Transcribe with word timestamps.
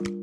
Salam 0.00 0.16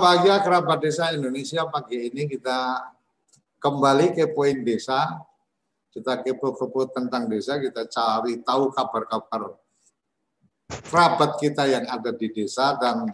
bahagia 0.00 0.40
kerabat 0.40 0.80
desa 0.80 1.12
Indonesia. 1.12 1.68
Pagi 1.68 2.08
ini 2.08 2.24
kita 2.24 2.88
kembali 3.60 4.16
ke 4.16 4.32
poin 4.32 4.64
desa. 4.64 5.20
Kita 5.92 6.24
kepo-kepo 6.24 6.88
tentang 6.88 7.28
desa, 7.28 7.60
kita 7.60 7.84
cari 7.84 8.40
tahu 8.40 8.72
kabar-kabar 8.72 9.59
kerabat 10.90 11.38
kita 11.42 11.66
yang 11.66 11.84
ada 11.90 12.10
di 12.14 12.30
desa 12.30 12.78
dan 12.78 13.10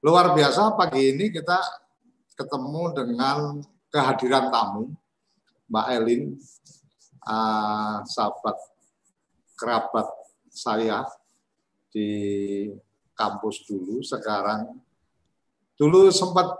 luar 0.00 0.32
biasa 0.32 0.76
pagi 0.78 1.12
ini 1.16 1.28
kita 1.28 1.58
ketemu 2.38 2.82
dengan 2.94 3.60
kehadiran 3.90 4.48
tamu 4.52 4.94
Mbak 5.68 5.86
Elin, 6.00 6.22
uh, 7.28 8.00
sahabat 8.08 8.56
kerabat 9.52 10.08
saya 10.48 11.04
di 11.92 12.08
kampus 13.12 13.68
dulu, 13.68 14.00
sekarang 14.00 14.80
dulu 15.76 16.08
sempat 16.08 16.56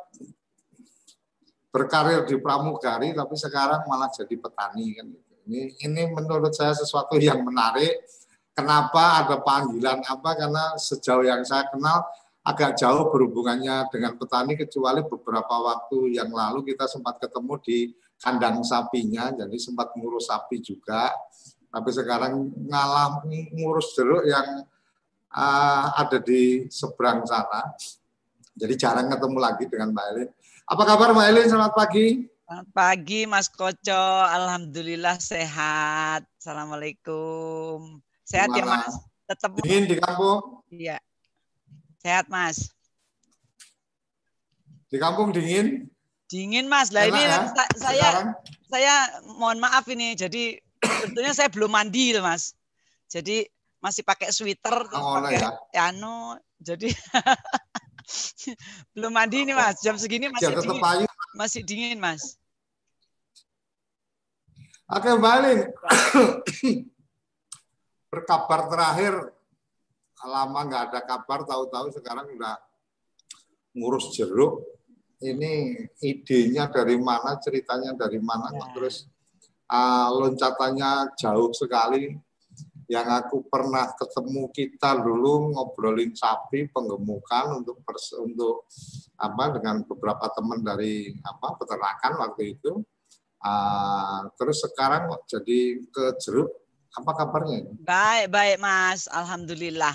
berkarir 1.73 2.29
di 2.29 2.37
pramugari 2.37 3.17
tapi 3.17 3.35
sekarang 3.41 3.89
malah 3.89 4.13
jadi 4.13 4.37
petani 4.37 4.87
kan. 4.93 5.09
Ini 5.49 5.61
ini 5.89 6.03
menurut 6.13 6.53
saya 6.53 6.77
sesuatu 6.77 7.17
yang 7.17 7.41
menarik. 7.41 8.05
Kenapa 8.59 9.23
ada 9.23 9.39
panggilan 9.39 10.03
apa? 10.03 10.35
Karena 10.35 10.75
sejauh 10.75 11.23
yang 11.23 11.47
saya 11.47 11.71
kenal 11.71 12.03
agak 12.43 12.75
jauh 12.75 13.07
berhubungannya 13.15 13.87
dengan 13.95 14.19
petani 14.19 14.59
kecuali 14.59 15.07
beberapa 15.07 15.55
waktu 15.63 16.19
yang 16.19 16.35
lalu 16.35 16.67
kita 16.67 16.91
sempat 16.91 17.23
ketemu 17.23 17.55
di 17.63 17.79
kandang 18.19 18.65
sapinya 18.67 19.31
jadi 19.31 19.53
sempat 19.61 19.93
ngurus 19.95 20.33
sapi 20.33 20.59
juga 20.65 21.13
tapi 21.69 21.93
sekarang 21.93 22.49
ngalah 22.67 23.21
ngurus 23.53 23.93
jeruk 23.93 24.25
yang 24.25 24.65
uh, 25.29 25.93
ada 25.93 26.17
di 26.19 26.67
seberang 26.73 27.29
sana 27.29 27.69
jadi 28.59 28.75
jarang 28.75 29.07
ketemu 29.07 29.39
lagi 29.39 29.65
dengan 29.71 29.95
Mbak 29.95 30.07
Elin. 30.11 30.29
Apa 30.67 30.83
kabar 30.83 31.15
Mbak 31.15 31.27
Elin? 31.31 31.47
Selamat 31.47 31.73
pagi. 31.79 32.27
Selamat 32.43 32.69
pagi 32.75 33.21
Mas 33.31 33.47
Koco. 33.47 34.07
Alhamdulillah 34.27 35.15
sehat. 35.23 36.27
Assalamualaikum. 36.43 38.03
Sehat 38.29 38.53
Gimana? 38.53 38.61
ya 38.61 38.85
Mas? 38.85 38.95
Tetap 39.25 39.51
dingin 39.65 39.85
di 39.89 39.97
kampung? 39.97 40.61
Iya. 40.69 41.01
Sehat 42.05 42.29
Mas. 42.29 42.69
Di 44.93 45.01
kampung 45.01 45.33
dingin? 45.33 45.89
Dingin 46.29 46.69
Mas. 46.69 46.93
Lah 46.93 47.09
ini 47.09 47.25
ya? 47.25 47.49
saya 47.73 47.97
Sekarang? 47.97 48.29
saya 48.69 48.95
mohon 49.41 49.57
maaf 49.57 49.89
ini. 49.89 50.13
Jadi 50.13 50.61
sebetulnya 50.85 51.33
saya 51.33 51.49
belum 51.49 51.73
mandi 51.73 52.13
loh 52.13 52.29
Mas. 52.29 52.53
Jadi 53.09 53.49
masih 53.81 54.05
pakai 54.05 54.29
sweater 54.29 54.85
oh, 54.93 55.23
pakai 55.23 55.39
ya. 55.39 55.89
anu 55.89 56.35
jadi 56.59 56.91
Belum 58.93 59.13
mandi 59.13 59.49
nih 59.49 59.57
Mas. 59.57 59.81
Jam 59.81 59.97
segini 59.97 60.29
masih 60.29 60.53
ya, 60.53 60.61
dingin. 60.61 60.85
Ayu. 60.85 61.09
Masih 61.33 61.61
dingin 61.65 61.97
Mas. 61.97 62.37
Oke 64.89 65.17
balik. 65.17 65.73
Berkabar 68.09 68.73
terakhir 68.73 69.15
lama 70.25 70.61
nggak 70.65 70.83
ada 70.91 71.01
kabar, 71.05 71.45
tahu-tahu 71.45 71.93
sekarang 71.93 72.27
udah 72.33 72.57
ngurus 73.77 74.17
jeruk. 74.17 74.65
Ini 75.19 75.75
idenya 75.99 76.71
dari 76.71 76.95
mana, 76.95 77.37
ceritanya 77.43 77.91
dari 77.93 78.23
mana, 78.23 78.55
ya. 78.55 78.71
terus 78.71 79.11
uh, 79.69 80.09
loncatannya 80.15 81.19
jauh 81.19 81.51
sekali 81.51 82.15
yang 82.89 83.05
aku 83.05 83.45
pernah 83.45 83.93
ketemu 83.93 84.49
kita 84.49 84.97
dulu 85.05 85.53
ngobrolin 85.53 86.17
sapi 86.17 86.73
penggemukan 86.73 87.61
untuk 87.61 87.85
pers 87.85 88.17
untuk 88.17 88.65
apa 89.21 89.61
dengan 89.61 89.85
beberapa 89.85 90.25
teman 90.33 90.65
dari 90.65 91.13
apa 91.21 91.61
peternakan 91.61 92.13
waktu 92.25 92.57
itu 92.57 92.81
uh, 93.45 94.33
terus 94.41 94.65
sekarang 94.65 95.13
jadi 95.29 95.85
ke 95.85 96.17
jeruk 96.17 96.49
apa 96.97 97.11
kabarnya 97.13 97.69
baik 97.85 98.33
baik 98.33 98.57
mas 98.63 99.11
alhamdulillah 99.13 99.93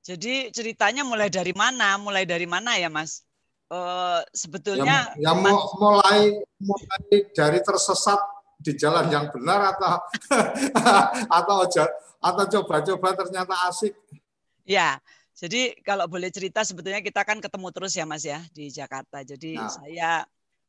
jadi 0.00 0.48
ceritanya 0.54 1.04
mulai 1.04 1.28
dari 1.28 1.52
mana 1.52 2.00
mulai 2.00 2.24
dari 2.24 2.48
mana 2.48 2.78
ya 2.80 2.88
mas 2.88 3.26
uh, 3.68 4.24
sebetulnya 4.32 5.12
yang, 5.20 5.42
yang 5.44 5.58
mulai 5.76 6.40
mulai 6.60 7.16
dari 7.36 7.60
tersesat 7.60 8.18
di 8.60 8.76
jalan 8.76 9.08
yang 9.08 9.32
benar 9.32 9.72
atau 9.72 9.96
atau 11.40 11.58
atau 12.20 12.44
coba-coba 12.60 13.16
ternyata 13.16 13.56
asik. 13.72 13.96
Ya, 14.68 15.00
jadi 15.32 15.72
kalau 15.80 16.04
boleh 16.04 16.28
cerita 16.28 16.60
sebetulnya 16.60 17.00
kita 17.00 17.24
kan 17.24 17.40
ketemu 17.40 17.72
terus 17.72 17.96
ya 17.96 18.04
Mas 18.04 18.22
ya 18.28 18.44
di 18.52 18.68
Jakarta. 18.68 19.24
Jadi 19.24 19.56
nah. 19.56 19.72
saya 19.72 20.12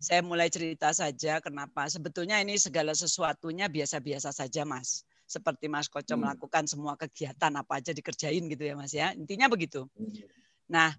saya 0.02 0.26
mulai 0.26 0.50
cerita 0.50 0.90
saja 0.96 1.38
kenapa 1.44 1.86
sebetulnya 1.92 2.42
ini 2.42 2.58
segala 2.58 2.96
sesuatunya 2.96 3.68
biasa-biasa 3.68 4.32
saja 4.32 4.64
Mas. 4.64 5.04
Seperti 5.32 5.72
Mas 5.72 5.88
Koco 5.88 6.12
hmm. 6.12 6.20
melakukan 6.20 6.68
semua 6.68 7.00
kegiatan 7.00 7.56
apa 7.56 7.80
aja 7.80 7.96
dikerjain 7.96 8.44
gitu 8.52 8.64
ya 8.68 8.76
Mas 8.76 8.92
ya. 8.92 9.16
Intinya 9.16 9.48
begitu. 9.48 9.88
Hmm. 9.96 10.12
Nah, 10.68 10.92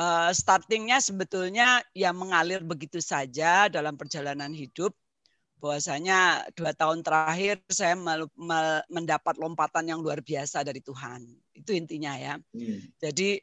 uh, 0.00 0.32
startingnya 0.32 1.04
sebetulnya 1.04 1.84
ya 1.92 2.16
mengalir 2.16 2.64
begitu 2.64 3.04
saja 3.04 3.68
dalam 3.68 4.00
perjalanan 4.00 4.56
hidup 4.56 4.96
bahwasanya 5.60 6.48
dua 6.56 6.72
tahun 6.72 7.04
terakhir 7.04 7.60
saya 7.68 7.92
mendapat 8.88 9.36
lompatan 9.36 9.92
yang 9.92 10.00
luar 10.00 10.24
biasa 10.24 10.64
dari 10.64 10.80
Tuhan. 10.80 11.28
Itu 11.52 11.76
intinya 11.76 12.16
ya. 12.16 12.40
Hmm. 12.40 12.80
Jadi 12.96 13.36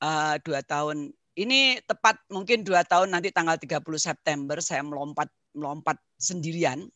uh, 0.00 0.40
dua 0.40 0.64
tahun 0.64 1.12
ini 1.38 1.78
tepat 1.86 2.18
mungkin 2.34 2.66
dua 2.66 2.82
tahun 2.82 3.14
nanti 3.14 3.30
tanggal 3.30 3.54
30 3.54 3.78
September 4.00 4.58
saya 4.58 4.82
melompat 4.82 5.30
melompat 5.54 6.00
sendirian. 6.18 6.88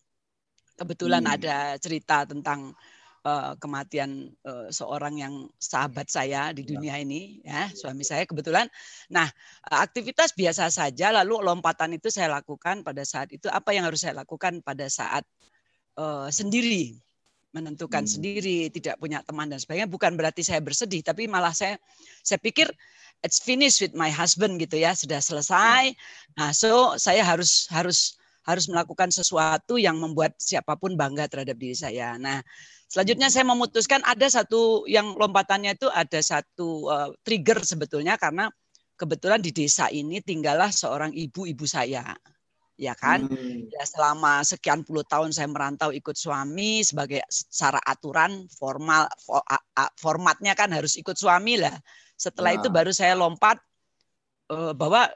Kebetulan 0.83 1.23
hmm. 1.23 1.35
ada 1.39 1.57
cerita 1.79 2.27
tentang 2.27 2.75
uh, 3.27 3.55
kematian 3.59 4.31
uh, 4.47 4.69
seorang 4.69 5.19
yang 5.19 5.35
sahabat 5.57 6.11
saya 6.11 6.51
di 6.51 6.67
ya. 6.67 6.69
dunia 6.75 6.95
ini 6.99 7.43
ya 7.47 7.71
suami 7.73 8.03
saya 8.03 8.27
kebetulan 8.27 8.67
nah 9.09 9.27
aktivitas 9.71 10.35
biasa 10.35 10.69
saja 10.69 11.15
lalu 11.15 11.41
lompatan 11.43 11.97
itu 11.97 12.11
saya 12.11 12.35
lakukan 12.35 12.83
pada 12.83 13.03
saat 13.07 13.31
itu 13.31 13.47
apa 13.49 13.71
yang 13.75 13.87
harus 13.87 14.03
saya 14.03 14.19
lakukan 14.23 14.61
pada 14.63 14.87
saat 14.91 15.23
uh, 15.99 16.29
sendiri 16.29 16.99
menentukan 17.53 18.09
hmm. 18.09 18.13
sendiri 18.13 18.59
tidak 18.73 18.97
punya 18.97 19.21
teman 19.23 19.53
dan 19.53 19.61
sebagainya 19.61 19.89
bukan 19.89 20.17
berarti 20.17 20.41
saya 20.41 20.59
bersedih 20.65 21.05
tapi 21.05 21.29
malah 21.29 21.53
saya 21.53 21.77
saya 22.25 22.41
pikir 22.41 22.67
it's 23.23 23.39
finished 23.39 23.85
with 23.85 23.93
my 23.93 24.09
husband 24.09 24.57
gitu 24.59 24.81
ya 24.81 24.97
sudah 24.97 25.21
selesai 25.21 25.93
nah 26.35 26.51
so 26.51 26.97
saya 26.97 27.21
harus 27.21 27.69
harus 27.69 28.17
harus 28.43 28.67
melakukan 28.71 29.11
sesuatu 29.11 29.79
yang 29.79 29.99
membuat 29.99 30.35
siapa 30.39 30.75
pun 30.79 30.95
bangga 30.99 31.31
terhadap 31.31 31.59
diri 31.59 31.75
saya. 31.75 32.19
Nah, 32.19 32.43
Selanjutnya 32.93 33.33
saya 33.33 33.49
memutuskan 33.49 34.05
ada 34.05 34.29
satu 34.29 34.85
yang 34.85 35.17
lompatannya 35.17 35.81
itu 35.81 35.89
ada 35.89 36.21
satu 36.21 36.93
uh, 36.93 37.09
trigger 37.25 37.65
sebetulnya 37.65 38.21
karena 38.21 38.53
kebetulan 39.01 39.41
di 39.41 39.49
desa 39.49 39.89
ini 39.89 40.21
tinggallah 40.21 40.69
seorang 40.69 41.09
ibu-ibu 41.17 41.65
saya. 41.65 42.13
Ya 42.77 42.93
kan? 42.93 43.33
Hmm. 43.33 43.65
Ya 43.73 43.85
selama 43.89 44.45
sekian 44.45 44.85
puluh 44.85 45.09
tahun 45.09 45.33
saya 45.33 45.49
merantau 45.49 45.89
ikut 45.89 46.21
suami 46.21 46.85
sebagai 46.85 47.25
secara 47.33 47.81
aturan 47.81 48.45
formal 48.53 49.09
formatnya 49.97 50.53
kan 50.53 50.69
harus 50.69 51.01
ikut 51.01 51.17
suami 51.17 51.65
lah. 51.65 51.73
Setelah 52.21 52.53
nah. 52.53 52.59
itu 52.61 52.69
baru 52.69 52.93
saya 52.93 53.17
lompat 53.17 53.57
uh, 54.53 54.77
bahwa 54.77 55.09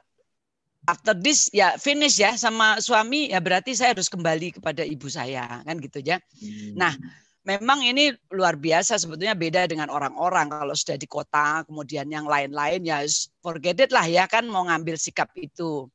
after 0.87 1.13
this 1.13 1.51
ya 1.51 1.75
finish 1.75 2.17
ya 2.17 2.33
sama 2.39 2.79
suami 2.79 3.29
ya 3.29 3.43
berarti 3.43 3.75
saya 3.75 3.91
harus 3.91 4.07
kembali 4.07 4.57
kepada 4.57 4.87
ibu 4.87 5.11
saya 5.11 5.61
kan 5.67 5.75
gitu 5.83 5.99
ya. 5.99 6.17
Hmm. 6.39 6.73
Nah, 6.79 6.93
memang 7.43 7.83
ini 7.83 8.15
luar 8.31 8.55
biasa 8.55 8.95
sebetulnya 8.95 9.35
beda 9.35 9.67
dengan 9.67 9.91
orang-orang 9.91 10.47
kalau 10.47 10.73
sudah 10.73 10.95
di 10.95 11.05
kota 11.05 11.67
kemudian 11.67 12.07
yang 12.07 12.25
lain-lain 12.25 12.87
ya 12.87 13.03
forget 13.43 13.77
it 13.83 13.91
lah 13.91 14.07
ya 14.07 14.25
kan 14.31 14.47
mau 14.47 14.63
ngambil 14.65 14.95
sikap 14.95 15.29
itu. 15.35 15.85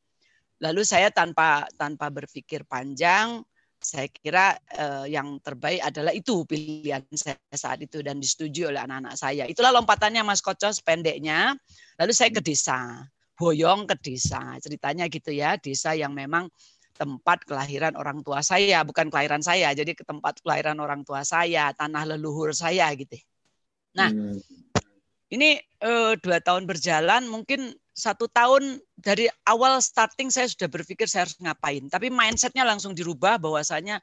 Lalu 0.62 0.87
saya 0.87 1.11
tanpa 1.11 1.67
tanpa 1.75 2.12
berpikir 2.12 2.62
panjang 2.69 3.43
saya 3.83 4.06
kira 4.06 4.55
eh, 4.79 5.11
yang 5.11 5.43
terbaik 5.43 5.83
adalah 5.83 6.15
itu 6.15 6.47
pilihan 6.47 7.03
saya 7.19 7.35
saat 7.50 7.83
itu 7.83 7.99
dan 7.99 8.23
disetujui 8.23 8.71
oleh 8.71 8.79
anak-anak 8.79 9.19
saya. 9.19 9.44
Itulah 9.50 9.75
lompatannya 9.75 10.23
Mas 10.23 10.39
Koco 10.39 10.71
pendeknya. 10.87 11.59
Lalu 11.99 12.12
saya 12.15 12.31
ke 12.31 12.39
desa, 12.39 13.03
boyong 13.37 13.88
ke 13.88 13.96
desa. 14.00 14.56
Ceritanya 14.61 15.08
gitu 15.08 15.32
ya, 15.32 15.56
desa 15.56 15.93
yang 15.96 16.12
memang 16.12 16.49
tempat 16.93 17.43
kelahiran 17.49 17.96
orang 17.96 18.20
tua 18.20 18.44
saya, 18.44 18.84
bukan 18.84 19.08
kelahiran 19.08 19.40
saya, 19.40 19.73
jadi 19.73 19.96
ke 19.96 20.05
tempat 20.05 20.38
kelahiran 20.44 20.79
orang 20.79 21.02
tua 21.02 21.25
saya, 21.25 21.73
tanah 21.73 22.05
leluhur 22.14 22.52
saya 22.52 22.93
gitu. 22.94 23.17
Nah, 23.96 24.12
hmm. 24.12 24.38
ini 25.32 25.58
uh, 25.82 26.14
dua 26.20 26.38
tahun 26.44 26.69
berjalan, 26.69 27.26
mungkin 27.29 27.73
satu 27.93 28.29
tahun 28.29 28.81
dari 28.96 29.29
awal 29.44 29.81
starting 29.84 30.32
saya 30.32 30.49
sudah 30.49 30.69
berpikir 30.69 31.05
saya 31.08 31.29
harus 31.29 31.37
ngapain. 31.40 31.84
Tapi 31.93 32.08
mindsetnya 32.08 32.64
langsung 32.64 32.96
dirubah 32.96 33.37
bahwasanya 33.37 34.00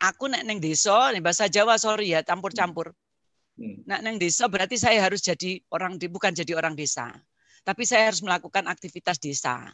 aku 0.00 0.28
nek 0.28 0.44
neng 0.44 0.60
desa, 0.60 1.12
nih 1.12 1.20
bahasa 1.24 1.48
Jawa 1.48 1.76
sorry 1.76 2.16
ya 2.16 2.24
campur-campur. 2.24 2.92
Hmm. 3.56 3.80
Nah 3.88 4.00
neng 4.04 4.20
desa 4.20 4.48
berarti 4.48 4.76
saya 4.76 5.00
harus 5.04 5.24
jadi 5.24 5.60
orang 5.72 5.96
bukan 6.00 6.32
jadi 6.32 6.52
orang 6.56 6.76
desa, 6.76 7.12
tapi 7.66 7.82
saya 7.82 8.14
harus 8.14 8.22
melakukan 8.22 8.70
aktivitas 8.70 9.18
desa. 9.18 9.66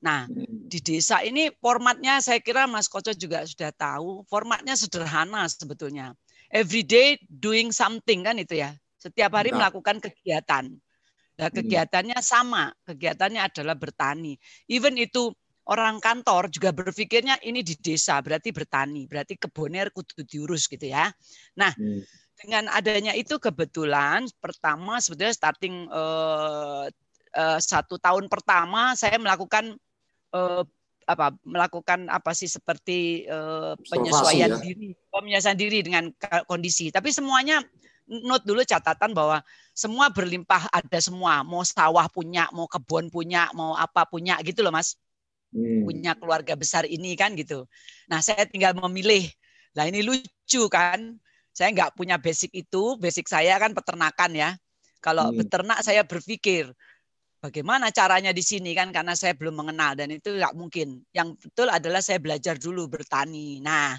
Nah 0.00 0.24
hmm. 0.24 0.72
di 0.72 0.80
desa 0.80 1.20
ini 1.20 1.52
formatnya 1.60 2.24
saya 2.24 2.40
kira 2.40 2.64
Mas 2.64 2.88
Koco 2.88 3.12
juga 3.12 3.44
sudah 3.44 3.68
tahu, 3.76 4.24
formatnya 4.32 4.72
sederhana 4.72 5.44
sebetulnya. 5.44 6.16
Every 6.48 6.80
day 6.80 7.20
doing 7.28 7.68
something 7.68 8.24
kan 8.24 8.40
itu 8.40 8.64
ya. 8.64 8.72
Setiap 8.96 9.36
hari 9.36 9.52
nah. 9.52 9.68
melakukan 9.68 10.00
kegiatan. 10.00 10.72
Nah, 11.32 11.48
hmm. 11.48 11.56
kegiatannya 11.58 12.18
sama, 12.20 12.70
kegiatannya 12.84 13.40
adalah 13.40 13.74
bertani. 13.74 14.36
Even 14.68 15.00
itu 15.00 15.32
orang 15.66 16.02
kantor 16.02 16.52
juga 16.52 16.70
berpikirnya 16.74 17.40
ini 17.42 17.64
di 17.64 17.74
desa, 17.78 18.20
berarti 18.20 18.50
bertani, 18.50 19.08
berarti 19.08 19.40
kebunnya 19.40 19.88
kudu 19.90 20.22
diurus 20.26 20.68
gitu 20.68 20.90
ya. 20.92 21.10
Nah, 21.56 21.72
hmm. 21.72 22.02
Dengan 22.40 22.70
adanya 22.72 23.12
itu 23.14 23.38
kebetulan 23.38 24.26
pertama 24.42 24.98
sebetulnya 24.98 25.34
starting 25.34 25.86
uh, 25.92 26.88
uh, 27.36 27.58
satu 27.60 27.96
tahun 28.00 28.26
pertama 28.26 28.96
saya 28.98 29.16
melakukan 29.20 29.76
uh, 30.34 30.64
apa 31.02 31.34
melakukan 31.42 32.06
apa 32.08 32.30
sih 32.30 32.46
seperti 32.46 33.26
uh, 33.26 33.74
penyesuaian 33.90 34.54
ya? 34.54 34.58
diri, 34.62 34.94
penyesuaian 35.10 35.58
diri 35.58 35.78
dengan 35.82 36.14
kondisi. 36.46 36.94
Tapi 36.94 37.10
semuanya 37.10 37.58
note 38.06 38.44
dulu 38.46 38.62
catatan 38.66 39.14
bahwa 39.14 39.40
semua 39.72 40.10
berlimpah 40.10 40.68
ada 40.68 40.98
semua 41.00 41.40
mau 41.46 41.64
sawah 41.64 42.06
punya 42.10 42.50
mau 42.52 42.68
kebun 42.68 43.08
punya 43.08 43.48
mau 43.56 43.72
apa 43.78 44.04
punya 44.04 44.36
gitu 44.44 44.60
loh 44.60 44.74
mas 44.74 44.98
hmm. 45.54 45.86
punya 45.86 46.12
keluarga 46.18 46.52
besar 46.58 46.84
ini 46.84 47.14
kan 47.16 47.32
gitu 47.38 47.64
nah 48.10 48.20
saya 48.20 48.44
tinggal 48.44 48.76
memilih 48.76 49.30
nah 49.72 49.88
ini 49.88 50.04
lucu 50.04 50.68
kan 50.68 51.16
saya 51.52 51.68
nggak 51.72 51.94
punya 51.94 52.16
basic 52.16 52.52
itu 52.56 52.96
basic 52.96 53.28
saya 53.28 53.60
kan 53.60 53.76
peternakan 53.76 54.32
ya 54.32 54.50
kalau 55.04 55.30
hmm. 55.30 55.44
beternak 55.44 55.80
saya 55.84 56.02
berpikir 56.04 56.72
bagaimana 57.38 57.92
caranya 57.92 58.32
di 58.32 58.40
sini 58.40 58.72
kan 58.72 58.90
karena 58.90 59.12
saya 59.12 59.36
belum 59.36 59.60
mengenal 59.60 59.94
dan 59.94 60.08
itu 60.10 60.32
nggak 60.32 60.56
mungkin 60.56 61.04
yang 61.12 61.36
betul 61.36 61.68
adalah 61.68 62.00
saya 62.00 62.18
belajar 62.18 62.56
dulu 62.56 62.88
bertani 62.88 63.60
nah 63.60 63.94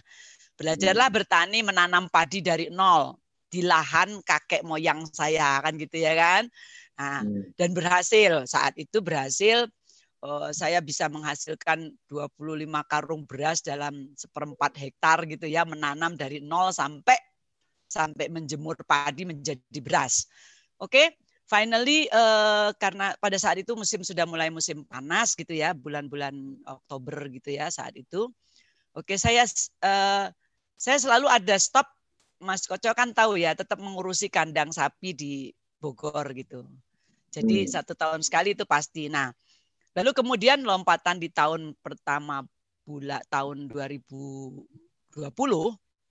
belajarlah 0.57 1.09
hmm. 1.09 1.17
bertani 1.17 1.59
menanam 1.65 2.05
padi 2.09 2.41
dari 2.41 2.69
nol 2.69 3.17
di 3.53 3.61
lahan 3.61 4.17
kakek 4.25 4.65
moyang 4.65 5.05
saya 5.13 5.61
kan 5.61 5.77
gitu 5.77 6.01
ya 6.01 6.17
kan. 6.17 6.49
Nah, 6.97 7.21
hmm. 7.21 7.53
dan 7.53 7.69
berhasil 7.77 8.49
saat 8.49 8.73
itu 8.81 8.97
berhasil 8.97 9.69
uh, 10.25 10.49
saya 10.49 10.81
bisa 10.81 11.05
menghasilkan 11.05 11.93
25 12.09 12.65
karung 12.89 13.29
beras 13.29 13.61
dalam 13.61 14.09
seperempat 14.17 14.73
hektar 14.81 15.29
gitu 15.29 15.45
ya 15.45 15.69
menanam 15.69 16.17
dari 16.17 16.41
nol 16.41 16.73
sampai 16.73 17.17
sampai 17.93 18.33
menjemur 18.33 18.73
padi 18.81 19.29
menjadi 19.29 19.79
beras. 19.85 20.25
Oke, 20.81 20.97
okay? 20.97 21.07
finally 21.45 22.09
uh, 22.09 22.73
karena 22.81 23.13
pada 23.21 23.37
saat 23.37 23.61
itu 23.61 23.77
musim 23.77 24.01
sudah 24.01 24.25
mulai 24.25 24.49
musim 24.49 24.81
panas 24.89 25.37
gitu 25.37 25.53
ya, 25.53 25.77
bulan-bulan 25.77 26.33
Oktober 26.65 27.29
gitu 27.29 27.53
ya 27.53 27.69
saat 27.69 27.93
itu. 27.93 28.33
Oke, 28.97 29.13
okay, 29.13 29.17
saya 29.21 29.45
uh, 29.85 30.33
saya 30.73 30.97
selalu 30.97 31.29
ada 31.29 31.55
stop 31.61 31.85
Mas 32.43 32.65
Koco 32.67 32.91
kan 32.91 33.13
tahu 33.13 33.37
ya, 33.39 33.53
tetap 33.53 33.79
mengurusi 33.79 34.27
kandang 34.27 34.73
sapi 34.73 35.15
di 35.15 35.33
Bogor 35.79 36.33
gitu. 36.35 36.67
Jadi 37.31 37.65
hmm. 37.65 37.71
satu 37.71 37.95
tahun 37.95 38.19
sekali 38.19 38.53
itu 38.53 38.67
pasti. 38.67 39.07
Nah, 39.07 39.31
lalu 39.95 40.11
kemudian 40.11 40.61
lompatan 40.61 41.17
di 41.17 41.31
tahun 41.31 41.73
pertama 41.79 42.43
bulan 42.83 43.23
tahun 43.31 43.71
2020 43.71 44.67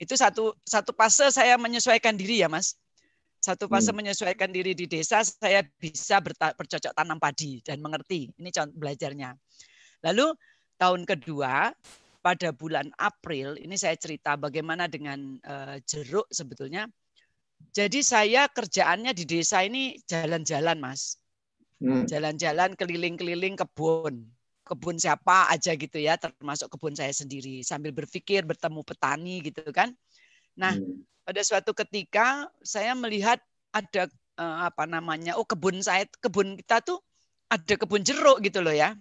itu 0.02 0.18
satu 0.18 0.50
satu 0.66 0.90
fase 0.98 1.30
saya 1.30 1.54
menyesuaikan 1.54 2.18
diri 2.18 2.42
ya, 2.42 2.50
Mas. 2.50 2.74
Satu 3.38 3.70
fase 3.70 3.94
hmm. 3.94 4.02
menyesuaikan 4.02 4.50
diri 4.50 4.74
di 4.74 4.90
desa, 4.90 5.22
saya 5.22 5.62
bisa 5.78 6.18
bercocok 6.22 6.94
tanam 6.94 7.18
padi 7.22 7.62
dan 7.62 7.78
mengerti. 7.78 8.30
Ini 8.38 8.50
contoh 8.50 8.78
belajarnya. 8.78 9.34
Lalu 10.06 10.34
tahun 10.78 11.06
kedua 11.06 11.70
pada 12.22 12.54
bulan 12.54 12.90
April 12.98 13.58
ini 13.58 13.74
saya 13.74 13.98
cerita 13.98 14.38
bagaimana 14.38 14.86
dengan 14.86 15.38
uh, 15.42 15.78
jeruk 15.86 16.26
sebetulnya. 16.30 16.86
Jadi 17.70 18.02
saya 18.02 18.50
kerjaannya 18.50 19.14
di 19.14 19.22
desa 19.26 19.62
ini 19.62 19.98
jalan-jalan, 20.06 20.82
Mas. 20.82 21.18
Hmm. 21.78 22.06
Jalan-jalan 22.06 22.74
keliling-keliling 22.78 23.58
kebun. 23.58 24.22
Kebun 24.72 24.96
siapa 24.96 25.52
aja 25.52 25.76
gitu 25.76 26.00
ya, 26.00 26.16
termasuk 26.16 26.72
kebun 26.72 26.96
saya 26.96 27.12
sendiri 27.12 27.60
sambil 27.60 27.92
berpikir 27.92 28.40
bertemu 28.48 28.80
petani 28.80 29.44
gitu 29.44 29.68
kan. 29.68 29.92
Nah, 30.56 30.72
hmm. 30.72 31.04
pada 31.28 31.40
suatu 31.44 31.76
ketika 31.76 32.48
saya 32.64 32.96
melihat 32.96 33.36
ada 33.68 34.08
uh, 34.40 34.72
apa 34.72 34.88
namanya? 34.88 35.36
Oh, 35.36 35.44
kebun 35.44 35.84
saya 35.84 36.08
kebun 36.24 36.56
kita 36.64 36.80
tuh 36.80 37.04
ada 37.52 37.74
kebun 37.76 38.00
jeruk 38.00 38.40
gitu 38.40 38.64
loh 38.64 38.72
ya. 38.72 38.96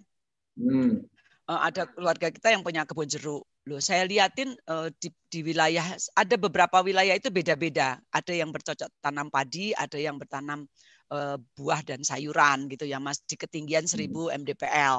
Hmm. 0.60 1.08
Eh, 1.52 1.60
ada 1.68 1.84
keluarga 1.90 2.32
kita 2.32 2.54
yang 2.56 2.64
punya 2.64 2.88
kebun 2.88 3.08
jeruk. 3.12 3.44
Loh, 3.70 3.78
saya 3.78 4.10
liatin 4.10 4.58
uh, 4.72 4.90
di, 4.98 5.14
di 5.30 5.46
wilayah 5.46 5.86
ada 6.18 6.36
beberapa 6.40 6.82
wilayah 6.82 7.14
itu 7.14 7.30
beda-beda. 7.30 8.00
Ada 8.10 8.34
yang 8.34 8.50
bercocok 8.50 8.90
tanam 9.04 9.30
padi, 9.30 9.70
ada 9.78 10.02
yang 10.02 10.18
bertanam 10.18 10.66
uh, 11.14 11.38
buah 11.54 11.86
dan 11.86 12.02
sayuran 12.02 12.66
gitu 12.72 12.90
ya 12.90 12.98
Mas 12.98 13.22
di 13.22 13.38
ketinggian 13.38 13.86
1000 13.86 14.10
hmm. 14.10 14.34
mdpl. 14.42 14.98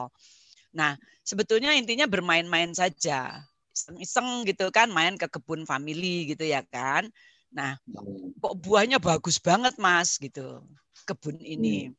Nah, 0.73 0.97
sebetulnya 1.23 1.77
intinya 1.77 2.09
bermain-main 2.09 2.73
saja. 2.73 3.45
Iseng-iseng 3.73 4.45
gitu 4.49 4.69
kan 4.69 4.93
main 4.93 5.17
ke 5.17 5.29
kebun 5.29 5.65
family 5.65 6.33
gitu 6.33 6.45
ya 6.45 6.61
kan. 6.69 7.09
Nah, 7.53 7.77
hmm. 7.85 8.41
kok 8.41 8.55
buahnya 8.61 8.99
bagus 9.01 9.37
banget 9.41 9.77
Mas 9.77 10.17
gitu. 10.17 10.65
Kebun 11.05 11.41
ini. 11.41 11.93
Hmm. 11.93 11.97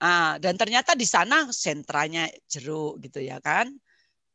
Ah, 0.00 0.34
dan 0.40 0.56
ternyata 0.56 0.96
di 0.96 1.04
sana 1.04 1.50
sentranya 1.52 2.24
jeruk 2.48 3.02
gitu 3.04 3.20
ya 3.20 3.36
kan. 3.42 3.68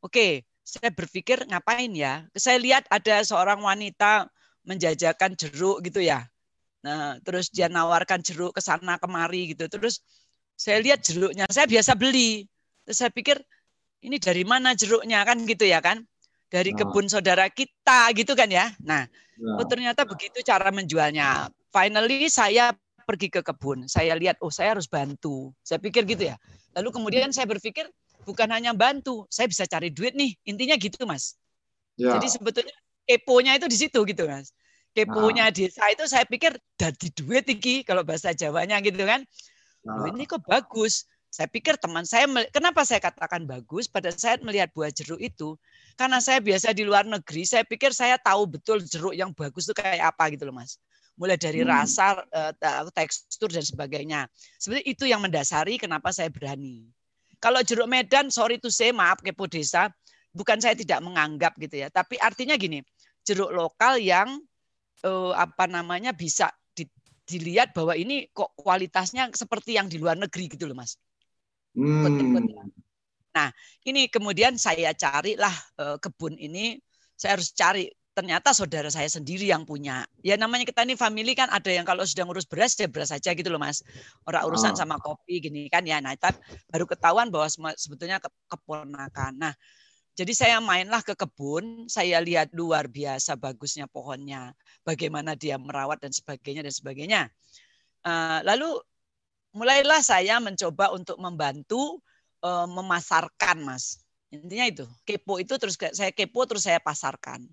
Oke, 0.03 0.45
saya 0.61 0.93
berpikir 0.93 1.45
ngapain 1.49 1.89
ya? 1.95 2.29
Saya 2.37 2.61
lihat 2.61 2.85
ada 2.93 3.25
seorang 3.25 3.61
wanita 3.63 4.29
menjajakan 4.65 5.33
jeruk 5.33 5.81
gitu 5.85 6.05
ya. 6.05 6.25
Nah, 6.85 7.17
terus 7.25 7.49
dia 7.49 7.65
nawarkan 7.65 8.21
jeruk 8.21 8.53
ke 8.53 8.61
sana 8.61 9.01
kemari 9.01 9.57
gitu. 9.57 9.65
Terus 9.65 10.05
saya 10.53 10.77
lihat 10.81 11.01
jeruknya, 11.01 11.49
saya 11.49 11.65
biasa 11.65 11.97
beli. 11.97 12.45
Terus 12.85 12.97
saya 13.01 13.11
pikir 13.11 13.41
ini 14.05 14.21
dari 14.21 14.45
mana 14.45 14.77
jeruknya 14.77 15.25
kan 15.25 15.41
gitu 15.43 15.65
ya 15.65 15.81
kan? 15.81 16.05
Dari 16.47 16.71
nah. 16.71 16.85
kebun 16.85 17.09
saudara 17.09 17.49
kita 17.49 18.13
gitu 18.13 18.37
kan 18.37 18.47
ya. 18.47 18.69
Nah, 18.85 19.09
nah. 19.41 19.57
oh 19.59 19.65
ternyata 19.65 20.05
begitu 20.05 20.45
cara 20.45 20.69
menjualnya. 20.69 21.49
Finally 21.73 22.29
saya 22.31 22.71
pergi 23.05 23.29
ke 23.29 23.45
kebun, 23.45 23.85
saya 23.85 24.17
lihat 24.17 24.41
oh 24.41 24.53
saya 24.53 24.77
harus 24.77 24.89
bantu. 24.89 25.53
Saya 25.65 25.81
pikir 25.81 26.05
gitu 26.09 26.29
ya. 26.29 26.37
Lalu 26.77 26.89
kemudian 26.93 27.29
saya 27.33 27.49
berpikir 27.49 27.89
bukan 28.25 28.49
hanya 28.49 28.73
bantu, 28.73 29.29
saya 29.29 29.45
bisa 29.45 29.69
cari 29.69 29.93
duit 29.93 30.17
nih. 30.17 30.33
Intinya 30.49 30.75
gitu, 30.75 31.05
Mas. 31.05 31.37
Ya. 31.95 32.17
Jadi 32.17 32.27
sebetulnya 32.33 32.75
keponya 33.05 33.55
itu 33.61 33.69
di 33.69 33.77
situ 33.77 33.99
gitu, 34.03 34.25
Mas. 34.25 34.51
Keponya 34.91 35.47
nah. 35.47 35.53
desa 35.53 35.85
itu 35.93 36.03
saya 36.09 36.25
pikir 36.25 36.57
dari 36.75 37.07
duit 37.13 37.45
iki 37.45 37.85
kalau 37.85 38.01
bahasa 38.01 38.33
Jawanya 38.33 38.81
gitu 38.81 39.05
kan. 39.05 39.21
Nah. 39.85 40.09
ini 40.09 40.25
kok 40.25 40.41
bagus. 40.43 41.05
Saya 41.35 41.51
pikir 41.51 41.75
teman 41.75 42.07
saya, 42.07 42.31
kenapa 42.47 42.87
saya 42.87 43.03
katakan 43.03 43.43
bagus 43.43 43.91
pada 43.91 44.07
saat 44.15 44.39
melihat 44.39 44.71
buah 44.71 44.87
jeruk 44.87 45.19
itu? 45.19 45.59
Karena 45.99 46.23
saya 46.23 46.39
biasa 46.39 46.71
di 46.71 46.87
luar 46.87 47.03
negeri, 47.03 47.43
saya 47.43 47.67
pikir 47.67 47.91
saya 47.91 48.15
tahu 48.15 48.55
betul 48.55 48.79
jeruk 48.79 49.11
yang 49.11 49.35
bagus 49.35 49.67
itu 49.67 49.75
kayak 49.75 50.15
apa 50.15 50.31
gitu 50.31 50.47
loh 50.47 50.55
mas 50.55 50.79
mulai 51.15 51.39
dari 51.39 51.63
hmm. 51.63 51.71
rasa, 51.71 52.23
eh, 52.27 52.51
tekstur 52.91 53.47
dan 53.47 53.63
sebagainya. 53.63 54.27
Sebenarnya 54.59 54.85
itu 54.87 55.03
yang 55.07 55.23
mendasari 55.23 55.79
kenapa 55.79 56.11
saya 56.11 56.27
berani. 56.27 56.91
Kalau 57.39 57.63
jeruk 57.63 57.87
Medan, 57.87 58.31
sorry 58.31 58.59
to 58.59 58.71
say, 58.71 58.91
maaf 58.91 59.23
kepo 59.23 59.47
desa, 59.47 59.91
bukan 60.35 60.59
saya 60.59 60.75
tidak 60.75 60.99
menganggap 61.03 61.55
gitu 61.59 61.83
ya, 61.83 61.87
tapi 61.87 62.19
artinya 62.19 62.59
gini, 62.59 62.83
jeruk 63.23 63.51
lokal 63.51 63.99
yang 63.99 64.39
eh, 65.03 65.33
apa 65.35 65.67
namanya 65.71 66.11
bisa 66.11 66.51
di, 66.75 66.83
dilihat 67.27 67.71
bahwa 67.71 67.95
ini 67.95 68.27
kok 68.35 68.51
kualitasnya 68.59 69.31
seperti 69.31 69.79
yang 69.79 69.87
di 69.87 69.99
luar 69.99 70.19
negeri 70.19 70.51
gitu 70.51 70.67
loh, 70.67 70.75
Mas. 70.75 70.99
Hmm. 71.75 72.47
Nah, 73.35 73.51
ini 73.83 74.07
kemudian 74.07 74.55
saya 74.55 74.95
carilah 74.95 75.51
eh, 75.75 75.97
kebun 75.99 76.39
ini, 76.39 76.79
saya 77.19 77.35
harus 77.35 77.51
cari 77.51 77.91
ternyata 78.15 78.55
saudara 78.55 78.87
saya 78.87 79.11
sendiri 79.11 79.51
yang 79.51 79.67
punya. 79.67 80.07
Ya 80.23 80.39
namanya 80.39 80.63
kita 80.63 80.87
ini 80.87 80.95
family 80.95 81.35
kan 81.35 81.51
ada 81.51 81.67
yang 81.67 81.83
kalau 81.83 82.07
sudah 82.07 82.23
ngurus 82.23 82.47
beras 82.47 82.71
ya 82.79 82.87
beras 82.87 83.11
saja 83.11 83.35
gitu 83.35 83.51
loh 83.51 83.59
mas. 83.59 83.83
Orang 84.23 84.47
urusan 84.47 84.71
oh. 84.71 84.79
sama 84.79 84.95
kopi 85.03 85.43
gini 85.43 85.67
kan 85.67 85.83
ya. 85.83 85.99
Nah 85.99 86.15
tapi 86.15 86.39
baru 86.71 86.87
ketahuan 86.87 87.27
bahwa 87.27 87.51
sebetulnya 87.75 88.23
ke 88.23 88.31
keponakan. 88.47 89.35
Nah 89.35 89.53
jadi 90.15 90.31
saya 90.31 90.57
mainlah 90.63 91.03
ke 91.03 91.11
kebun, 91.11 91.91
saya 91.91 92.23
lihat 92.23 92.55
luar 92.55 92.87
biasa 92.87 93.35
bagusnya 93.35 93.91
pohonnya, 93.91 94.55
bagaimana 94.87 95.35
dia 95.35 95.59
merawat 95.59 95.99
dan 95.99 96.15
sebagainya 96.15 96.63
dan 96.63 96.71
sebagainya. 96.71 97.21
Uh, 97.99 98.39
lalu 98.47 98.79
mulailah 99.55 100.03
saya 100.03 100.37
mencoba 100.43 100.91
untuk 100.91 101.15
membantu 101.17 102.03
uh, 102.43 102.67
memasarkan, 102.67 103.63
Mas. 103.63 104.03
Intinya 104.29 104.67
itu, 104.67 104.85
kepo 105.07 105.39
itu 105.39 105.55
terus 105.55 105.79
saya 105.79 106.11
kepo 106.11 106.43
terus 106.43 106.67
saya 106.67 106.83
pasarkan 106.83 107.47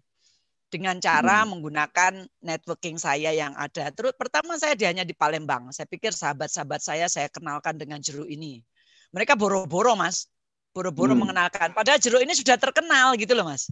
dengan 0.73 0.99
cara 0.99 1.45
hmm. 1.45 1.49
menggunakan 1.55 2.13
networking 2.43 2.99
saya 2.99 3.31
yang 3.31 3.55
ada. 3.55 3.93
Terus 3.95 4.17
pertama 4.19 4.59
saya 4.59 4.75
di, 4.75 4.83
hanya 4.89 5.07
di 5.07 5.15
Palembang. 5.15 5.71
Saya 5.71 5.87
pikir 5.87 6.11
sahabat-sahabat 6.11 6.81
saya 6.83 7.07
saya 7.07 7.29
kenalkan 7.31 7.79
dengan 7.79 8.03
jeruk 8.03 8.27
ini. 8.27 8.65
Mereka 9.13 9.39
boro-boro, 9.39 9.95
Mas. 9.95 10.27
Boro-boro 10.73 11.13
hmm. 11.13 11.29
mengenalkan. 11.29 11.69
Padahal 11.77 12.01
jeruk 12.01 12.25
ini 12.25 12.33
sudah 12.33 12.57
terkenal 12.57 13.15
gitu 13.21 13.37
loh, 13.37 13.47
Mas. 13.47 13.69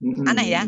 Hmm. 0.00 0.24
Aneh 0.30 0.46
ya. 0.48 0.62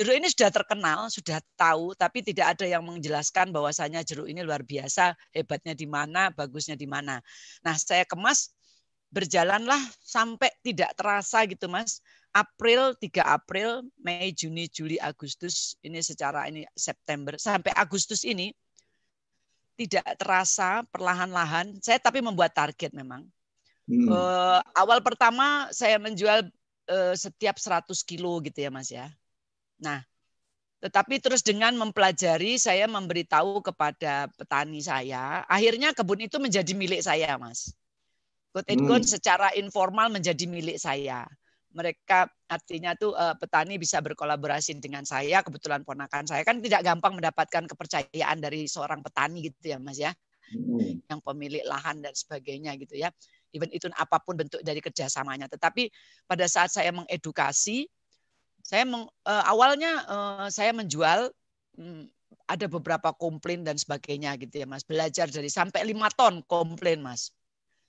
Jeruk 0.00 0.16
ini 0.16 0.32
sudah 0.32 0.48
terkenal, 0.48 1.12
sudah 1.12 1.44
tahu, 1.60 1.92
tapi 1.92 2.24
tidak 2.24 2.56
ada 2.56 2.64
yang 2.64 2.80
menjelaskan 2.80 3.52
bahwasanya 3.52 4.00
jeruk 4.00 4.32
ini 4.32 4.40
luar 4.40 4.64
biasa, 4.64 5.12
hebatnya 5.28 5.76
di 5.76 5.84
mana, 5.84 6.32
bagusnya 6.32 6.72
di 6.72 6.88
mana. 6.88 7.20
Nah, 7.60 7.76
saya 7.76 8.08
kemas 8.08 8.48
berjalanlah 9.12 9.76
sampai 10.00 10.48
tidak 10.64 10.96
terasa 10.96 11.44
gitu, 11.44 11.68
Mas 11.68 12.00
April 12.30 12.94
3 12.94 13.26
April, 13.26 13.84
Mei, 13.98 14.30
Juni, 14.30 14.70
Juli, 14.70 14.96
Agustus 15.02 15.74
ini 15.82 15.98
secara 15.98 16.46
ini 16.46 16.62
September 16.78 17.34
sampai 17.34 17.74
Agustus 17.74 18.22
ini 18.22 18.54
tidak 19.74 20.06
terasa 20.14 20.86
perlahan-lahan. 20.94 21.76
Saya 21.82 21.98
tapi 21.98 22.22
membuat 22.22 22.54
target 22.54 22.94
memang. 22.94 23.26
Hmm. 23.90 24.06
Uh, 24.06 24.60
awal 24.78 25.02
pertama 25.02 25.66
saya 25.74 25.98
menjual 25.98 26.46
uh, 26.86 27.14
setiap 27.18 27.58
100 27.58 27.90
kilo 28.06 28.38
gitu 28.46 28.62
ya 28.62 28.70
Mas 28.70 28.94
ya. 28.94 29.10
Nah, 29.80 30.04
tetapi 30.80 31.20
terus 31.20 31.44
dengan 31.44 31.76
mempelajari 31.76 32.56
saya 32.56 32.88
memberitahu 32.88 33.64
kepada 33.64 34.28
petani 34.36 34.80
saya, 34.80 35.44
akhirnya 35.48 35.92
kebun 35.92 36.24
itu 36.24 36.36
menjadi 36.40 36.72
milik 36.72 37.00
saya 37.04 37.36
Mas. 37.36 37.72
Quote 38.52 38.74
hmm. 38.76 39.06
secara 39.06 39.54
informal 39.56 40.10
menjadi 40.10 40.44
milik 40.48 40.76
saya 40.80 41.24
mereka 41.70 42.26
artinya 42.50 42.98
tuh 42.98 43.14
uh, 43.14 43.34
petani 43.38 43.78
bisa 43.78 44.02
berkolaborasi 44.02 44.74
dengan 44.82 45.06
saya 45.06 45.42
kebetulan 45.46 45.86
ponakan 45.86 46.26
saya 46.26 46.42
kan 46.42 46.58
tidak 46.58 46.82
gampang 46.82 47.14
mendapatkan 47.14 47.70
kepercayaan 47.70 48.38
dari 48.42 48.66
seorang 48.66 49.00
petani 49.06 49.46
gitu 49.46 49.74
ya 49.74 49.78
Mas 49.78 49.98
ya 50.02 50.10
hmm. 50.50 51.06
yang 51.06 51.20
pemilik 51.22 51.62
lahan 51.62 52.02
dan 52.02 52.10
sebagainya 52.10 52.74
gitu 52.74 52.98
ya 52.98 53.14
even 53.54 53.70
itu 53.70 53.86
apa 53.94 54.18
pun 54.18 54.34
bentuk 54.34 54.58
dari 54.66 54.82
kerjasamanya 54.82 55.46
tetapi 55.46 55.90
pada 56.26 56.46
saat 56.50 56.74
saya 56.74 56.90
mengedukasi 56.90 57.86
saya 58.70 58.86
meng, 58.86 59.10
uh, 59.26 59.44
awalnya 59.50 60.06
uh, 60.06 60.46
saya 60.46 60.70
menjual 60.70 61.34
um, 61.74 62.06
ada 62.46 62.70
beberapa 62.70 63.10
komplain 63.18 63.66
dan 63.66 63.74
sebagainya 63.74 64.38
gitu 64.38 64.62
ya 64.62 64.66
Mas 64.70 64.86
belajar 64.86 65.26
dari 65.26 65.50
sampai 65.50 65.82
lima 65.82 66.06
ton 66.14 66.46
komplain 66.46 67.02
Mas 67.02 67.34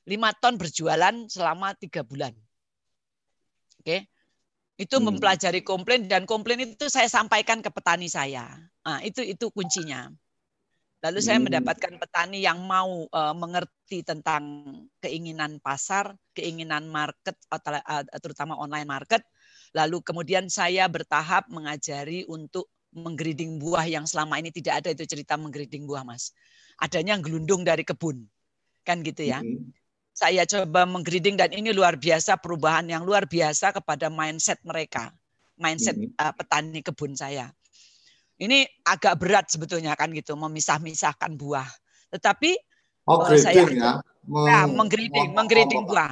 lima 0.09 0.33
ton 0.33 0.57
berjualan 0.57 1.29
selama 1.29 1.77
tiga 1.77 2.01
bulan 2.01 2.33
Oke. 3.81 4.05
Itu 4.77 5.01
hmm. 5.01 5.17
mempelajari 5.17 5.65
komplain 5.65 6.05
dan 6.05 6.29
komplain 6.29 6.61
itu 6.77 6.85
saya 6.85 7.09
sampaikan 7.09 7.65
ke 7.65 7.73
petani 7.73 8.05
saya. 8.05 8.45
Nah, 8.85 9.01
itu 9.01 9.25
itu 9.25 9.50
kuncinya. 9.50 10.09
Lalu 11.01 11.17
saya 11.17 11.41
hmm. 11.41 11.50
mendapatkan 11.50 11.93
petani 11.97 12.45
yang 12.45 12.61
mau 12.61 13.09
uh, 13.09 13.33
mengerti 13.33 14.05
tentang 14.05 14.69
keinginan 15.01 15.57
pasar, 15.57 16.13
keinginan 16.38 16.85
market, 16.85 17.33
terutama 18.21 18.53
online 18.61 18.85
market. 18.85 19.25
Lalu 19.71 20.03
kemudian 20.03 20.51
saya 20.51 20.87
bertahap 20.91 21.47
mengajari 21.47 22.27
untuk 22.27 22.67
menggrading 22.91 23.55
buah 23.55 23.87
yang 23.87 24.03
selama 24.03 24.35
ini 24.39 24.51
tidak 24.51 24.83
ada 24.83 24.89
itu 24.91 25.07
cerita 25.07 25.39
menggrading 25.39 25.87
buah, 25.87 26.03
Mas. 26.03 26.35
Adanya 26.75 27.15
gelundung 27.19 27.63
dari 27.63 27.87
kebun. 27.87 28.27
Kan 28.83 29.05
gitu 29.05 29.23
ya. 29.23 29.39
Hmm 29.39 29.71
saya 30.11 30.43
coba 30.43 30.83
menggrading 30.83 31.39
dan 31.39 31.49
ini 31.55 31.71
luar 31.71 31.95
biasa 31.95 32.35
perubahan 32.37 32.85
yang 32.85 33.07
luar 33.07 33.25
biasa 33.25 33.71
kepada 33.71 34.11
mindset 34.11 34.59
mereka, 34.61 35.09
mindset 35.55 35.95
uh, 36.19 36.35
petani 36.35 36.83
kebun 36.83 37.15
saya. 37.15 37.49
Ini 38.35 38.65
agak 38.83 39.21
berat 39.21 39.49
sebetulnya 39.49 39.95
kan 39.95 40.11
gitu 40.11 40.35
memisah-misahkan 40.35 41.37
buah. 41.37 41.65
Tetapi 42.11 42.51
oh, 43.07 43.23
uh, 43.23 43.37
saya 43.39 43.65
ya, 43.65 43.91
ya 44.27 44.59
menggrading, 44.67 45.31
menggrading 45.31 45.87
buah. 45.87 46.11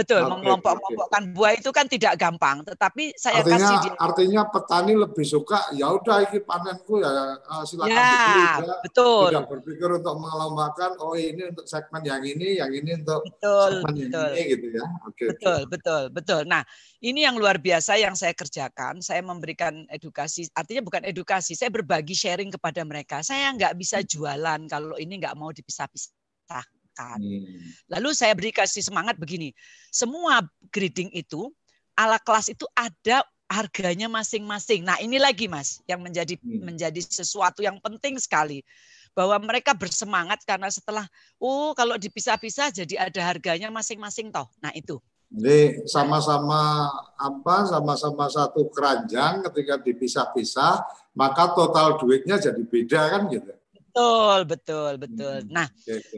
Betul, 0.00 0.24
okay, 0.24 0.32
mengelompok-kelompokkan 0.32 1.22
okay. 1.28 1.34
buah 1.36 1.52
itu 1.60 1.70
kan 1.76 1.84
tidak 1.84 2.16
gampang, 2.16 2.64
tetapi 2.64 3.12
saya 3.20 3.44
artinya, 3.44 3.60
kasih 3.60 3.76
dia. 3.84 3.92
Artinya 4.00 4.40
petani 4.48 4.94
lebih 4.96 5.26
suka 5.28 5.60
ya 5.76 5.92
udah 5.92 6.16
ini 6.24 6.40
panenku 6.40 7.04
ya 7.04 7.36
eh, 7.36 7.64
silakan 7.68 7.92
ya, 7.92 8.08
dibeli. 8.08 8.44
Betul. 8.88 9.28
Tidak 9.28 9.48
berpikir 9.52 9.88
untuk 10.00 10.14
mengelombakan 10.16 10.90
oh 11.04 11.12
ini 11.12 11.42
untuk 11.52 11.66
segmen 11.68 12.02
yang 12.08 12.22
ini, 12.24 12.48
yang 12.56 12.72
ini 12.72 12.90
untuk 12.96 13.20
betul, 13.28 13.70
segmen 13.84 13.92
betul. 13.92 14.08
yang 14.08 14.32
ini 14.32 14.42
gitu 14.56 14.66
ya. 14.72 14.84
Okay, 15.12 15.26
betul, 15.36 15.60
okay. 15.60 15.68
betul, 15.68 16.02
betul. 16.08 16.42
Nah, 16.48 16.62
ini 17.04 17.20
yang 17.28 17.36
luar 17.36 17.60
biasa 17.60 18.00
yang 18.00 18.16
saya 18.16 18.32
kerjakan. 18.32 19.04
Saya 19.04 19.20
memberikan 19.20 19.84
edukasi, 19.92 20.48
artinya 20.56 20.80
bukan 20.80 21.04
edukasi, 21.04 21.52
saya 21.52 21.68
berbagi 21.68 22.16
sharing 22.16 22.48
kepada 22.48 22.80
mereka. 22.88 23.20
Saya 23.20 23.52
nggak 23.52 23.76
bisa 23.76 24.00
jualan 24.00 24.64
kalau 24.64 24.96
ini 24.96 25.20
nggak 25.20 25.36
mau 25.36 25.52
dipisah-pisah 25.52 26.79
Hmm. 27.16 27.60
Lalu 27.88 28.08
saya 28.12 28.32
beri 28.36 28.52
kasih 28.52 28.84
semangat 28.84 29.16
begini, 29.16 29.54
semua 29.88 30.44
grading 30.68 31.10
itu 31.16 31.48
ala 31.96 32.20
kelas 32.20 32.52
itu 32.52 32.64
ada 32.76 33.24
harganya 33.50 34.06
masing-masing. 34.06 34.86
Nah 34.86 34.96
ini 35.02 35.18
lagi 35.18 35.50
mas, 35.50 35.82
yang 35.90 36.00
menjadi 36.00 36.38
hmm. 36.38 36.62
menjadi 36.62 37.00
sesuatu 37.02 37.60
yang 37.60 37.82
penting 37.82 38.14
sekali 38.16 38.62
bahwa 39.10 39.34
mereka 39.42 39.74
bersemangat 39.74 40.46
karena 40.46 40.70
setelah 40.70 41.02
oh 41.42 41.74
kalau 41.74 41.98
dipisah-pisah 41.98 42.70
jadi 42.70 43.10
ada 43.10 43.20
harganya 43.26 43.68
masing-masing 43.68 44.30
toh. 44.30 44.46
Nah 44.62 44.70
itu. 44.72 45.02
Jadi 45.30 45.86
sama-sama 45.86 46.90
apa 47.14 47.62
sama-sama 47.70 48.26
satu 48.26 48.66
keranjang 48.70 49.46
ketika 49.46 49.78
dipisah-pisah 49.78 50.82
maka 51.14 51.54
total 51.54 51.98
duitnya 52.02 52.38
jadi 52.38 52.62
beda 52.62 53.02
kan 53.14 53.22
gitu. 53.30 53.54
Betul, 53.90 54.38
betul, 54.46 54.92
betul. 55.02 55.36
Hmm, 55.42 55.50
nah, 55.50 55.66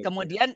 kemudian 0.05 0.53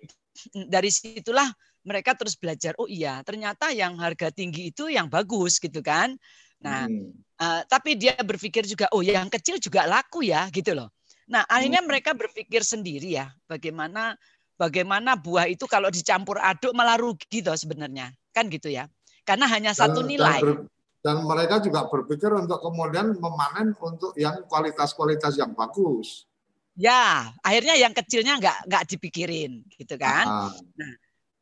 dari 0.68 0.92
situlah 0.92 1.48
mereka 1.80 2.12
terus 2.12 2.36
belajar. 2.36 2.76
Oh 2.76 2.84
iya, 2.84 3.24
ternyata 3.24 3.72
yang 3.72 3.96
harga 3.96 4.28
tinggi 4.28 4.68
itu 4.68 4.92
yang 4.92 5.08
bagus 5.08 5.56
gitu 5.56 5.80
kan. 5.80 6.12
Nah, 6.60 6.84
hmm. 6.84 7.08
uh, 7.40 7.62
tapi 7.64 7.96
dia 7.96 8.12
berpikir 8.20 8.68
juga, 8.68 8.92
oh 8.92 9.00
yang 9.00 9.32
kecil 9.32 9.56
juga 9.56 9.88
laku 9.88 10.28
ya 10.28 10.44
gitu 10.52 10.76
loh. 10.76 10.92
Nah, 11.32 11.48
akhirnya 11.48 11.80
hmm. 11.80 11.88
mereka 11.88 12.12
berpikir 12.12 12.60
sendiri 12.60 13.16
ya, 13.16 13.32
bagaimana 13.48 14.12
bagaimana 14.60 15.16
buah 15.16 15.48
itu 15.48 15.64
kalau 15.64 15.88
dicampur 15.88 16.36
aduk 16.40 16.76
malah 16.76 17.00
rugi 17.00 17.40
toh 17.40 17.56
sebenarnya, 17.56 18.12
kan 18.36 18.52
gitu 18.52 18.68
ya. 18.68 18.88
Karena 19.24 19.48
hanya 19.48 19.72
satu 19.72 20.04
nilai. 20.04 20.44
Dan, 20.44 20.68
dan 21.02 21.16
mereka 21.22 21.62
juga 21.62 21.86
berpikir 21.86 22.30
untuk 22.34 22.62
kemudian 22.62 23.14
memanen 23.18 23.74
untuk 23.78 24.14
yang 24.18 24.42
kualitas-kualitas 24.46 25.38
yang 25.38 25.54
bagus. 25.54 26.26
Ya, 26.76 27.32
akhirnya 27.40 27.72
yang 27.80 27.96
kecilnya 27.96 28.36
nggak 28.36 28.68
nggak 28.68 28.84
dipikirin, 28.84 29.64
gitu 29.80 29.96
kan? 29.96 30.28
Uh. 30.28 30.52
Nah, 30.76 30.92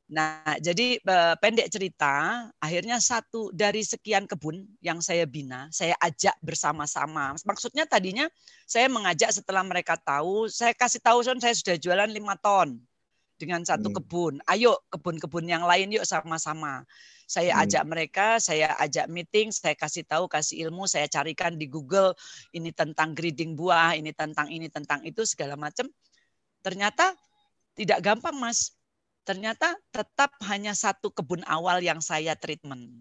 nah, 0.06 0.54
jadi 0.62 1.02
pendek 1.42 1.66
cerita, 1.74 2.46
akhirnya 2.62 3.02
satu 3.02 3.50
dari 3.50 3.82
sekian 3.82 4.30
kebun 4.30 4.62
yang 4.78 5.02
saya 5.02 5.26
bina, 5.26 5.66
saya 5.74 5.98
ajak 5.98 6.38
bersama-sama. 6.38 7.34
Maksudnya 7.42 7.82
tadinya 7.82 8.30
saya 8.62 8.86
mengajak 8.86 9.34
setelah 9.34 9.66
mereka 9.66 9.98
tahu, 9.98 10.46
saya 10.46 10.70
kasih 10.70 11.02
tahu 11.02 11.18
son 11.26 11.42
saya 11.42 11.58
sudah 11.58 11.76
jualan 11.82 12.10
lima 12.14 12.38
ton 12.38 12.78
dengan 13.44 13.60
satu 13.62 13.92
hmm. 13.92 13.96
kebun. 14.00 14.34
Ayo 14.48 14.80
kebun-kebun 14.88 15.44
yang 15.44 15.68
lain 15.68 15.92
yuk 15.92 16.08
sama-sama. 16.08 16.82
Saya 17.28 17.56
hmm. 17.56 17.62
ajak 17.68 17.84
mereka, 17.84 18.26
saya 18.40 18.72
ajak 18.80 19.06
meeting, 19.12 19.52
saya 19.52 19.76
kasih 19.76 20.04
tahu, 20.08 20.24
kasih 20.28 20.68
ilmu, 20.68 20.88
saya 20.88 21.04
carikan 21.08 21.60
di 21.60 21.68
Google 21.68 22.16
ini 22.56 22.72
tentang 22.72 23.12
grading 23.12 23.56
buah, 23.56 23.96
ini 23.96 24.16
tentang 24.16 24.48
ini, 24.48 24.72
tentang 24.72 25.04
itu 25.04 25.24
segala 25.28 25.56
macam. 25.56 25.88
Ternyata 26.64 27.12
tidak 27.76 28.00
gampang, 28.00 28.36
Mas. 28.40 28.72
Ternyata 29.24 29.72
tetap 29.88 30.36
hanya 30.48 30.76
satu 30.76 31.12
kebun 31.12 31.44
awal 31.48 31.80
yang 31.80 32.00
saya 32.00 32.36
treatment. 32.36 32.92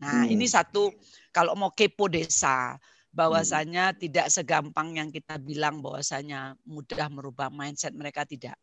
Nah, 0.00 0.24
hmm. 0.24 0.32
ini 0.32 0.44
satu 0.44 0.92
kalau 1.32 1.56
mau 1.56 1.72
kepo 1.72 2.08
desa, 2.08 2.76
bahwasanya 3.18 3.92
hmm. 3.92 3.98
tidak 3.98 4.26
segampang 4.28 4.94
yang 4.94 5.08
kita 5.08 5.40
bilang 5.40 5.80
bahwasanya 5.80 6.54
mudah 6.68 7.08
merubah 7.08 7.48
mindset 7.48 7.96
mereka 7.96 8.22
tidak. 8.28 8.54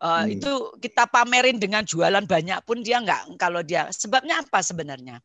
Uh, 0.00 0.24
hmm. 0.24 0.40
Itu 0.40 0.52
kita 0.80 1.04
pamerin 1.12 1.60
dengan 1.60 1.84
jualan 1.84 2.24
banyak 2.24 2.64
pun 2.64 2.80
dia 2.80 3.04
nggak 3.04 3.36
kalau 3.36 3.60
dia 3.60 3.92
sebabnya 3.92 4.40
apa 4.40 4.64
sebenarnya? 4.64 5.20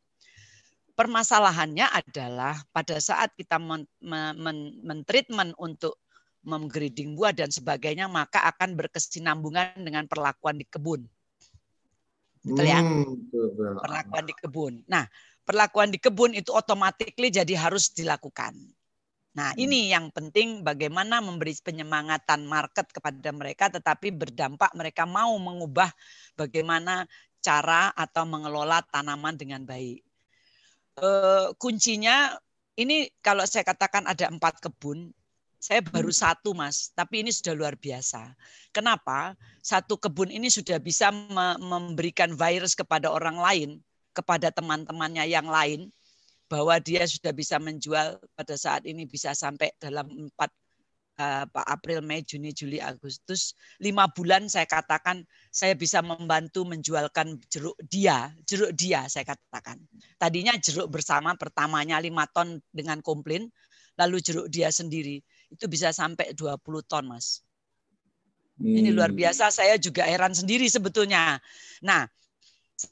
Permasalahannya 0.99 1.87
adalah 1.91 2.59
pada 2.75 2.99
saat 2.99 3.31
kita 3.39 3.55
men, 3.55 3.87
men, 3.99 4.35
men, 4.83 5.49
untuk 5.59 5.99
menggrading 6.43 7.15
buah 7.15 7.31
dan 7.31 7.51
sebagainya 7.51 8.07
maka 8.07 8.43
akan 8.51 8.75
berkesinambungan 8.75 9.79
dengan 9.79 10.07
perlakuan 10.11 10.59
di 10.59 10.67
kebun. 10.67 11.07
Betul 12.45 12.67
ya? 12.67 12.79
Hmm, 12.79 13.27
perlakuan 13.81 14.23
di 14.29 14.35
kebun. 14.37 14.73
Nah, 14.85 15.03
perlakuan 15.47 15.89
di 15.89 15.97
kebun 15.97 16.31
itu 16.37 16.53
otomatis 16.53 17.09
jadi 17.15 17.53
harus 17.57 17.89
dilakukan. 17.95 18.53
Nah, 19.35 19.51
hmm. 19.51 19.63
ini 19.67 19.91
yang 19.91 20.07
penting 20.15 20.63
bagaimana 20.63 21.19
memberi 21.19 21.51
penyemangatan 21.59 22.47
market 22.47 22.87
kepada 22.89 23.29
mereka 23.35 23.67
tetapi 23.67 24.15
berdampak 24.15 24.71
mereka 24.71 25.03
mau 25.03 25.35
mengubah 25.35 25.91
bagaimana 26.39 27.03
cara 27.43 27.91
atau 27.93 28.23
mengelola 28.23 28.81
tanaman 28.87 29.35
dengan 29.35 29.67
baik. 29.67 30.01
E, 30.95 31.09
kuncinya 31.59 32.39
ini 32.79 33.11
kalau 33.19 33.43
saya 33.43 33.67
katakan 33.67 34.07
ada 34.07 34.31
empat 34.31 34.63
kebun, 34.63 35.11
saya 35.59 35.83
baru 35.83 36.09
hmm. 36.09 36.21
satu 36.23 36.55
mas, 36.55 36.95
tapi 36.95 37.21
ini 37.27 37.29
sudah 37.35 37.53
luar 37.53 37.75
biasa. 37.75 38.31
Kenapa? 38.71 39.35
Satu 39.59 39.99
kebun 39.99 40.31
ini 40.31 40.47
sudah 40.47 40.79
bisa 40.79 41.11
memberikan 41.59 42.31
virus 42.39 42.71
kepada 42.71 43.11
orang 43.11 43.35
lain, 43.35 43.69
kepada 44.15 44.47
teman-temannya 44.49 45.27
yang 45.27 45.45
lain, 45.51 45.91
bahwa 46.45 46.77
dia 46.77 47.05
sudah 47.09 47.33
bisa 47.33 47.57
menjual 47.57 48.21
pada 48.37 48.55
saat 48.55 48.85
ini 48.85 49.09
bisa 49.09 49.33
sampai 49.33 49.73
dalam 49.81 50.29
empat 50.29 50.53
uh, 51.17 51.45
April, 51.65 52.05
Mei, 52.05 52.21
Juni, 52.21 52.53
Juli, 52.53 52.77
Agustus, 52.77 53.57
lima 53.81 54.05
bulan 54.11 54.45
saya 54.45 54.69
katakan 54.69 55.25
saya 55.49 55.73
bisa 55.73 56.05
membantu 56.05 56.67
menjualkan 56.67 57.41
jeruk 57.49 57.75
dia, 57.89 58.29
jeruk 58.45 58.75
dia 58.77 59.09
saya 59.09 59.25
katakan. 59.25 59.81
Tadinya 60.21 60.53
jeruk 60.59 60.91
bersama 60.93 61.33
pertamanya 61.33 61.97
lima 61.97 62.29
ton 62.29 62.61
dengan 62.69 63.01
komplain, 63.01 63.49
lalu 63.97 64.21
jeruk 64.21 64.47
dia 64.51 64.69
sendiri 64.69 65.23
itu 65.49 65.65
bisa 65.71 65.93
sampai 65.95 66.35
20 66.35 66.59
ton, 66.85 67.05
Mas. 67.07 67.41
Ini 68.55 68.87
luar 68.95 69.11
hmm. 69.11 69.19
biasa, 69.19 69.51
saya 69.51 69.75
juga 69.75 70.07
heran 70.07 70.31
sendiri 70.31 70.63
sebetulnya. 70.71 71.43
Nah, 71.83 72.07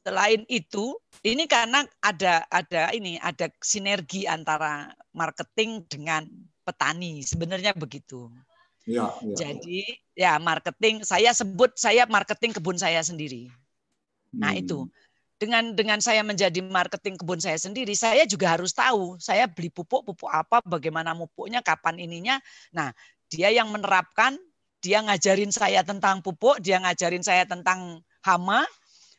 Selain 0.02 0.42
itu, 0.50 0.98
ini 1.22 1.46
karena 1.46 1.86
ada 2.02 2.42
ada 2.50 2.90
ini 2.92 3.22
ada 3.22 3.48
sinergi 3.62 4.26
antara 4.26 4.90
marketing 5.14 5.86
dengan 5.86 6.26
petani. 6.66 7.22
Sebenarnya 7.22 7.78
begitu. 7.78 8.34
Ya, 8.84 9.14
ya. 9.24 9.36
Jadi 9.38 9.86
ya 10.18 10.36
marketing 10.42 11.08
saya 11.08 11.32
sebut 11.32 11.72
saya 11.80 12.04
marketing 12.10 12.52
kebun 12.58 12.76
saya 12.76 13.00
sendiri. 13.00 13.48
Nah, 14.34 14.52
hmm. 14.58 14.62
itu. 14.66 14.80
Dengan 15.40 15.76
dengan 15.76 16.00
saya 16.00 16.24
menjadi 16.24 16.64
marketing 16.64 17.20
kebun 17.20 17.40
saya 17.40 17.60
sendiri, 17.60 17.92
saya 18.00 18.24
juga 18.24 18.56
harus 18.56 18.72
tahu 18.72 19.20
saya 19.20 19.44
beli 19.44 19.68
pupuk 19.68 20.08
pupuk 20.08 20.32
apa, 20.32 20.64
bagaimana 20.64 21.12
pupuknya, 21.16 21.60
kapan 21.60 22.00
ininya. 22.00 22.40
Nah, 22.72 22.96
dia 23.28 23.52
yang 23.52 23.68
menerapkan, 23.68 24.40
dia 24.80 25.04
ngajarin 25.04 25.52
saya 25.52 25.84
tentang 25.84 26.24
pupuk, 26.24 26.64
dia 26.64 26.80
ngajarin 26.80 27.24
saya 27.24 27.44
tentang 27.44 28.00
hama, 28.24 28.64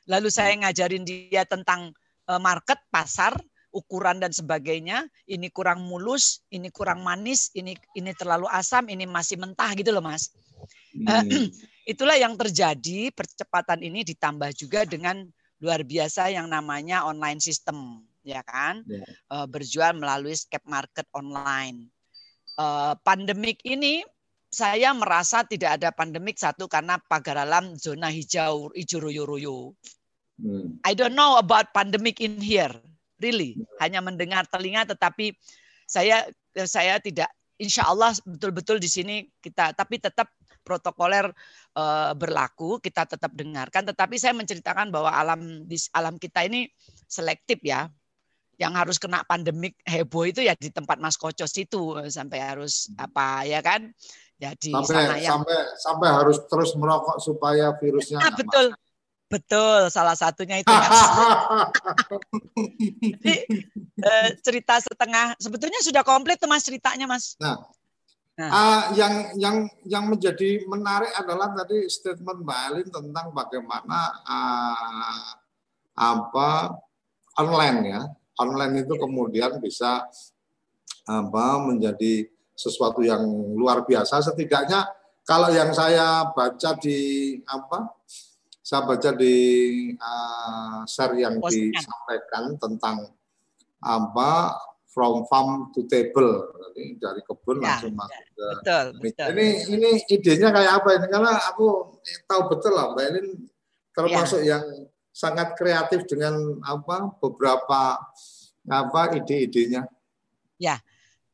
Lalu 0.09 0.29
saya 0.29 0.53
ngajarin 0.59 1.05
dia 1.05 1.45
tentang 1.49 1.93
eh, 2.29 2.41
market, 2.41 2.81
pasar, 2.93 3.35
ukuran 3.75 4.23
dan 4.23 4.31
sebagainya. 4.31 5.11
Ini 5.27 5.51
kurang 5.51 5.83
mulus, 5.83 6.47
ini 6.55 6.71
kurang 6.71 7.03
manis, 7.03 7.51
ini 7.59 7.75
ini 7.99 8.15
terlalu 8.15 8.47
asam, 8.55 8.87
ini 8.87 9.05
masih 9.05 9.37
mentah 9.43 9.75
gitu 9.75 9.91
loh, 9.91 10.01
Mas. 10.01 10.31
Hmm. 10.95 11.27
Itulah 11.93 12.17
yang 12.17 12.39
terjadi 12.39 13.13
percepatan 13.13 13.85
ini 13.85 14.07
ditambah 14.07 14.57
juga 14.57 14.89
dengan 14.89 15.27
luar 15.61 15.85
biasa 15.85 16.33
yang 16.33 16.49
namanya 16.49 17.05
online 17.05 17.43
system, 17.43 18.01
ya 18.25 18.41
kan? 18.47 18.81
Yeah. 18.89 19.05
Ya. 19.05 19.45
berjual 19.51 19.93
melalui 19.99 20.33
scape 20.33 20.65
market 20.65 21.05
online. 21.13 21.93
Uh, 22.55 22.95
pandemik 23.03 23.59
ini 23.67 24.07
saya 24.55 24.95
merasa 24.95 25.43
tidak 25.43 25.83
ada 25.83 25.91
pandemik 25.91 26.39
satu 26.39 26.71
karena 26.71 27.03
pagar 27.11 27.43
alam 27.43 27.75
zona 27.75 28.07
hijau 28.07 28.71
hijau 28.71 29.03
royo-royo. 29.03 29.75
Hmm. 30.39 30.79
I 30.87 30.95
don't 30.95 31.19
know 31.19 31.39
about 31.39 31.75
pandemic 31.75 32.23
in 32.23 32.39
here, 32.39 32.75
really. 33.19 33.59
Hanya 33.83 33.99
mendengar 33.99 34.47
telinga, 34.47 34.87
tetapi 34.87 35.35
saya 35.87 36.27
saya 36.55 37.03
tidak, 37.03 37.31
insya 37.59 37.87
Allah 37.91 38.15
betul-betul 38.23 38.79
di 38.79 38.91
sini 38.91 39.27
kita, 39.43 39.75
tapi 39.75 39.99
tetap 39.99 40.31
protokoler 40.65 41.29
uh, 41.77 42.13
berlaku, 42.17 42.79
kita 42.79 43.07
tetap 43.07 43.31
dengarkan. 43.35 43.85
Tetapi 43.85 44.17
saya 44.19 44.35
menceritakan 44.35 44.91
bahwa 44.91 45.13
alam 45.13 45.67
di 45.67 45.77
alam 45.95 46.19
kita 46.19 46.47
ini 46.47 46.71
selektif 47.07 47.59
ya. 47.63 47.91
Yang 48.55 48.73
harus 48.79 48.97
kena 49.03 49.27
pandemik 49.27 49.75
heboh 49.83 50.31
itu 50.31 50.39
ya 50.39 50.55
di 50.55 50.71
tempat 50.71 51.03
Mas 51.03 51.19
Kocos 51.19 51.51
itu 51.59 51.99
sampai 52.07 52.39
harus 52.39 52.87
hmm. 52.87 53.03
apa 53.03 53.27
ya 53.51 53.59
kan? 53.63 53.91
Ya 54.43 54.51
di 54.59 54.75
sampai, 54.75 54.95
sana 54.99 55.15
yang 55.23 55.41
sampai 55.41 55.59
sampai 55.79 56.09
harus 56.11 56.37
terus 56.51 56.75
merokok 56.75 57.23
supaya 57.23 57.71
virusnya 57.79 58.19
nah, 58.19 58.35
betul. 58.35 58.75
Betul, 59.35 59.91
salah 59.91 60.15
satunya 60.15 60.63
itu. 60.63 60.71
Jadi 63.19 63.35
eh, 63.99 64.29
cerita 64.45 64.79
setengah 64.79 65.35
sebetulnya 65.43 65.81
sudah 65.83 66.07
komplit 66.07 66.39
tuh 66.39 66.47
Mas 66.47 66.63
ceritanya 66.63 67.09
Mas. 67.11 67.35
Nah, 67.43 67.59
nah. 68.39 68.51
Uh, 68.53 68.83
yang 68.95 69.15
yang 69.35 69.57
yang 69.89 70.05
menjadi 70.07 70.63
menarik 70.71 71.11
adalah 71.19 71.51
tadi 71.51 71.89
statement 71.91 72.47
Mbak 72.47 72.61
Elin 72.71 72.89
tentang 72.95 73.27
bagaimana 73.35 74.13
uh, 74.23 75.31
apa 75.99 76.79
online 77.41 77.81
ya. 77.91 78.03
Online 78.39 78.87
itu 78.87 78.95
kemudian 78.99 79.59
bisa 79.59 80.05
apa 81.11 81.47
menjadi 81.59 82.34
sesuatu 82.55 83.03
yang 83.03 83.23
luar 83.59 83.83
biasa 83.83 84.23
setidaknya 84.23 84.87
kalau 85.27 85.51
yang 85.51 85.75
saya 85.75 86.31
baca 86.31 86.71
di 86.79 86.99
apa 87.45 87.91
saya 88.65 88.89
baca 88.89 89.11
di 89.13 89.35
uh, 90.01 90.89
share 90.89 91.21
yang 91.21 91.37
Postingan. 91.37 91.77
disampaikan 91.77 92.45
tentang 92.57 92.97
apa 93.85 94.57
from 94.89 95.27
farm 95.29 95.69
to 95.75 95.85
table 95.91 96.49
Jadi 96.75 96.97
dari 96.99 97.21
kebun 97.23 97.63
ya, 97.63 97.77
langsung 97.77 97.93
ya, 97.93 97.99
masuk 97.99 98.25
ke 98.25 98.47
betul, 98.51 98.85
betul. 99.03 99.27
ini 99.37 99.47
ini 99.69 99.91
idenya 100.11 100.49
kayak 100.51 100.73
apa 100.81 100.89
ini 100.97 101.07
karena 101.07 101.33
aku 101.51 101.67
tahu 102.27 102.43
betul 102.51 102.73
lah 102.75 102.95
mbak 102.95 103.05
Elin 103.15 103.29
termasuk 103.95 104.43
ya. 104.43 104.59
yang 104.59 104.65
sangat 105.15 105.55
kreatif 105.55 106.03
dengan 106.11 106.35
apa 106.67 107.15
beberapa 107.23 108.01
apa 108.67 109.01
ide-idenya 109.15 109.87
ya 110.59 110.81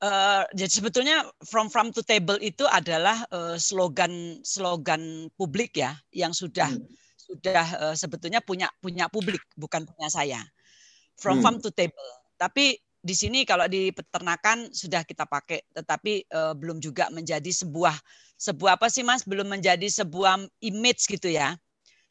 Uh, 0.01 0.49
jadi 0.57 0.81
sebetulnya 0.81 1.29
from 1.45 1.69
farm 1.69 1.93
to 1.93 2.01
table 2.01 2.41
itu 2.41 2.65
adalah 2.65 3.21
uh, 3.29 3.61
slogan 3.61 4.41
slogan 4.41 5.29
publik 5.37 5.77
ya 5.77 5.93
yang 6.09 6.33
sudah 6.33 6.73
hmm. 6.73 6.89
sudah 7.21 7.65
uh, 7.77 7.93
sebetulnya 7.93 8.41
punya 8.41 8.73
punya 8.81 9.13
publik 9.13 9.45
bukan 9.61 9.85
punya 9.85 10.09
saya. 10.09 10.41
From 11.21 11.41
hmm. 11.41 11.45
farm 11.45 11.57
to 11.61 11.69
table. 11.69 12.11
Tapi 12.41 12.81
di 13.01 13.13
sini 13.13 13.45
kalau 13.45 13.69
di 13.69 13.93
peternakan 13.93 14.73
sudah 14.73 15.05
kita 15.05 15.29
pakai 15.29 15.69
tetapi 15.69 16.25
uh, 16.33 16.57
belum 16.57 16.81
juga 16.81 17.13
menjadi 17.13 17.53
sebuah 17.53 17.93
sebuah 18.41 18.81
apa 18.81 18.89
sih 18.89 19.05
Mas 19.05 19.29
belum 19.29 19.53
menjadi 19.53 19.85
sebuah 19.85 20.49
image 20.65 21.13
gitu 21.13 21.29
ya. 21.29 21.61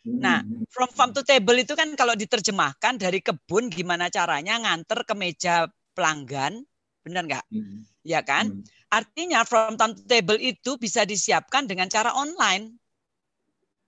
Nah, 0.05 0.45
hmm. 0.45 0.69
from 0.69 0.93
farm 0.93 1.11
to 1.17 1.25
table 1.25 1.57
itu 1.57 1.73
kan 1.73 1.89
kalau 1.97 2.13
diterjemahkan 2.13 3.01
dari 3.01 3.17
kebun 3.25 3.73
gimana 3.73 4.13
caranya 4.13 4.61
nganter 4.61 5.09
ke 5.09 5.13
meja 5.17 5.65
pelanggan 5.97 6.69
Benar 7.09 7.25
nggak? 7.25 7.45
Hmm. 7.49 7.81
Ya 8.05 8.21
kan? 8.21 8.53
Hmm. 8.53 8.61
Artinya 8.93 9.41
from 9.45 9.73
time 9.77 9.97
to 9.97 10.05
table 10.05 10.37
itu 10.37 10.77
bisa 10.77 11.01
disiapkan 11.09 11.65
dengan 11.65 11.89
cara 11.89 12.13
online. 12.13 12.77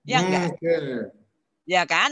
Ya 0.01 0.25
enggak? 0.25 0.57
Okay. 0.57 1.13
Ya 1.69 1.85
kan? 1.85 2.09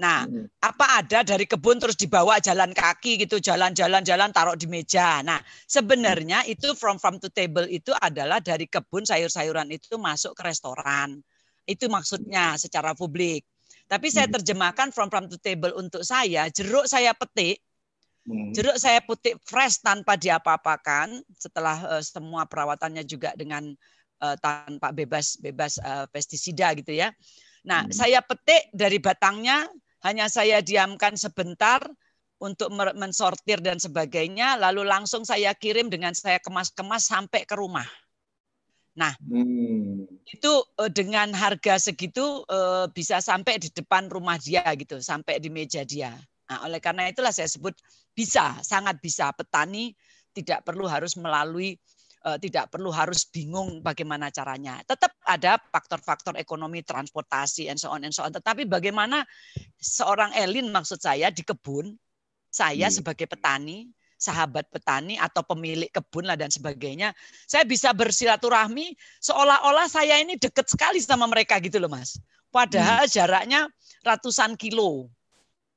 Nah, 0.00 0.24
hmm. 0.24 0.48
apa 0.64 1.04
ada 1.04 1.20
dari 1.20 1.44
kebun 1.44 1.76
terus 1.76 1.92
dibawa 1.96 2.40
jalan 2.40 2.72
kaki 2.72 3.20
gitu, 3.20 3.36
jalan-jalan 3.36 4.00
jalan 4.00 4.32
taruh 4.32 4.56
di 4.56 4.64
meja. 4.64 5.20
Nah, 5.20 5.40
sebenarnya 5.68 6.44
hmm. 6.44 6.52
itu 6.56 6.72
from 6.72 6.96
farm 6.96 7.20
to 7.20 7.28
table 7.28 7.68
itu 7.68 7.92
adalah 8.00 8.40
dari 8.40 8.64
kebun 8.64 9.04
sayur-sayuran 9.04 9.68
itu 9.68 10.00
masuk 10.00 10.32
ke 10.32 10.48
restoran. 10.48 11.20
Itu 11.68 11.92
maksudnya 11.92 12.56
secara 12.56 12.96
publik. 12.96 13.44
Tapi 13.84 14.08
saya 14.08 14.32
hmm. 14.32 14.40
terjemahkan 14.40 14.88
from 14.96 15.12
farm 15.12 15.28
to 15.28 15.36
table 15.36 15.76
untuk 15.76 16.00
saya, 16.00 16.48
jeruk 16.48 16.88
saya 16.88 17.12
petik 17.12 17.60
Hmm. 18.30 18.54
Jeruk 18.54 18.78
saya 18.78 19.02
putih 19.02 19.34
fresh 19.42 19.82
tanpa 19.82 20.14
diapa-apakan 20.14 21.18
setelah 21.34 21.98
uh, 21.98 22.02
semua 22.02 22.46
perawatannya 22.46 23.02
juga 23.02 23.34
dengan 23.34 23.74
uh, 24.22 24.36
tanpa 24.38 24.94
bebas 24.94 25.34
bebas 25.42 25.82
uh, 25.82 26.06
pestisida 26.14 26.70
gitu 26.78 26.94
ya. 26.94 27.10
Nah, 27.66 27.84
hmm. 27.84 27.92
saya 27.92 28.22
petik 28.22 28.70
dari 28.70 29.02
batangnya 29.02 29.66
hanya 30.06 30.30
saya 30.30 30.62
diamkan 30.62 31.18
sebentar 31.18 31.82
untuk 32.40 32.72
mensortir 32.72 33.60
dan 33.60 33.76
sebagainya 33.76 34.56
lalu 34.56 34.86
langsung 34.86 35.28
saya 35.28 35.52
kirim 35.52 35.92
dengan 35.92 36.16
saya 36.16 36.40
kemas-kemas 36.40 37.04
sampai 37.04 37.44
ke 37.44 37.52
rumah. 37.52 37.84
Nah, 38.96 39.12
hmm. 39.20 40.24
itu 40.24 40.52
dengan 40.88 41.36
harga 41.36 41.76
segitu 41.76 42.40
bisa 42.96 43.20
sampai 43.20 43.60
di 43.60 43.68
depan 43.68 44.08
rumah 44.08 44.40
dia 44.40 44.64
gitu, 44.72 45.04
sampai 45.04 45.36
di 45.36 45.52
meja 45.52 45.84
dia. 45.84 46.16
Nah, 46.48 46.66
oleh 46.66 46.80
karena 46.82 47.06
itulah 47.12 47.30
saya 47.30 47.46
sebut 47.46 47.76
bisa, 48.12 48.58
sangat 48.60 48.98
bisa 48.98 49.30
petani 49.32 49.94
tidak 50.30 50.62
perlu 50.62 50.86
harus 50.86 51.18
melalui 51.18 51.74
uh, 52.26 52.38
tidak 52.38 52.68
perlu 52.70 52.92
harus 52.92 53.26
bingung 53.28 53.80
bagaimana 53.80 54.28
caranya. 54.30 54.80
Tetap 54.84 55.12
ada 55.24 55.56
faktor-faktor 55.58 56.36
ekonomi, 56.36 56.84
transportasi, 56.84 57.70
and 57.70 57.78
so 57.80 57.90
on 57.90 58.04
and 58.04 58.14
so 58.14 58.24
on. 58.24 58.32
Tetapi 58.32 58.68
bagaimana 58.68 59.24
seorang 59.80 60.34
Elin 60.36 60.68
maksud 60.68 61.00
saya 61.00 61.32
di 61.32 61.42
kebun, 61.42 61.96
saya 62.50 62.90
hmm. 62.90 62.94
sebagai 63.00 63.26
petani, 63.30 63.88
sahabat 64.20 64.68
petani 64.68 65.16
atau 65.16 65.40
pemilik 65.40 65.88
kebun 65.88 66.28
lah 66.28 66.36
dan 66.36 66.52
sebagainya. 66.52 67.16
Saya 67.48 67.64
bisa 67.64 67.96
bersilaturahmi 67.96 68.92
seolah-olah 69.24 69.88
saya 69.88 70.20
ini 70.20 70.36
dekat 70.36 70.68
sekali 70.68 71.00
sama 71.00 71.24
mereka 71.24 71.56
gitu 71.62 71.80
loh 71.80 71.88
Mas. 71.88 72.20
Padahal 72.52 73.06
hmm. 73.06 73.12
jaraknya 73.14 73.60
ratusan 74.04 74.60
kilo. 74.60 75.08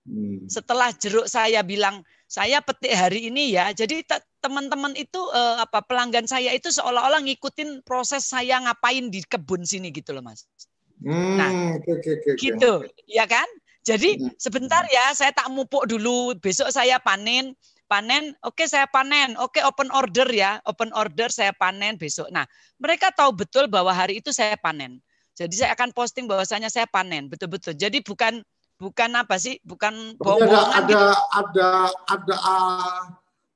Hmm. 0.04 0.44
Setelah 0.52 0.92
jeruk 0.92 1.32
saya 1.32 1.64
bilang 1.64 2.04
saya 2.34 2.66
petik 2.66 2.90
hari 2.98 3.30
ini 3.30 3.54
ya, 3.54 3.70
jadi 3.78 4.02
teman-teman 4.42 4.98
itu 4.98 5.22
eh, 5.38 5.62
apa 5.62 5.86
pelanggan 5.86 6.26
saya 6.26 6.50
itu 6.50 6.74
seolah-olah 6.74 7.22
ngikutin 7.22 7.86
proses 7.86 8.26
saya 8.26 8.58
ngapain 8.58 9.14
di 9.14 9.22
kebun 9.22 9.62
sini 9.62 9.94
gitu 9.94 10.18
loh 10.18 10.26
Mas. 10.26 10.50
Hmm, 10.98 11.38
nah, 11.38 11.52
okay, 11.78 11.94
okay, 12.02 12.14
okay. 12.26 12.34
gitu, 12.42 12.90
ya 13.06 13.30
kan? 13.30 13.46
Jadi 13.86 14.18
hmm. 14.18 14.34
sebentar 14.42 14.82
ya, 14.90 15.14
saya 15.14 15.30
tak 15.30 15.46
mupuk 15.54 15.86
dulu. 15.86 16.34
Besok 16.42 16.74
saya 16.74 16.98
panen, 16.98 17.54
panen. 17.86 18.34
Oke, 18.42 18.66
saya 18.66 18.90
panen. 18.90 19.38
Oke, 19.38 19.62
open 19.62 19.94
order 19.94 20.26
ya, 20.32 20.58
open 20.66 20.90
order 20.96 21.30
saya 21.30 21.54
panen 21.54 22.00
besok. 22.00 22.32
Nah, 22.34 22.50
mereka 22.82 23.12
tahu 23.14 23.36
betul 23.36 23.70
bahwa 23.70 23.94
hari 23.94 24.24
itu 24.24 24.34
saya 24.34 24.58
panen. 24.58 25.04
Jadi 25.36 25.54
saya 25.60 25.78
akan 25.78 25.92
posting 25.92 26.26
bahwasanya 26.26 26.72
saya 26.72 26.88
panen, 26.90 27.30
betul-betul. 27.30 27.76
Jadi 27.76 28.00
bukan 28.02 28.42
bukan 28.84 29.12
apa 29.16 29.40
sih? 29.40 29.64
Bukan 29.64 30.20
bohong 30.20 30.44
ada 30.44 30.60
ada, 30.76 30.84
gitu. 30.84 31.00
ada 31.00 31.18
ada 31.32 31.70
ada 32.12 32.38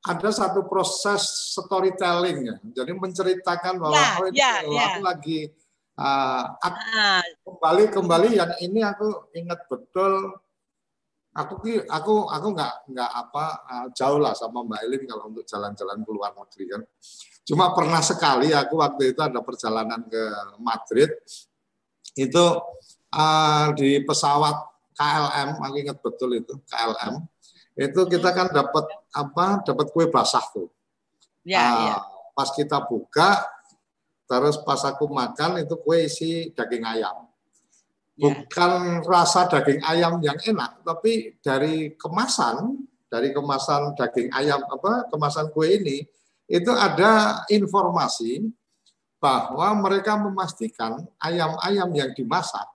ada 0.07 0.29
satu 0.31 0.63
proses 0.63 1.51
storytelling 1.51 2.47
ya. 2.47 2.55
Jadi 2.81 2.91
menceritakan 2.95 3.75
bahwa 3.75 3.99
ya, 3.99 4.09
oh, 4.23 4.27
ya, 4.31 4.53
ya. 4.63 4.85
aku 4.95 5.01
lagi 5.03 5.39
Uh, 5.97 6.45
kembali 7.41 7.89
kembali 7.89 8.37
yang 8.37 8.53
ini 8.61 8.85
aku 8.85 9.33
ingat 9.33 9.65
betul 9.65 10.29
aku 11.37 11.57
aku 11.89 12.13
aku 12.29 12.47
nggak 12.53 12.73
nggak 12.93 13.11
apa 13.13 13.45
uh, 13.65 13.87
jauh 13.97 14.21
lah 14.21 14.37
sama 14.37 14.61
Mbak 14.61 14.81
Elin 14.85 15.03
kalau 15.09 15.33
untuk 15.33 15.45
jalan-jalan 15.49 16.05
ke 16.05 16.11
luar 16.13 16.37
negeri 16.37 16.65
kan 16.69 16.81
cuma 17.49 17.73
pernah 17.73 18.01
sekali 18.05 18.53
aku 18.53 18.77
waktu 18.77 19.13
itu 19.13 19.21
ada 19.25 19.41
perjalanan 19.41 20.01
ke 20.05 20.23
Madrid 20.61 21.09
itu 22.17 22.45
uh, 23.13 23.65
di 23.77 24.01
pesawat 24.01 24.57
KLM 24.97 25.61
aku 25.61 25.75
ingat 25.77 25.97
betul 26.01 26.33
itu 26.33 26.57
KLM 26.65 27.21
itu 27.77 28.01
kita 28.09 28.33
kan 28.33 28.49
dapat 28.49 28.89
apa 29.13 29.61
dapat 29.61 29.85
kue 29.93 30.09
basah 30.09 30.41
tuh 30.49 30.73
ya, 31.45 31.61
uh, 31.61 31.77
ya. 31.93 31.97
pas 32.33 32.49
kita 32.49 32.81
buka 32.89 33.45
Terus 34.27 34.59
pas 34.59 34.83
aku 34.83 35.07
makan 35.07 35.63
itu 35.63 35.79
kue 35.79 36.03
isi 36.03 36.51
daging 36.51 36.83
ayam. 36.83 37.31
Ya. 38.19 38.27
Bukan 38.27 39.01
rasa 39.07 39.47
daging 39.47 39.79
ayam 39.87 40.19
yang 40.19 40.35
enak, 40.35 40.83
tapi 40.83 41.39
dari 41.39 41.95
kemasan, 41.95 42.75
dari 43.07 43.31
kemasan 43.31 43.95
daging 43.95 44.27
ayam 44.35 44.59
apa 44.67 45.07
kemasan 45.07 45.47
kue 45.55 45.79
ini 45.79 46.03
itu 46.51 46.71
ada 46.75 47.43
informasi 47.47 48.51
bahwa 49.17 49.73
mereka 49.79 50.19
memastikan 50.19 51.07
ayam-ayam 51.23 51.89
yang 51.95 52.11
dimasak 52.13 52.67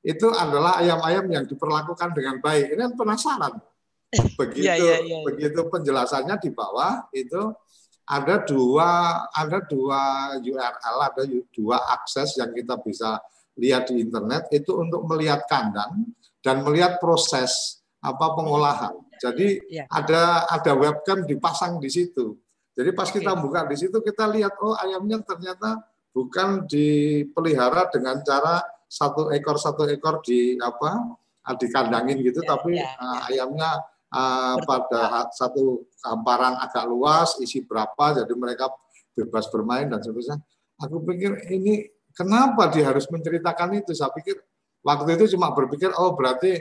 itu 0.00 0.28
adalah 0.32 0.80
ayam-ayam 0.80 1.28
yang 1.28 1.44
diperlakukan 1.44 2.16
dengan 2.16 2.40
baik. 2.40 2.72
Ini 2.72 2.96
penasaran. 2.96 3.60
Begitu 4.40 4.66
yeah, 4.66 4.74
yeah, 4.74 4.98
yeah. 5.06 5.22
begitu 5.22 5.70
penjelasannya 5.70 6.34
di 6.42 6.50
bawah 6.50 7.06
itu 7.14 7.54
ada 8.10 8.42
dua 8.42 9.22
ada 9.30 9.62
dua 9.62 10.34
URL, 10.42 10.96
ada 10.98 11.22
dua 11.54 11.78
akses 11.94 12.34
yang 12.34 12.50
kita 12.50 12.74
bisa 12.82 13.22
lihat 13.54 13.86
di 13.86 14.02
internet 14.02 14.50
itu 14.50 14.74
untuk 14.74 15.06
melihat 15.06 15.46
kandang 15.46 16.10
dan 16.42 16.66
melihat 16.66 16.98
proses 16.98 17.78
apa 18.02 18.34
pengolahan. 18.34 18.98
Jadi 19.22 19.62
ya. 19.70 19.86
ada 19.86 20.50
ada 20.50 20.72
webcam 20.74 21.22
dipasang 21.22 21.78
di 21.78 21.86
situ. 21.86 22.34
Jadi 22.74 22.90
pas 22.90 23.14
kita 23.14 23.38
buka 23.38 23.62
di 23.70 23.78
situ 23.78 23.94
kita 24.02 24.26
lihat 24.26 24.58
oh 24.58 24.74
ayamnya 24.74 25.22
ternyata 25.22 25.86
bukan 26.10 26.66
dipelihara 26.66 27.86
dengan 27.94 28.18
cara 28.26 28.58
satu 28.90 29.30
ekor 29.30 29.54
satu 29.54 29.86
ekor 29.86 30.18
di 30.26 30.58
apa 30.58 31.14
dikandangin 31.54 32.20
gitu, 32.26 32.42
ya, 32.42 32.48
tapi 32.50 32.78
ya, 32.78 32.90
ya. 32.90 33.18
ayamnya 33.30 33.70
uh, 34.12 34.56
pada 34.66 35.30
satu 35.34 35.86
hamparan 36.04 36.58
agak 36.58 36.84
luas, 36.86 37.38
isi 37.42 37.62
berapa, 37.64 38.22
jadi 38.22 38.32
mereka 38.34 38.70
bebas 39.14 39.50
bermain 39.50 39.86
dan 39.90 40.02
sebagainya. 40.02 40.38
Aku 40.82 41.02
pikir 41.02 41.50
ini 41.50 41.86
kenapa 42.14 42.70
dia 42.70 42.90
harus 42.92 43.08
menceritakan 43.10 43.82
itu? 43.82 43.94
Saya 43.96 44.14
pikir 44.14 44.38
waktu 44.84 45.18
itu 45.18 45.34
cuma 45.34 45.50
berpikir, 45.54 45.90
oh 45.96 46.14
berarti 46.14 46.60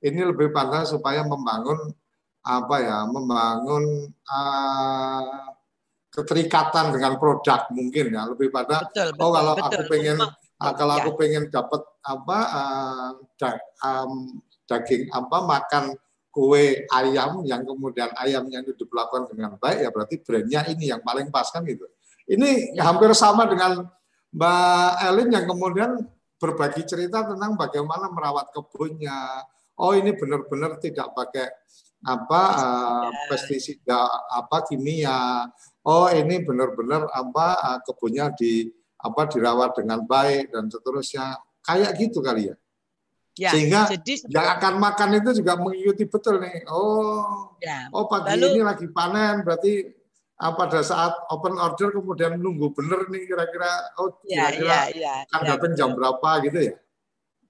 ini 0.00 0.20
lebih 0.24 0.52
pada 0.52 0.88
supaya 0.88 1.20
membangun 1.26 1.92
apa 2.40 2.76
ya, 2.80 3.04
membangun 3.04 4.08
uh, 4.24 5.52
keterikatan 6.10 6.96
dengan 6.96 7.20
produk 7.20 7.68
mungkin 7.76 8.16
ya, 8.16 8.24
lebih 8.24 8.48
pada 8.48 8.88
betul, 8.88 9.12
betul, 9.12 9.20
oh 9.20 9.30
kalau 9.36 9.52
betul, 9.54 9.68
aku 9.68 9.82
pengen 9.92 10.18
betul. 10.68 10.76
kalau 10.76 10.94
ya. 10.94 11.00
aku 11.00 11.10
pengen 11.16 11.44
dapat 11.48 11.82
apa 12.04 12.38
uh, 12.52 13.10
da, 13.40 13.50
um, 13.80 14.44
daging 14.68 15.08
apa 15.08 15.36
makan 15.40 15.84
kue 16.30 16.86
ayam 16.94 17.42
yang 17.42 17.66
kemudian 17.66 18.12
ayamnya 18.14 18.62
itu 18.62 18.76
diperlakukan 18.78 19.34
dengan 19.34 19.58
baik 19.58 19.82
ya 19.82 19.90
berarti 19.90 20.22
brandnya 20.22 20.60
ini 20.70 20.92
yang 20.92 21.02
paling 21.02 21.32
pas 21.32 21.48
kan 21.50 21.64
gitu. 21.64 21.88
Ini 22.30 22.78
hampir 22.78 23.10
sama 23.18 23.50
dengan 23.50 23.90
Mbak 24.30 24.90
Elin 25.10 25.28
yang 25.34 25.46
kemudian 25.50 25.90
berbagi 26.38 26.86
cerita 26.86 27.26
tentang 27.26 27.58
bagaimana 27.58 28.06
merawat 28.14 28.54
kebunnya. 28.54 29.42
Oh 29.74 29.90
ini 29.98 30.14
benar-benar 30.14 30.78
tidak 30.78 31.10
pakai 31.18 31.50
apa 32.06 32.42
uh, 32.56 33.08
pestisida 33.26 34.06
apa 34.30 34.62
kimia. 34.70 35.50
Oh 35.82 36.06
ini 36.08 36.40
benar-benar 36.46 37.10
apa 37.10 37.46
uh, 37.58 37.78
kebunnya 37.82 38.30
di 38.38 38.70
apa 39.00 39.22
dirawat 39.28 39.76
dengan 39.80 40.04
baik 40.04 40.52
dan 40.52 40.68
seterusnya. 40.68 41.40
Kayak 41.60 41.92
gitu 42.00 42.24
kali 42.24 42.52
ya. 42.52 42.56
Ya, 43.38 43.56
Sehingga 43.56 43.88
jadi, 43.88 44.26
yang 44.28 44.48
akan 44.58 44.74
makan 44.76 45.10
itu 45.22 45.40
juga 45.40 45.56
mengikuti 45.56 46.04
betul 46.04 46.42
nih. 46.42 46.66
Oh, 46.68 47.56
ya, 47.62 47.88
oh 47.94 48.04
pagi 48.10 48.36
lalu, 48.36 48.58
ini 48.58 48.60
lagi 48.60 48.86
panen, 48.90 49.46
berarti 49.46 49.86
ah, 50.36 50.52
pada 50.52 50.82
saat 50.82 51.14
open 51.30 51.56
order 51.56 51.94
kemudian 51.94 52.36
nunggu 52.36 52.74
bener 52.74 53.06
nih 53.08 53.30
kira-kira 53.30 53.70
oh 54.02 54.18
ya, 54.28 54.50
kira-kira 54.50 54.68
ya, 54.68 54.80
ya, 54.92 55.14
ya, 55.24 55.40
datang 55.56 55.72
jam 55.72 55.96
berapa 55.96 56.30
gitu 56.44 56.58
ya? 56.58 56.74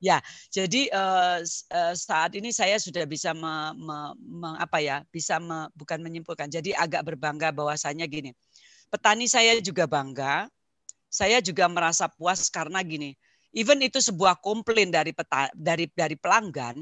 Ya, 0.00 0.16
jadi 0.48 0.88
uh, 0.96 1.44
uh, 1.44 1.94
saat 1.98 2.32
ini 2.32 2.56
saya 2.56 2.80
sudah 2.80 3.04
bisa 3.04 3.36
me, 3.36 3.76
me, 3.76 3.98
me, 4.16 4.48
apa 4.56 4.80
ya, 4.80 5.04
bisa 5.12 5.36
me, 5.36 5.68
bukan 5.76 6.00
menyimpulkan. 6.00 6.48
Jadi 6.48 6.72
agak 6.72 7.04
berbangga 7.04 7.52
bahwasanya 7.52 8.08
gini, 8.08 8.32
petani 8.88 9.28
saya 9.28 9.60
juga 9.60 9.84
bangga, 9.84 10.48
saya 11.10 11.42
juga 11.42 11.66
merasa 11.66 12.06
puas 12.06 12.46
karena 12.46 12.80
gini 12.86 13.18
even 13.54 13.82
itu 13.82 13.98
sebuah 13.98 14.38
komplain 14.38 14.94
dari 14.94 15.10
peta, 15.10 15.50
dari 15.54 15.90
dari 15.90 16.14
pelanggan 16.14 16.78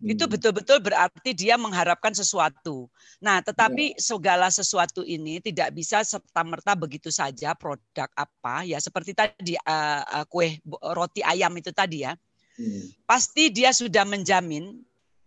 hmm. 0.00 0.08
itu 0.08 0.24
betul-betul 0.24 0.80
berarti 0.80 1.36
dia 1.36 1.60
mengharapkan 1.60 2.14
sesuatu. 2.16 2.88
Nah, 3.20 3.44
tetapi 3.44 3.96
ya. 3.96 4.00
segala 4.00 4.48
sesuatu 4.48 5.04
ini 5.04 5.42
tidak 5.42 5.74
bisa 5.76 6.00
serta 6.02 6.42
merta 6.46 6.72
begitu 6.72 7.12
saja 7.12 7.52
produk 7.52 8.08
apa 8.16 8.64
ya 8.64 8.80
seperti 8.80 9.12
tadi 9.12 9.54
uh, 9.60 10.02
uh, 10.22 10.24
kue 10.28 10.58
roti 10.96 11.20
ayam 11.20 11.52
itu 11.60 11.70
tadi 11.74 12.08
ya. 12.08 12.16
Hmm. 12.58 12.84
Pasti 13.06 13.52
dia 13.54 13.70
sudah 13.70 14.02
menjamin 14.02 14.82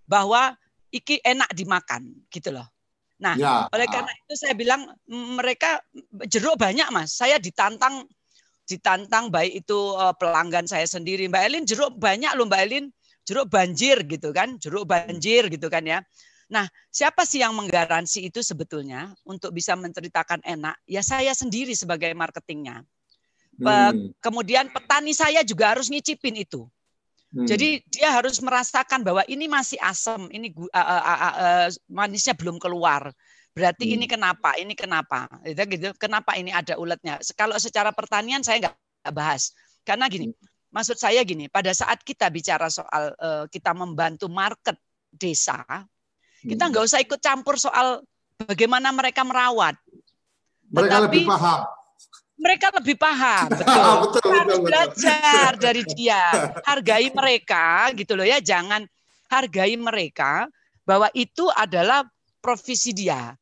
bahwa 0.10 0.52
iki 0.92 1.24
enak 1.24 1.48
dimakan 1.56 2.12
gitu 2.28 2.52
loh. 2.52 2.68
Nah, 3.22 3.38
ya. 3.38 3.70
oleh 3.70 3.86
karena 3.86 4.10
itu 4.10 4.34
saya 4.34 4.58
bilang 4.58 4.82
mereka 5.08 5.78
jeruk 6.26 6.58
banyak 6.58 6.90
mas. 6.90 7.14
Saya 7.14 7.38
ditantang 7.38 8.10
ditantang 8.72 9.28
baik 9.28 9.68
itu 9.68 9.80
uh, 10.00 10.16
pelanggan 10.16 10.64
saya 10.64 10.88
sendiri. 10.88 11.28
Mbak 11.28 11.44
Elin 11.52 11.64
jeruk 11.68 12.00
banyak 12.00 12.32
loh 12.40 12.48
Mbak 12.48 12.62
Elin, 12.64 12.86
jeruk 13.28 13.52
banjir 13.52 14.08
gitu 14.08 14.32
kan, 14.32 14.56
jeruk 14.56 14.88
banjir 14.88 15.52
gitu 15.52 15.68
kan 15.68 15.84
ya. 15.84 16.00
Nah, 16.52 16.68
siapa 16.92 17.24
sih 17.24 17.40
yang 17.40 17.56
menggaransi 17.56 18.28
itu 18.28 18.44
sebetulnya 18.44 19.16
untuk 19.24 19.56
bisa 19.56 19.76
menceritakan 19.80 20.44
enak? 20.44 20.76
Ya 20.84 21.00
saya 21.00 21.32
sendiri 21.32 21.72
sebagai 21.76 22.12
marketingnya. 22.12 22.84
Hmm. 23.62 24.12
Kemudian 24.20 24.68
petani 24.68 25.16
saya 25.16 25.48
juga 25.48 25.72
harus 25.76 25.88
ngicipin 25.88 26.44
itu. 26.44 26.68
Hmm. 27.32 27.48
Jadi 27.48 27.80
dia 27.88 28.12
harus 28.12 28.44
merasakan 28.44 29.00
bahwa 29.08 29.24
ini 29.32 29.48
masih 29.48 29.80
asam, 29.80 30.28
ini 30.36 30.52
uh, 30.52 30.76
uh, 30.76 31.04
uh, 31.08 31.36
uh, 31.40 31.68
manisnya 31.88 32.36
belum 32.36 32.60
keluar. 32.60 33.16
Berarti 33.52 33.92
hmm. 33.92 33.96
ini 34.00 34.06
kenapa? 34.08 34.50
Ini 34.56 34.74
kenapa? 34.74 35.28
Itu 35.44 35.64
gitu. 35.68 35.92
Kenapa 36.00 36.40
ini 36.40 36.56
ada 36.56 36.80
uletnya? 36.80 37.20
Kalau 37.36 37.60
secara 37.60 37.92
pertanian 37.92 38.40
saya 38.40 38.72
nggak 38.72 39.12
bahas. 39.12 39.52
Karena 39.84 40.08
gini, 40.08 40.32
hmm. 40.32 40.72
maksud 40.72 40.96
saya 40.96 41.20
gini, 41.28 41.52
pada 41.52 41.76
saat 41.76 42.00
kita 42.00 42.32
bicara 42.32 42.72
soal 42.72 43.12
uh, 43.20 43.46
kita 43.52 43.76
membantu 43.76 44.32
market 44.32 44.80
desa, 45.12 45.60
hmm. 45.68 46.48
kita 46.56 46.64
nggak 46.72 46.84
usah 46.88 47.04
ikut 47.04 47.20
campur 47.20 47.60
soal 47.60 48.00
bagaimana 48.48 48.96
mereka 48.96 49.28
merawat. 49.28 49.76
Mereka 50.72 50.88
Tetapi, 50.88 51.06
lebih 51.12 51.24
paham. 51.28 51.60
Mereka 52.42 52.68
lebih 52.82 52.96
paham, 52.98 53.46
betul. 53.60 53.68
betul, 53.68 53.92
betul, 54.02 54.32
betul 54.32 54.60
belajar 54.64 55.50
dari 55.60 55.84
dia, 55.94 56.24
hargai 56.64 57.12
mereka, 57.12 57.92
gitu 58.00 58.16
loh 58.16 58.24
ya. 58.24 58.40
Jangan 58.40 58.88
hargai 59.28 59.76
mereka 59.76 60.48
bahwa 60.88 61.12
itu 61.12 61.52
adalah 61.52 62.08
profesi 62.40 62.96
dia. 62.96 63.36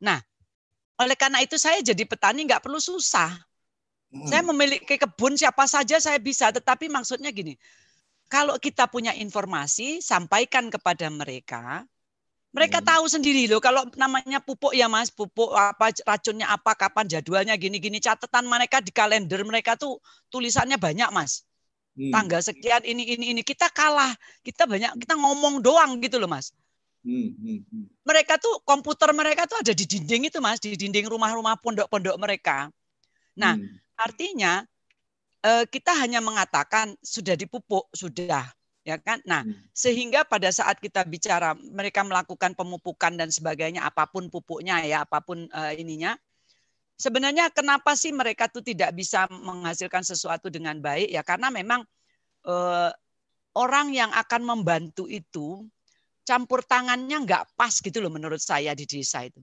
Nah, 0.00 0.20
Oleh 1.00 1.16
karena 1.16 1.40
itu 1.40 1.56
saya 1.56 1.80
jadi 1.80 2.04
petani 2.04 2.44
nggak 2.44 2.60
perlu 2.60 2.76
susah. 2.76 3.32
Hmm. 4.12 4.28
Saya 4.28 4.44
memiliki 4.44 5.00
kebun 5.00 5.32
siapa 5.32 5.64
saja 5.64 5.96
saya 5.96 6.20
bisa, 6.20 6.52
tetapi 6.52 6.92
maksudnya 6.92 7.32
gini, 7.32 7.56
kalau 8.28 8.60
kita 8.60 8.84
punya 8.84 9.16
informasi, 9.16 10.04
sampaikan 10.04 10.68
kepada 10.68 11.08
mereka. 11.08 11.88
Mereka 12.52 12.82
hmm. 12.82 12.88
tahu 12.90 13.04
sendiri 13.06 13.46
loh 13.48 13.62
kalau 13.62 13.86
namanya 13.96 14.42
pupuk 14.44 14.76
ya 14.76 14.90
Mas, 14.90 15.08
pupuk 15.08 15.54
apa 15.56 15.94
racunnya 16.04 16.52
apa, 16.52 16.76
kapan 16.76 17.06
jadwalnya 17.08 17.56
gini-gini, 17.56 17.96
catatan 17.96 18.44
mereka 18.44 18.84
di 18.84 18.92
kalender 18.92 19.40
mereka 19.46 19.80
tuh 19.80 19.96
tulisannya 20.28 20.76
banyak 20.76 21.08
Mas. 21.16 21.48
Hmm. 21.96 22.12
Tanggal 22.12 22.44
sekian 22.44 22.84
ini 22.84 23.08
ini 23.16 23.32
ini 23.32 23.42
kita 23.46 23.72
kalah, 23.72 24.12
kita 24.44 24.68
banyak 24.68 25.00
kita 25.00 25.16
ngomong 25.16 25.64
doang 25.64 25.96
gitu 26.02 26.20
loh 26.20 26.28
Mas. 26.28 26.52
Hmm, 27.00 27.32
hmm, 27.32 27.60
hmm. 27.64 27.84
Mereka 28.04 28.36
tuh 28.36 28.60
komputer 28.62 29.08
mereka 29.16 29.48
tuh 29.48 29.56
ada 29.60 29.72
di 29.72 29.88
dinding 29.88 30.28
itu 30.28 30.38
mas, 30.38 30.60
di 30.60 30.76
dinding 30.76 31.08
rumah-rumah 31.08 31.56
pondok-pondok 31.60 32.16
mereka. 32.20 32.68
Nah, 33.40 33.56
hmm. 33.56 33.80
artinya 33.96 34.60
eh, 35.40 35.64
kita 35.64 35.96
hanya 35.96 36.20
mengatakan 36.20 36.92
sudah 37.00 37.32
dipupuk, 37.40 37.88
sudah 37.96 38.52
ya 38.84 38.96
kan. 39.00 39.20
Nah, 39.28 39.44
hmm. 39.44 39.72
sehingga 39.72 40.24
pada 40.24 40.48
saat 40.52 40.80
kita 40.80 41.04
bicara 41.04 41.56
mereka 41.56 42.04
melakukan 42.04 42.56
pemupukan 42.56 43.16
dan 43.16 43.28
sebagainya, 43.28 43.84
apa 43.84 44.08
pun 44.08 44.28
pupuknya 44.32 44.80
ya, 44.84 45.04
apa 45.04 45.20
pun 45.20 45.48
uh, 45.52 45.72
ininya, 45.76 46.16
sebenarnya 46.96 47.52
kenapa 47.52 47.96
sih 47.96 48.12
mereka 48.12 48.48
tuh 48.48 48.64
tidak 48.64 48.92
bisa 48.96 49.28
menghasilkan 49.28 50.04
sesuatu 50.04 50.48
dengan 50.48 50.80
baik 50.80 51.12
ya? 51.12 51.22
Karena 51.24 51.52
memang 51.52 51.84
uh, 52.48 52.90
orang 53.56 53.92
yang 53.92 54.10
akan 54.12 54.42
membantu 54.44 55.04
itu 55.08 55.64
campur 56.30 56.62
tangannya 56.62 57.26
nggak 57.26 57.58
pas 57.58 57.74
gitu 57.74 57.98
loh 57.98 58.14
menurut 58.14 58.38
saya 58.38 58.70
di 58.78 58.86
desa 58.86 59.26
itu. 59.26 59.42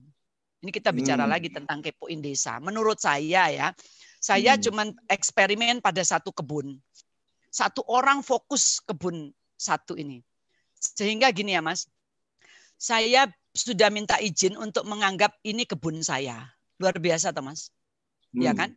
Ini 0.64 0.72
kita 0.72 0.88
bicara 0.88 1.28
hmm. 1.28 1.32
lagi 1.36 1.48
tentang 1.52 1.84
kepoin 1.84 2.24
desa. 2.24 2.56
Menurut 2.64 2.96
saya 2.96 3.52
ya, 3.52 3.68
saya 4.16 4.56
hmm. 4.56 4.62
cuman 4.64 4.86
eksperimen 5.04 5.84
pada 5.84 6.00
satu 6.00 6.32
kebun. 6.32 6.80
Satu 7.52 7.84
orang 7.92 8.24
fokus 8.24 8.80
kebun 8.80 9.36
satu 9.60 10.00
ini. 10.00 10.24
Sehingga 10.80 11.28
gini 11.28 11.52
ya 11.52 11.60
Mas, 11.60 11.84
saya 12.80 13.28
sudah 13.52 13.92
minta 13.92 14.16
izin 14.16 14.56
untuk 14.56 14.88
menganggap 14.88 15.36
ini 15.44 15.68
kebun 15.68 16.00
saya. 16.00 16.48
Luar 16.80 16.96
biasa 16.96 17.36
toh 17.36 17.44
Mas. 17.44 17.68
Ya 18.32 18.32
hmm. 18.32 18.42
Ya 18.48 18.52
kan? 18.56 18.70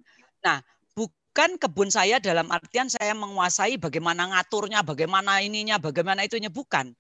Nah, 0.44 0.58
bukan 0.94 1.56
kebun 1.56 1.88
saya 1.88 2.20
dalam 2.20 2.52
artian 2.52 2.92
saya 2.92 3.16
menguasai 3.16 3.80
bagaimana 3.80 4.36
ngaturnya, 4.36 4.84
bagaimana 4.84 5.40
ininya, 5.40 5.80
bagaimana 5.80 6.28
itunya. 6.28 6.52
Bukan 6.52 6.92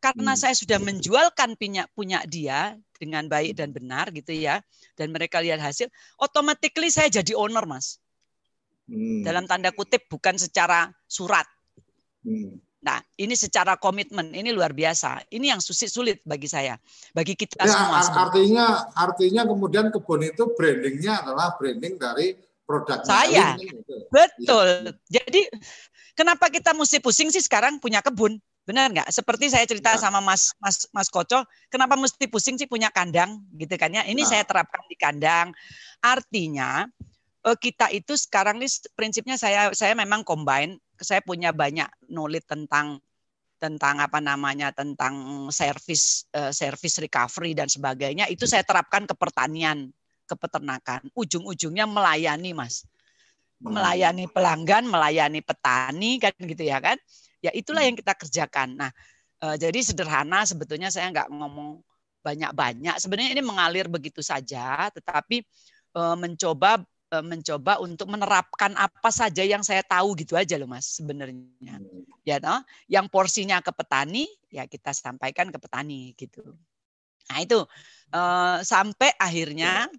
karena 0.00 0.36
hmm. 0.36 0.40
saya 0.40 0.54
sudah 0.54 0.78
menjualkan 0.78 1.56
punya 1.56 1.88
punya 1.96 2.20
dia 2.28 2.76
dengan 2.96 3.28
baik 3.28 3.56
dan 3.56 3.72
benar 3.72 4.12
gitu 4.12 4.32
ya 4.32 4.60
dan 4.96 5.12
mereka 5.12 5.40
lihat 5.40 5.60
hasil 5.60 5.88
automatically 6.20 6.88
saya 6.92 7.08
jadi 7.08 7.36
owner 7.36 7.64
mas 7.64 8.00
hmm. 8.88 9.24
dalam 9.24 9.44
tanda 9.48 9.72
kutip 9.72 10.04
bukan 10.08 10.36
secara 10.36 10.92
surat 11.08 11.44
hmm. 12.24 12.60
nah 12.84 13.00
ini 13.16 13.34
secara 13.34 13.76
komitmen 13.80 14.32
ini 14.36 14.52
luar 14.52 14.76
biasa 14.76 15.24
ini 15.32 15.52
yang 15.52 15.60
sulit 15.60 15.90
sulit 15.90 16.18
bagi 16.22 16.48
saya 16.48 16.76
bagi 17.16 17.32
kita 17.36 17.64
ya, 17.64 17.72
semua 17.72 18.00
artinya 18.04 18.66
artinya 18.92 19.42
kemudian 19.48 19.88
kebun 19.88 20.22
itu 20.28 20.44
brandingnya 20.54 21.24
adalah 21.24 21.56
branding 21.56 21.96
dari 21.96 22.36
produk 22.66 23.00
saya 23.06 23.54
gitu. 23.56 23.94
betul 24.10 24.92
ya. 25.08 25.22
jadi 25.22 25.46
kenapa 26.18 26.50
kita 26.50 26.74
mesti 26.74 26.98
pusing 26.98 27.30
sih 27.30 27.40
sekarang 27.40 27.78
punya 27.78 28.02
kebun 28.02 28.42
Benar 28.66 28.90
nggak? 28.90 29.08
Seperti 29.14 29.46
saya 29.46 29.62
cerita 29.62 29.94
ya. 29.94 30.02
sama 30.02 30.18
Mas 30.18 30.50
Mas 30.58 30.90
Mas 30.90 31.06
Koco, 31.06 31.46
kenapa 31.70 31.94
mesti 31.94 32.26
pusing 32.26 32.58
sih 32.58 32.66
punya 32.66 32.90
kandang 32.90 33.38
gitu 33.54 33.70
kan 33.78 33.94
ya? 33.94 34.02
Ini 34.02 34.18
nah. 34.18 34.26
saya 34.26 34.42
terapkan 34.42 34.82
di 34.90 34.98
kandang. 34.98 35.54
Artinya 36.02 36.90
eh, 37.46 37.58
kita 37.62 37.94
itu 37.94 38.18
sekarang 38.18 38.58
ini 38.58 38.66
prinsipnya 38.98 39.38
saya 39.38 39.70
saya 39.70 39.94
memang 39.94 40.26
combine, 40.26 40.82
saya 40.98 41.22
punya 41.22 41.54
banyak 41.54 41.86
knowledge 42.10 42.50
tentang 42.50 42.98
tentang 43.56 44.02
apa 44.02 44.20
namanya 44.20 44.68
tentang 44.74 45.48
service 45.48 46.28
uh, 46.36 46.52
service 46.52 47.00
recovery 47.00 47.56
dan 47.56 47.72
sebagainya 47.72 48.28
itu 48.28 48.44
saya 48.44 48.60
terapkan 48.60 49.08
ke 49.08 49.16
pertanian 49.16 49.88
ke 50.26 50.34
peternakan 50.34 51.06
ujung-ujungnya 51.14 51.86
melayani 51.86 52.52
mas 52.52 52.82
hmm. 53.62 53.70
melayani 53.70 54.26
pelanggan 54.26 54.84
melayani 54.84 55.40
petani 55.40 56.18
kan 56.18 56.34
gitu 56.36 56.66
ya 56.66 56.82
kan 56.82 56.98
Ya 57.46 57.54
itulah 57.54 57.86
hmm. 57.86 57.88
yang 57.92 57.96
kita 58.02 58.12
kerjakan. 58.18 58.68
Nah, 58.74 58.90
e, 59.38 59.46
jadi 59.60 59.78
sederhana 59.84 60.42
sebetulnya 60.42 60.88
saya 60.88 61.12
nggak 61.12 61.28
ngomong 61.30 61.78
banyak-banyak. 62.26 62.98
Sebenarnya 62.98 63.30
ini 63.38 63.42
mengalir 63.44 63.86
begitu 63.86 64.24
saja, 64.24 64.90
tetapi 64.90 65.46
e, 65.94 66.02
mencoba 66.18 66.82
e, 67.12 67.16
mencoba 67.22 67.78
untuk 67.78 68.10
menerapkan 68.10 68.74
apa 68.74 69.10
saja 69.14 69.46
yang 69.46 69.62
saya 69.62 69.86
tahu 69.86 70.18
gitu 70.18 70.34
aja 70.34 70.56
loh 70.58 70.66
Mas 70.66 70.90
sebenarnya. 70.96 71.78
Hmm. 71.78 72.02
Ya 72.26 72.42
toh, 72.42 72.58
yang 72.90 73.06
porsinya 73.06 73.62
ke 73.62 73.70
petani 73.70 74.26
ya 74.50 74.66
kita 74.66 74.90
sampaikan 74.90 75.52
ke 75.54 75.58
petani 75.62 76.16
gitu. 76.18 76.56
Nah, 77.26 77.42
itu 77.42 77.58
sampai 78.62 79.10
akhirnya 79.18 79.90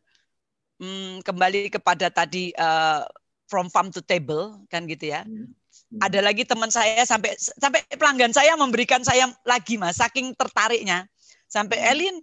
hmm, 0.81 1.25
kembali 1.25 1.73
kepada 1.73 2.09
tadi 2.09 2.53
uh, 2.57 3.05
from 3.47 3.71
farm 3.71 3.89
to 3.89 4.03
table 4.03 4.59
kan 4.67 4.85
gitu 4.85 5.11
ya. 5.11 5.23
Hmm. 5.23 5.51
Hmm. 5.87 5.99
Ada 6.03 6.19
lagi 6.19 6.43
teman 6.43 6.67
saya 6.67 7.07
sampai 7.07 7.37
sampai 7.39 7.79
pelanggan 7.95 8.35
saya 8.35 8.59
memberikan 8.59 9.01
saya 9.07 9.31
lagi 9.47 9.79
mas, 9.79 9.97
saking 9.97 10.35
tertariknya. 10.35 11.07
Sampai 11.47 11.79
hmm. 11.79 11.91
Elin 11.95 12.15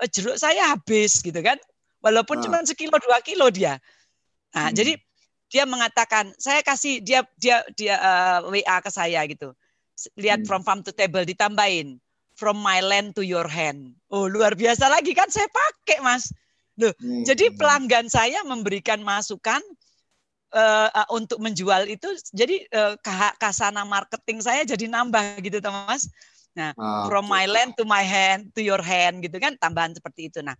eh, 0.00 0.08
jeruk 0.08 0.40
saya 0.40 0.72
habis 0.72 1.20
gitu 1.20 1.36
kan, 1.44 1.60
walaupun 2.00 2.40
oh. 2.40 2.42
cuma 2.48 2.64
sekilo 2.64 2.96
dua 2.96 3.20
kilo 3.20 3.52
dia. 3.52 3.76
Nah 4.56 4.72
hmm. 4.72 4.76
jadi 4.76 4.92
dia 5.50 5.64
mengatakan 5.66 6.30
saya 6.40 6.64
kasih 6.64 7.02
dia 7.04 7.26
dia 7.36 7.60
dia 7.76 8.00
uh, 8.00 8.38
eh, 8.48 8.64
WA 8.64 8.76
ke 8.80 8.90
saya 8.90 9.20
gitu. 9.28 9.52
Lihat 10.16 10.44
hmm. 10.44 10.48
from 10.48 10.64
farm 10.64 10.80
to 10.80 10.96
table 10.96 11.20
ditambahin 11.20 12.00
from 12.40 12.56
my 12.56 12.80
land 12.80 13.12
to 13.12 13.20
your 13.20 13.44
hand. 13.44 13.92
Oh 14.08 14.24
luar 14.24 14.56
biasa 14.56 14.88
lagi 14.88 15.12
kan 15.12 15.28
saya 15.28 15.44
pakai 15.52 16.00
mas. 16.00 16.32
Loh, 16.80 16.92
hmm. 16.96 17.28
jadi 17.28 17.52
pelanggan 17.52 18.08
saya 18.08 18.40
memberikan 18.48 19.04
masukan 19.04 19.60
uh, 20.54 20.90
untuk 21.12 21.38
menjual 21.38 21.86
itu 21.86 22.08
jadi 22.32 22.64
uh, 22.72 22.94
kasana 23.38 23.84
marketing 23.84 24.40
saya 24.40 24.64
jadi 24.64 24.88
nambah 24.88 25.44
gitu 25.44 25.60
Mas. 25.68 26.08
Nah, 26.50 26.74
ah, 26.74 27.06
from 27.06 27.30
my 27.30 27.46
land 27.46 27.78
to 27.78 27.86
my 27.86 28.02
hand 28.02 28.50
to 28.58 28.60
your 28.60 28.82
hand 28.82 29.22
gitu 29.22 29.38
kan 29.38 29.54
tambahan 29.54 29.94
seperti 29.94 30.26
itu. 30.26 30.42
Nah, 30.42 30.58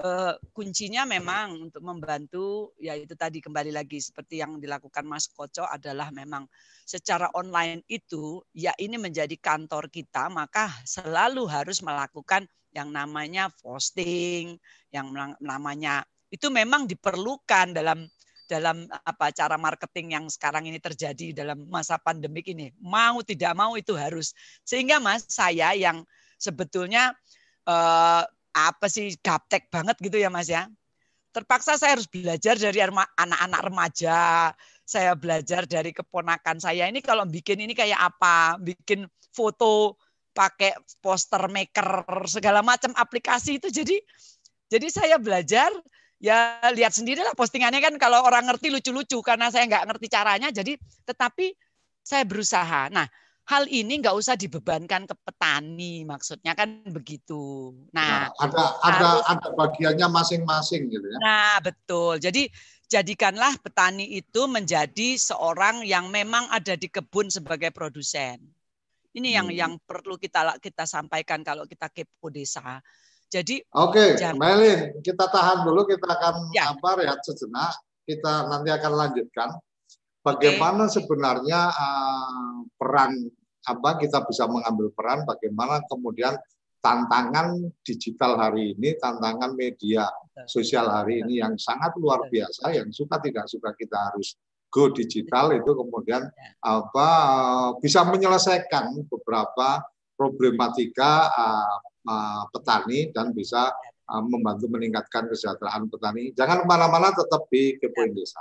uh, 0.00 0.32
kuncinya 0.56 1.04
memang 1.04 1.68
untuk 1.68 1.84
membantu 1.84 2.72
ya 2.80 2.96
itu 2.96 3.12
tadi 3.12 3.44
kembali 3.44 3.72
lagi 3.72 4.00
seperti 4.00 4.40
yang 4.40 4.56
dilakukan 4.56 5.04
Mas 5.04 5.28
Koco 5.28 5.68
adalah 5.68 6.08
memang 6.08 6.48
secara 6.88 7.28
online 7.36 7.84
itu 7.88 8.40
ya 8.56 8.72
ini 8.80 8.96
menjadi 8.96 9.36
kantor 9.36 9.92
kita 9.92 10.32
maka 10.32 10.72
selalu 10.88 11.44
harus 11.48 11.84
melakukan 11.84 12.48
yang 12.76 12.92
namanya 12.92 13.48
posting, 13.64 14.60
yang 14.92 15.08
namanya 15.40 16.04
itu 16.28 16.52
memang 16.52 16.84
diperlukan 16.84 17.72
dalam 17.72 18.04
dalam 18.46 18.86
apa 19.02 19.34
cara 19.34 19.58
marketing 19.58 20.14
yang 20.14 20.24
sekarang 20.30 20.70
ini 20.70 20.78
terjadi 20.78 21.34
dalam 21.34 21.66
masa 21.66 21.98
pandemik 21.98 22.46
ini. 22.46 22.70
Mau 22.78 23.24
tidak 23.24 23.56
mau 23.58 23.74
itu 23.74 23.96
harus. 23.98 24.36
Sehingga 24.62 25.02
Mas, 25.02 25.26
saya 25.26 25.74
yang 25.74 26.06
sebetulnya 26.38 27.16
eh, 27.66 28.22
apa 28.56 28.86
sih 28.86 29.18
gaptek 29.18 29.66
banget 29.72 29.98
gitu 29.98 30.20
ya 30.20 30.30
Mas 30.30 30.46
ya. 30.46 30.70
Terpaksa 31.34 31.76
saya 31.76 32.00
harus 32.00 32.08
belajar 32.08 32.56
dari 32.56 32.80
anak-anak 32.80 33.60
remaja, 33.60 34.20
saya 34.88 35.12
belajar 35.12 35.68
dari 35.68 35.92
keponakan 35.92 36.56
saya. 36.56 36.88
Ini 36.88 37.04
kalau 37.04 37.28
bikin 37.28 37.60
ini 37.60 37.76
kayak 37.76 37.98
apa? 37.98 38.56
Bikin 38.56 39.04
foto 39.36 40.00
pakai 40.36 40.76
poster 41.00 41.48
maker 41.48 42.04
segala 42.28 42.60
macam 42.60 42.92
aplikasi 42.92 43.56
itu 43.56 43.72
jadi 43.72 43.96
jadi 44.68 44.86
saya 44.92 45.16
belajar 45.16 45.72
ya 46.20 46.60
lihat 46.76 46.92
sendirilah 46.92 47.32
postingannya 47.32 47.80
kan 47.80 47.96
kalau 47.96 48.20
orang 48.20 48.44
ngerti 48.44 48.68
lucu-lucu 48.68 49.16
karena 49.24 49.48
saya 49.48 49.64
nggak 49.64 49.88
ngerti 49.88 50.06
caranya 50.12 50.48
jadi 50.52 50.76
tetapi 51.08 51.56
saya 52.06 52.22
berusaha. 52.22 52.86
Nah, 52.94 53.10
hal 53.50 53.66
ini 53.66 53.98
nggak 53.98 54.14
usah 54.14 54.38
dibebankan 54.38 55.10
ke 55.10 55.14
petani 55.26 56.06
maksudnya 56.06 56.54
kan 56.54 56.86
begitu. 56.86 57.74
Nah, 57.90 58.30
nah 58.30 58.46
ada 58.46 58.64
ada 58.78 59.08
harus, 59.18 59.26
ada 59.26 59.48
bagiannya 59.58 60.06
masing-masing 60.06 60.86
gitu 60.86 61.02
ya. 61.02 61.18
Nah, 61.18 61.54
betul. 61.58 62.22
Jadi 62.22 62.46
jadikanlah 62.86 63.58
petani 63.58 64.06
itu 64.14 64.46
menjadi 64.46 65.18
seorang 65.18 65.82
yang 65.82 66.06
memang 66.14 66.46
ada 66.54 66.78
di 66.78 66.86
kebun 66.86 67.26
sebagai 67.26 67.74
produsen. 67.74 68.38
Ini 69.16 69.28
yang 69.40 69.48
hmm. 69.48 69.56
yang 69.56 69.72
perlu 69.80 70.20
kita 70.20 70.60
kita 70.60 70.84
sampaikan 70.84 71.40
kalau 71.40 71.64
kita 71.64 71.88
kepo 71.88 72.28
desa. 72.28 72.78
Jadi 73.26 73.58
Oke, 73.74 74.14
okay, 74.14 74.32
Melin, 74.38 75.02
kita 75.02 75.26
tahan 75.26 75.66
dulu, 75.66 75.82
kita 75.82 76.06
akan 76.06 76.54
ya. 76.54 76.70
apa 76.70 77.02
rehat 77.02 77.18
sejenak. 77.26 77.74
Kita 78.06 78.46
nanti 78.46 78.70
akan 78.70 78.92
lanjutkan 78.94 79.50
bagaimana 80.26 80.90
okay. 80.90 80.94
sebenarnya 80.98 81.60
uh, 81.70 82.66
peran 82.74 83.14
apa 83.66 83.98
kita 83.98 84.22
bisa 84.26 84.46
mengambil 84.46 84.90
peran, 84.94 85.26
bagaimana 85.26 85.82
kemudian 85.86 86.34
tantangan 86.82 87.66
digital 87.82 88.38
hari 88.38 88.78
ini, 88.78 88.94
tantangan 88.98 89.58
media 89.58 90.06
sosial 90.46 90.86
hari 90.86 91.22
ini 91.26 91.42
yang 91.42 91.58
sangat 91.58 91.94
luar 91.98 92.30
biasa, 92.30 92.70
yang 92.74 92.94
suka 92.94 93.18
tidak 93.18 93.50
suka 93.50 93.74
kita 93.74 93.98
harus 94.10 94.38
go 94.76 94.92
digital 94.92 95.56
itu 95.56 95.72
kemudian 95.72 96.28
ya. 96.28 96.76
apa 96.76 97.08
bisa 97.80 98.04
menyelesaikan 98.04 99.08
beberapa 99.08 99.80
problematika 100.20 101.32
uh, 101.32 101.76
uh, 102.04 102.42
petani 102.52 103.08
dan 103.16 103.32
bisa 103.32 103.72
uh, 104.12 104.22
membantu 104.24 104.68
meningkatkan 104.68 105.32
kesejahteraan 105.32 105.88
petani. 105.88 106.36
Jangan 106.36 106.64
ke 106.64 106.66
mana-mana, 106.68 107.12
tetap 107.12 107.48
di 107.48 107.76
Kepoin 107.80 108.12
ya. 108.12 108.20
Desa. 108.20 108.40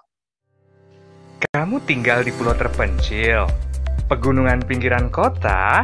Kamu 1.51 1.83
tinggal 1.83 2.23
di 2.23 2.31
pulau 2.31 2.55
terpencil, 2.55 3.47
pegunungan 4.07 4.63
pinggiran 4.63 5.11
kota, 5.11 5.83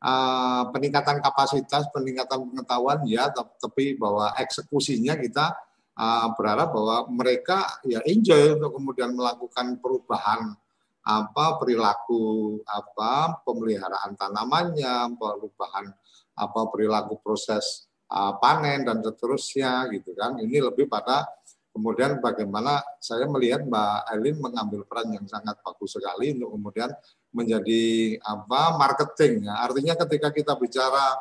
uh, 0.05 0.69
peningkatan 0.75 1.25
kapasitas 1.25 1.89
peningkatan 1.89 2.53
pengetahuan 2.53 3.01
ya 3.09 3.33
tapi 3.33 3.97
bahwa 3.97 4.35
eksekusinya 4.37 5.17
kita 5.17 5.57
uh, 5.97 6.29
berharap 6.37 6.75
bahwa 6.75 7.09
mereka 7.09 7.81
ya 7.87 8.03
enjoy 8.05 8.61
untuk 8.61 8.77
kemudian 8.77 9.15
melakukan 9.15 9.79
perubahan 9.79 10.53
apa 11.03 11.59
perilaku 11.59 12.59
apa 12.63 13.43
pemeliharaan 13.43 14.15
tanamannya, 14.15 15.19
perubahan 15.19 15.91
apa 16.39 16.61
perilaku 16.71 17.19
proses 17.19 17.91
uh, 18.07 18.39
panen 18.39 18.87
dan 18.87 19.03
seterusnya 19.03 19.91
gitu 19.91 20.15
kan. 20.15 20.39
Ini 20.39 20.63
lebih 20.63 20.87
pada 20.87 21.27
kemudian 21.75 22.23
bagaimana 22.23 22.79
saya 23.03 23.27
melihat 23.27 23.67
Mbak 23.67 23.99
Elin 24.15 24.37
mengambil 24.39 24.81
peran 24.87 25.11
yang 25.11 25.27
sangat 25.27 25.59
bagus 25.65 25.97
sekali 25.97 26.37
untuk 26.39 26.55
kemudian 26.55 26.91
menjadi 27.33 27.83
apa 28.23 28.77
marketing. 28.79 29.49
Ya. 29.49 29.65
Artinya 29.65 29.95
ketika 30.07 30.29
kita 30.31 30.53
bicara 30.55 31.19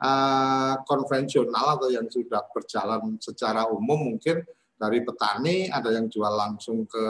uh, 0.00 0.74
konvensional 0.86 1.76
atau 1.76 1.90
yang 1.90 2.06
sudah 2.08 2.46
berjalan 2.54 3.18
secara 3.20 3.66
umum 3.68 4.14
mungkin 4.14 4.40
dari 4.78 5.02
petani 5.02 5.66
ada 5.68 5.90
yang 5.90 6.06
jual 6.06 6.30
langsung 6.30 6.86
ke 6.86 7.04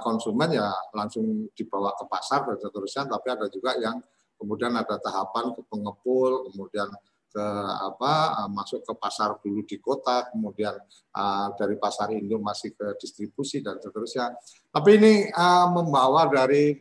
konsumen 0.00 0.56
ya 0.56 0.72
langsung 0.96 1.52
dibawa 1.52 1.92
ke 1.92 2.08
pasar 2.08 2.48
dan 2.48 2.56
seterusnya, 2.56 3.04
tapi 3.12 3.28
ada 3.28 3.46
juga 3.52 3.76
yang 3.76 4.00
kemudian 4.40 4.72
ada 4.72 4.96
tahapan 5.00 5.52
ke 5.52 5.60
pengepul, 5.68 6.48
kemudian 6.52 6.88
ke 7.36 7.46
apa 7.84 8.12
eh, 8.44 8.48
masuk 8.48 8.80
ke 8.80 8.92
pasar 8.96 9.36
dulu 9.44 9.60
di 9.68 9.76
kota, 9.76 10.32
kemudian 10.32 10.72
uh, 11.12 11.52
dari 11.60 11.76
pasar 11.76 12.08
Indo 12.16 12.40
masih 12.40 12.72
ke 12.72 12.96
distribusi 12.96 13.60
dan 13.60 13.76
seterusnya. 13.76 14.32
Tapi 14.72 14.90
ini 14.96 15.14
uh, 15.28 15.68
membawa 15.68 16.24
dari 16.32 16.80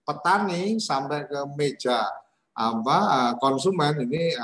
petani 0.00 0.80
sampai 0.80 1.28
ke 1.28 1.40
meja 1.52 2.08
apa 2.58 3.38
konsumen 3.38 4.02
ini 4.02 4.34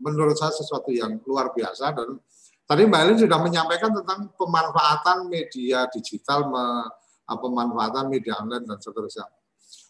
menurut 0.00 0.32
saya 0.32 0.54
sesuatu 0.54 0.88
yang 0.88 1.20
luar 1.28 1.52
biasa 1.52 1.92
dan 1.92 2.16
Tadi 2.64 2.82
Mbak 2.88 3.00
Elin 3.04 3.18
sudah 3.20 3.38
menyampaikan 3.44 3.92
tentang 3.92 4.32
pemanfaatan 4.40 5.28
media 5.28 5.84
digital, 5.92 6.48
pemanfaatan 7.28 8.08
media 8.08 8.40
online 8.40 8.64
dan 8.64 8.80
seterusnya. 8.80 9.28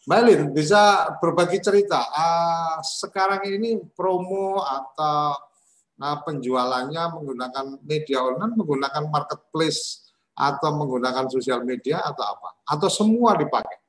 Mbak 0.05 0.17
Elin 0.21 0.41
bisa 0.51 1.07
berbagi 1.23 1.63
cerita. 1.63 2.03
Uh, 2.11 2.83
sekarang 2.83 3.47
ini 3.47 3.79
promo 3.95 4.59
atau 4.59 5.39
uh, 6.03 6.17
penjualannya 6.27 7.03
menggunakan 7.15 7.65
media 7.79 8.19
online, 8.21 8.59
menggunakan 8.59 9.07
marketplace 9.07 10.11
atau 10.35 10.75
menggunakan 10.75 11.31
sosial 11.31 11.63
media 11.63 12.03
atau 12.03 12.27
apa? 12.27 12.59
Atau 12.67 12.91
semua 12.91 13.39
dipakai? 13.39 13.79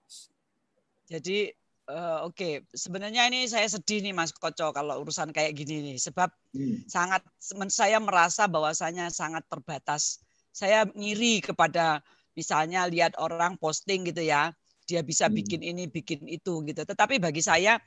Jadi 1.10 1.50
Uh, 1.86 2.26
Oke, 2.26 2.34
okay. 2.34 2.54
sebenarnya 2.74 3.30
ini 3.30 3.46
saya 3.46 3.70
sedih 3.70 4.02
nih 4.02 4.10
Mas 4.10 4.34
Koco 4.34 4.74
kalau 4.74 5.06
urusan 5.06 5.30
kayak 5.30 5.54
gini 5.54 5.94
nih, 5.94 5.96
sebab 6.02 6.34
hmm. 6.50 6.90
sangat 6.90 7.22
saya 7.70 8.02
merasa 8.02 8.50
bahwasanya 8.50 9.06
sangat 9.14 9.46
terbatas. 9.46 10.18
Saya 10.50 10.82
ngiri 10.98 11.46
kepada 11.46 12.02
misalnya 12.34 12.90
lihat 12.90 13.14
orang 13.22 13.54
posting 13.54 14.02
gitu 14.02 14.18
ya, 14.26 14.50
dia 14.90 15.06
bisa 15.06 15.30
hmm. 15.30 15.34
bikin 15.38 15.60
ini, 15.62 15.84
bikin 15.86 16.26
itu 16.26 16.58
gitu. 16.66 16.82
Tetapi 16.82 17.22
bagi 17.22 17.38
saya 17.38 17.78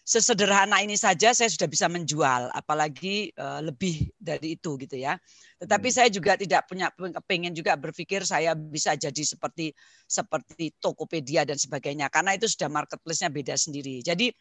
sesederhana 0.00 0.82
ini 0.82 0.98
saja 0.98 1.30
saya 1.30 1.46
sudah 1.46 1.68
bisa 1.70 1.86
menjual, 1.86 2.50
apalagi 2.50 3.30
uh, 3.38 3.62
lebih 3.62 4.10
dari 4.18 4.58
itu 4.58 4.74
gitu 4.80 4.96
ya. 4.98 5.14
Tetapi 5.60 5.88
hmm. 5.92 5.96
saya 5.96 6.08
juga 6.10 6.34
tidak 6.34 6.66
punya 6.66 6.90
pengen 7.28 7.54
juga 7.54 7.78
berpikir 7.78 8.26
saya 8.26 8.58
bisa 8.58 8.96
jadi 8.98 9.22
seperti 9.22 9.70
seperti 10.08 10.74
Tokopedia 10.82 11.46
dan 11.46 11.60
sebagainya, 11.60 12.10
karena 12.10 12.34
itu 12.34 12.50
sudah 12.50 12.66
marketplace-nya 12.72 13.30
beda 13.30 13.54
sendiri. 13.54 14.02
Jadi 14.02 14.32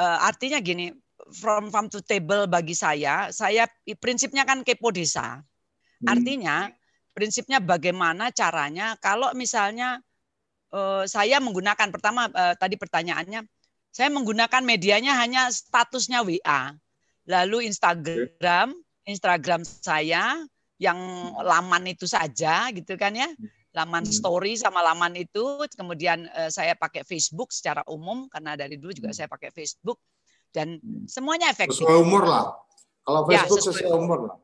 uh, 0.00 0.18
artinya 0.24 0.62
gini, 0.62 0.94
from 1.34 1.68
farm 1.68 1.90
to 1.90 2.00
table 2.00 2.46
bagi 2.46 2.72
saya, 2.72 3.28
saya 3.34 3.66
prinsipnya 3.98 4.46
kan 4.46 4.62
kepo 4.62 4.94
desa. 4.94 5.42
Hmm. 5.42 6.06
Artinya 6.08 6.70
prinsipnya 7.16 7.58
bagaimana 7.64 8.28
caranya 8.28 8.94
kalau 9.00 9.32
misalnya 9.32 10.00
uh, 10.72 11.08
saya 11.08 11.40
menggunakan 11.40 11.88
pertama 11.88 12.28
uh, 12.28 12.52
tadi 12.56 12.76
pertanyaannya 12.76 13.44
saya 13.96 14.12
menggunakan 14.12 14.60
medianya 14.60 15.16
hanya 15.16 15.48
statusnya 15.48 16.20
WA. 16.20 16.76
Lalu 17.24 17.64
Instagram, 17.64 18.76
Instagram 19.08 19.64
saya 19.64 20.36
yang 20.76 21.00
laman 21.40 21.88
itu 21.88 22.04
saja 22.04 22.68
gitu 22.76 22.92
kan 23.00 23.16
ya. 23.16 23.32
Laman 23.72 24.04
hmm. 24.04 24.12
story 24.12 24.60
sama 24.60 24.84
laman 24.84 25.16
itu, 25.16 25.64
kemudian 25.80 26.28
uh, 26.28 26.52
saya 26.52 26.76
pakai 26.76 27.08
Facebook 27.08 27.56
secara 27.56 27.80
umum 27.88 28.28
karena 28.28 28.52
dari 28.52 28.76
dulu 28.76 28.92
juga 28.92 29.16
hmm. 29.16 29.16
saya 29.16 29.28
pakai 29.32 29.48
Facebook 29.48 29.96
dan 30.52 30.76
hmm. 30.76 31.08
semuanya 31.08 31.48
efektif. 31.48 31.80
Sesuai 31.80 31.96
umur 31.96 32.28
lah. 32.28 32.52
Kalau 33.00 33.24
ya, 33.32 33.48
Facebook 33.48 33.48
ya, 33.48 33.64
sesuai, 33.64 33.80
sesuai 33.80 33.96
umur 33.96 34.18
lah. 34.28 34.36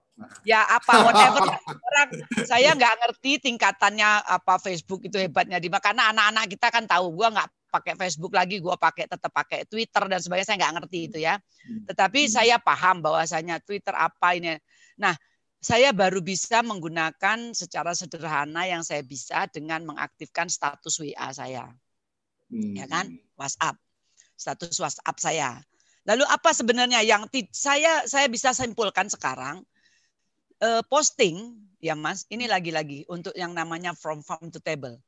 Ya 0.49 0.61
apa 0.69 0.93
whatever 1.09 1.49
orang 1.67 2.09
saya 2.45 2.77
nggak 2.77 2.95
ngerti 3.01 3.41
tingkatannya 3.43 4.23
apa 4.23 4.61
Facebook 4.61 5.01
itu 5.09 5.17
hebatnya 5.17 5.57
di 5.57 5.73
karena 5.73 6.13
anak-anak 6.13 6.53
kita 6.53 6.69
kan 6.69 6.85
tahu 6.85 7.17
gua 7.17 7.33
nggak 7.33 7.49
pakai 7.73 7.97
Facebook 7.97 8.37
lagi, 8.37 8.61
gue 8.61 8.77
pakai 8.77 9.09
tetap 9.09 9.33
pakai 9.33 9.65
Twitter 9.65 10.05
dan 10.05 10.21
sebagainya. 10.21 10.49
Saya 10.53 10.59
nggak 10.61 10.75
ngerti 10.85 10.99
itu 11.09 11.19
ya. 11.25 11.41
Hmm. 11.41 11.89
Tetapi 11.89 12.21
hmm. 12.29 12.33
saya 12.37 12.57
paham 12.61 13.01
bahwasanya 13.01 13.65
Twitter 13.65 13.97
apa 13.97 14.37
ini. 14.37 14.61
Nah, 15.01 15.17
saya 15.63 15.97
baru 15.97 16.21
bisa 16.21 16.61
menggunakan 16.61 17.57
secara 17.57 17.97
sederhana 17.97 18.69
yang 18.69 18.85
saya 18.85 19.01
bisa 19.01 19.49
dengan 19.49 19.87
mengaktifkan 19.89 20.51
status 20.53 21.01
WA 21.01 21.31
saya, 21.33 21.71
hmm. 22.51 22.83
ya 22.83 22.87
kan, 22.91 23.15
WhatsApp, 23.39 23.79
status 24.37 24.77
WhatsApp 24.77 25.17
saya. 25.23 25.51
Lalu 26.03 26.27
apa 26.27 26.51
sebenarnya 26.51 27.01
yang 27.07 27.31
saya 27.55 28.03
saya 28.11 28.27
bisa 28.27 28.51
simpulkan 28.51 29.07
sekarang? 29.07 29.63
Eh, 30.59 30.83
posting 30.91 31.63
ya 31.83 31.99
Mas, 31.99 32.27
ini 32.31 32.47
lagi-lagi 32.47 33.07
untuk 33.11 33.35
yang 33.35 33.55
namanya 33.55 33.95
from 33.95 34.23
farm 34.23 34.51
to 34.51 34.63
table. 34.63 34.99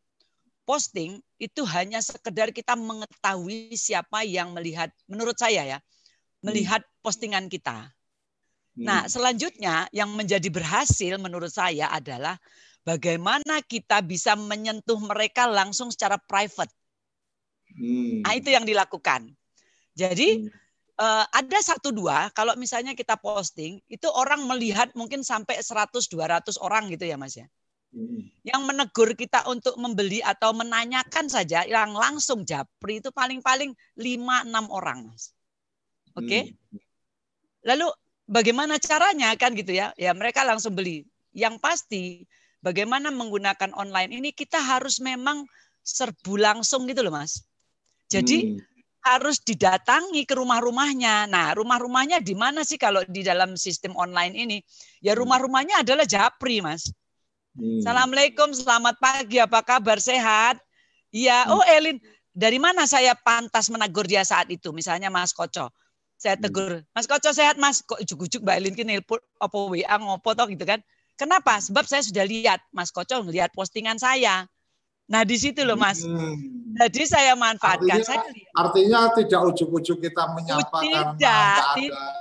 Posting 0.65 1.21
itu 1.37 1.63
hanya 1.69 2.01
sekedar 2.01 2.49
kita 2.51 2.73
mengetahui 2.73 3.77
siapa 3.77 4.25
yang 4.25 4.57
melihat, 4.57 4.89
menurut 5.05 5.37
saya 5.37 5.77
ya, 5.77 5.79
melihat 6.41 6.81
postingan 7.05 7.53
kita. 7.53 7.93
Nah, 8.75 9.07
selanjutnya 9.07 9.87
yang 9.95 10.11
menjadi 10.13 10.51
berhasil 10.51 11.15
menurut 11.21 11.53
saya 11.53 11.95
adalah 11.95 12.35
bagaimana 12.83 13.63
kita 13.63 14.03
bisa 14.03 14.35
menyentuh 14.35 14.99
mereka 14.99 15.47
langsung 15.47 15.95
secara 15.95 16.19
private. 16.19 16.73
Nah, 18.25 18.35
itu 18.35 18.51
yang 18.51 18.67
dilakukan. 18.67 19.31
Jadi 19.95 20.51
uh, 20.99 21.25
ada 21.31 21.59
satu 21.63 21.95
dua 21.95 22.31
kalau 22.35 22.59
misalnya 22.59 22.99
kita 22.99 23.15
posting 23.19 23.79
itu 23.87 24.11
orang 24.11 24.43
melihat 24.47 24.91
mungkin 24.99 25.23
sampai 25.23 25.63
100 25.63 26.11
200 26.11 26.59
orang 26.59 26.91
gitu 26.91 27.07
ya 27.07 27.15
Mas 27.15 27.39
ya. 27.39 27.47
Yang 28.43 28.63
menegur 28.67 29.11
kita 29.15 29.47
untuk 29.47 29.79
membeli 29.79 30.21
atau 30.21 30.51
menanyakan 30.51 31.31
saja 31.31 31.63
yang 31.65 31.95
langsung 31.95 32.43
japri 32.43 32.99
itu 32.99 33.15
paling-paling 33.15 33.73
5 33.97 34.51
6 34.51 34.69
orang 34.71 35.09
Mas. 35.09 35.31
Oke. 36.19 36.27
Okay? 36.27 36.43
Hmm. 36.53 36.83
Lalu 37.65 37.87
bagaimana 38.27 38.77
caranya 38.83 39.33
kan 39.39 39.55
gitu 39.55 39.73
ya? 39.73 39.95
Ya 39.95 40.11
mereka 40.13 40.43
langsung 40.43 40.75
beli. 40.75 41.07
Yang 41.35 41.63
pasti 41.63 42.03
bagaimana 42.61 43.15
menggunakan 43.15 43.73
online 43.79 44.11
ini 44.11 44.31
kita 44.35 44.59
harus 44.59 44.99
memang 44.99 45.47
serbu 45.85 46.37
langsung 46.41 46.87
gitu 46.91 47.07
loh 47.07 47.15
Mas. 47.15 47.43
Jadi 48.11 48.55
hmm 48.55 48.75
harus 49.05 49.37
didatangi 49.45 50.25
ke 50.25 50.33
rumah-rumahnya. 50.33 51.29
Nah, 51.29 51.53
rumah-rumahnya 51.53 52.25
di 52.25 52.33
mana 52.33 52.65
sih 52.65 52.81
kalau 52.81 53.05
di 53.05 53.21
dalam 53.21 53.53
sistem 53.53 53.93
online 54.01 54.33
ini? 54.33 54.59
Ya 55.05 55.13
hmm. 55.13 55.21
rumah-rumahnya 55.21 55.85
adalah 55.85 56.09
Japri, 56.09 56.65
Mas. 56.65 56.89
Hmm. 57.55 57.79
Assalamualaikum, 57.79 58.51
selamat 58.51 58.99
pagi, 58.99 59.39
apa 59.39 59.63
kabar? 59.63 60.03
Sehat? 60.03 60.59
Iya, 61.15 61.47
hmm. 61.47 61.55
oh 61.55 61.63
Elin, 61.63 61.97
dari 62.35 62.59
mana 62.59 62.83
saya 62.83 63.15
pantas 63.15 63.71
menegur 63.71 64.11
dia 64.11 64.27
saat 64.27 64.51
itu? 64.51 64.75
Misalnya 64.75 65.07
Mas 65.07 65.31
Koco. 65.31 65.71
Saya 66.19 66.35
hmm. 66.35 66.43
tegur, 66.43 66.83
Mas 66.91 67.07
Koco 67.07 67.31
sehat 67.31 67.55
Mas. 67.55 67.79
Kok 67.87 68.03
ujuk-ujuk 68.03 68.43
Mbak 68.43 68.57
Elin 68.59 68.75
kini 68.75 68.95
apa 68.99 69.57
WA 69.71 69.95
ngopo 70.03 70.35
toh 70.35 70.51
gitu 70.51 70.67
kan. 70.67 70.83
Kenapa? 71.15 71.63
Sebab 71.63 71.87
saya 71.87 72.03
sudah 72.03 72.27
lihat 72.27 72.59
Mas 72.75 72.91
Koco 72.91 73.23
ngelihat 73.23 73.55
postingan 73.55 74.03
saya. 74.03 74.51
Nah 75.07 75.23
di 75.23 75.39
situ 75.39 75.63
loh 75.63 75.79
Mas. 75.79 76.03
Hmm. 76.03 76.35
Jadi 76.75 77.07
saya 77.07 77.39
manfaatkan. 77.39 78.03
Artinya, 78.03 78.03
saya 78.03 78.27
artinya 78.59 79.01
tidak 79.15 79.41
ujuk-ujuk 79.55 80.03
kita 80.03 80.27
menyapa 80.35 80.75
tidak, 80.83 81.07
karena 81.23 81.71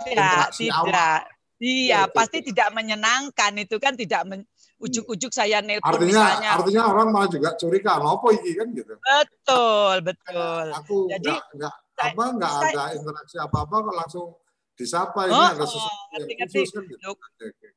tidak, 0.06 0.46
tidak. 0.62 1.20
Iya, 1.64 2.12
pasti 2.12 2.44
tidak 2.44 2.76
menyenangkan 2.76 3.56
itu 3.56 3.80
kan 3.80 3.96
tidak 3.96 4.28
men, 4.28 4.44
ujuk-ujuk 4.84 5.32
saya 5.32 5.64
nelpon 5.64 5.96
artinya, 5.96 6.12
misalnya. 6.12 6.50
Artinya 6.60 6.82
orang 6.92 7.08
malah 7.16 7.30
juga 7.32 7.56
curiga, 7.56 7.98
apa 7.98 8.28
ini 8.36 8.52
kan 8.52 8.68
gitu. 8.76 8.94
Betul, 9.00 9.96
betul. 10.04 10.66
Aku 10.84 10.96
Jadi 11.08 11.32
enggak, 11.32 11.42
enggak, 11.56 11.74
apa 12.04 12.24
enggak 12.36 12.52
saya, 12.52 12.74
ada 12.76 12.84
interaksi 13.00 13.36
apa-apa 13.40 13.76
kok 13.80 13.96
langsung 13.96 14.28
disapa 14.74 15.20
ini 15.30 15.38
oh, 15.38 15.50
ada 15.54 15.66
sesuatu 15.70 16.18
yang 16.18 16.50
khusus 16.50 16.70
kan 16.74 16.84
gitu. 16.90 17.12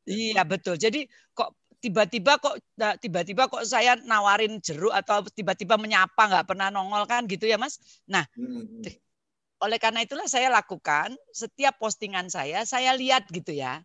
Iya, 0.09 0.43
betul. 0.43 0.75
Jadi 0.81 1.01
kok 1.37 1.55
tiba-tiba 1.79 2.41
kok 2.41 2.57
tiba-tiba 2.99 3.47
kok 3.47 3.63
saya 3.69 3.95
nawarin 4.01 4.59
jeruk 4.65 4.91
atau 4.91 5.23
tiba-tiba 5.29 5.77
menyapa 5.77 6.19
nggak 6.19 6.47
pernah 6.49 6.73
nongol 6.73 7.05
kan 7.05 7.29
gitu 7.29 7.45
ya 7.45 7.61
mas. 7.61 7.79
Nah 8.09 8.25
hmm. 8.35 8.83
oleh 9.61 9.79
karena 9.79 10.03
itulah 10.03 10.25
saya 10.27 10.49
lakukan 10.49 11.15
setiap 11.31 11.77
postingan 11.77 12.33
saya 12.33 12.65
saya 12.65 12.97
lihat 12.97 13.29
gitu 13.29 13.53
ya. 13.53 13.85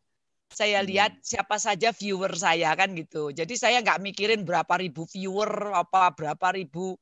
Saya 0.52 0.84
hmm. 0.84 0.88
lihat 0.92 1.12
siapa 1.24 1.56
saja 1.56 1.96
viewer 1.96 2.36
saya 2.36 2.76
kan 2.76 2.92
gitu. 2.92 3.32
Jadi 3.32 3.56
saya 3.56 3.80
nggak 3.80 4.04
mikirin 4.04 4.44
berapa 4.44 4.76
ribu 4.76 5.08
viewer 5.08 5.72
apa 5.72 6.12
berapa 6.12 6.48
ribu 6.52 7.00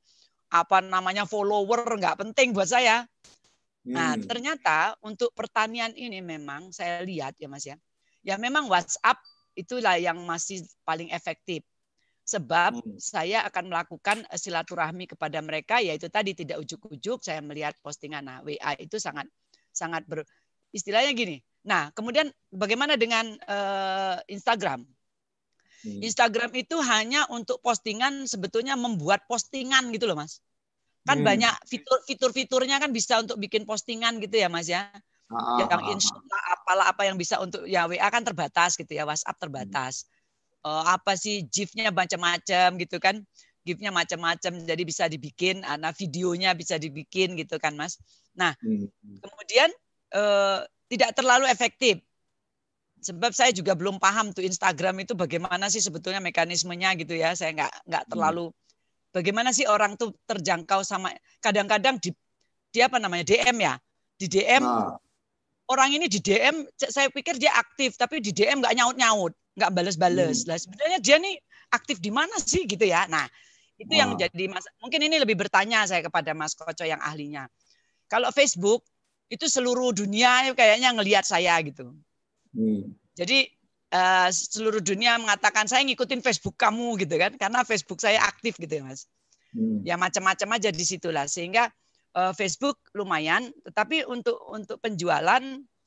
apa 0.53 0.81
namanya 0.85 1.25
follower 1.25 1.97
nggak 1.97 2.21
penting 2.21 2.53
buat 2.53 2.69
saya. 2.69 3.09
Nah 3.89 4.13
hmm. 4.13 4.29
ternyata 4.29 4.93
untuk 5.01 5.33
pertanian 5.33 5.93
ini 5.97 6.21
memang 6.21 6.69
saya 6.69 7.01
lihat 7.01 7.41
ya 7.41 7.49
mas 7.49 7.65
ya. 7.65 7.75
Ya 8.21 8.37
memang 8.37 8.69
WhatsApp 8.69 9.17
itulah 9.57 9.97
yang 9.97 10.21
masih 10.29 10.61
paling 10.85 11.09
efektif. 11.09 11.65
Sebab 12.29 12.85
hmm. 12.85 13.01
saya 13.01 13.41
akan 13.49 13.73
melakukan 13.73 14.21
eh, 14.29 14.37
silaturahmi 14.37 15.09
kepada 15.09 15.41
mereka 15.41 15.81
yaitu 15.81 16.05
tadi 16.13 16.37
tidak 16.37 16.61
ujuk-ujuk 16.61 17.25
saya 17.25 17.41
melihat 17.41 17.73
postingan 17.81 18.21
nah 18.21 18.37
WA 18.45 18.77
itu 18.77 19.01
sangat 19.01 19.25
sangat 19.73 20.05
ber 20.05 20.21
istilahnya 20.75 21.11
gini. 21.13 21.37
Nah, 21.67 21.91
kemudian 21.91 22.31
bagaimana 22.49 22.95
dengan 22.95 23.35
uh, 23.45 24.17
Instagram? 24.31 24.85
Hmm. 25.79 25.99
Instagram 26.03 26.51
itu 26.59 26.75
hanya 26.83 27.27
untuk 27.31 27.63
postingan 27.63 28.27
sebetulnya 28.27 28.75
membuat 28.75 29.23
postingan 29.27 29.91
gitu 29.95 30.07
loh, 30.07 30.19
Mas. 30.19 30.43
Kan 31.07 31.23
hmm. 31.23 31.27
banyak 31.27 31.53
fitur-fitur-fiturnya 31.67 32.83
kan 32.83 32.91
bisa 32.91 33.19
untuk 33.23 33.39
bikin 33.39 33.63
postingan 33.63 34.19
gitu 34.23 34.39
ya, 34.39 34.47
Mas 34.51 34.67
ya. 34.67 34.87
Ah, 35.29 35.61
yang 35.61 35.69
ah, 35.69 35.93
insya 35.93 36.17
Allah 36.17 36.41
apalah 36.57 36.85
apa 36.89 37.05
yang 37.05 37.13
bisa 37.13 37.37
untuk 37.37 37.61
ya 37.69 37.85
WA 37.85 38.09
kan 38.09 38.25
terbatas 38.25 38.73
gitu 38.73 38.97
ya 38.97 39.05
WhatsApp 39.05 39.37
terbatas 39.37 40.09
hmm. 40.09 40.65
uh, 40.65 40.83
apa 40.97 41.13
sih 41.13 41.45
GIF-nya 41.45 41.93
macam-macam 41.93 42.81
gitu 42.81 42.97
kan 42.97 43.21
GIF-nya 43.61 43.93
macam-macam 43.93 44.65
jadi 44.65 44.83
bisa 44.89 45.05
dibikin 45.05 45.61
nah 45.61 45.93
videonya 45.93 46.57
bisa 46.57 46.81
dibikin 46.81 47.37
gitu 47.37 47.61
kan 47.61 47.77
Mas 47.77 48.01
nah 48.33 48.57
hmm. 48.57 48.89
kemudian 49.21 49.69
uh, 50.15 50.63
tidak 50.89 51.11
terlalu 51.13 51.45
efektif 51.49 52.01
sebab 52.99 53.31
saya 53.31 53.55
juga 53.55 53.73
belum 53.73 53.95
paham 53.95 54.35
tuh 54.35 54.43
Instagram 54.43 55.07
itu 55.07 55.15
bagaimana 55.15 55.71
sih 55.71 55.79
sebetulnya 55.79 56.19
mekanismenya 56.19 56.99
gitu 56.99 57.15
ya 57.15 57.31
saya 57.33 57.55
nggak 57.55 57.73
nggak 57.87 58.03
hmm. 58.05 58.11
terlalu 58.11 58.45
hmm. 58.51 58.57
bagaimana 59.15 59.49
sih 59.55 59.65
orang 59.69 59.95
tuh 59.95 60.11
terjangkau 60.27 60.83
sama 60.83 61.15
kadang-kadang 61.39 61.95
di 62.03 62.11
dia 62.69 62.91
apa 62.91 62.99
namanya 62.99 63.25
DM 63.25 63.57
ya 63.63 63.73
di 64.19 64.27
DM 64.27 64.63
nah 64.63 64.99
orang 65.69 65.89
ini 65.93 66.09
di 66.09 66.19
DM 66.19 66.65
saya 66.75 67.07
pikir 67.13 67.37
dia 67.37 67.53
aktif 67.53 67.95
tapi 67.95 68.19
di 68.19 68.33
DM 68.33 68.59
nggak 68.59 68.73
nyaut 68.73 68.97
nyaut 68.97 69.33
nggak 69.53 69.71
balas-balas 69.71 70.43
hmm. 70.43 70.47
lah 70.49 70.57
sebenarnya 70.57 70.99
dia 70.99 71.17
nih 71.21 71.37
aktif 71.69 72.01
di 72.01 72.09
mana 72.09 72.33
sih 72.41 72.65
gitu 72.65 72.83
ya 72.83 73.05
nah 73.05 73.29
itu 73.79 73.93
wow. 73.95 74.01
yang 74.01 74.11
jadi 74.17 74.45
mas 74.49 74.65
mungkin 74.81 74.99
ini 75.05 75.21
lebih 75.21 75.39
bertanya 75.39 75.87
saya 75.87 76.03
kepada 76.03 76.35
Mas 76.35 76.57
Koco 76.57 76.83
yang 76.83 76.99
ahlinya 76.99 77.47
kalau 78.09 78.33
Facebook 78.33 78.83
itu 79.29 79.45
seluruh 79.45 79.93
dunia 79.93 80.49
kayaknya 80.57 80.93
ngelihat 80.93 81.25
saya 81.25 81.57
gitu 81.61 81.93
hmm. 82.53 82.93
jadi 83.13 83.49
uh, 83.93 84.29
seluruh 84.33 84.81
dunia 84.81 85.17
mengatakan 85.21 85.69
saya 85.69 85.85
ngikutin 85.85 86.21
Facebook 86.25 86.57
kamu 86.57 86.97
gitu 87.05 87.15
kan 87.15 87.37
karena 87.37 87.61
Facebook 87.63 88.01
saya 88.01 88.21
aktif 88.25 88.57
gitu 88.57 88.81
ya 88.81 88.83
Mas 88.83 89.05
hmm. 89.53 89.85
ya 89.85 89.95
macam-macam 89.95 90.57
aja 90.57 90.69
di 90.73 90.85
situlah 90.85 91.29
sehingga 91.29 91.69
uh, 92.15 92.33
Facebook 92.33 92.79
lumayan, 92.95 93.51
tetapi 93.65 94.07
untuk 94.07 94.39
untuk 94.49 94.81
penjualan 94.81 95.41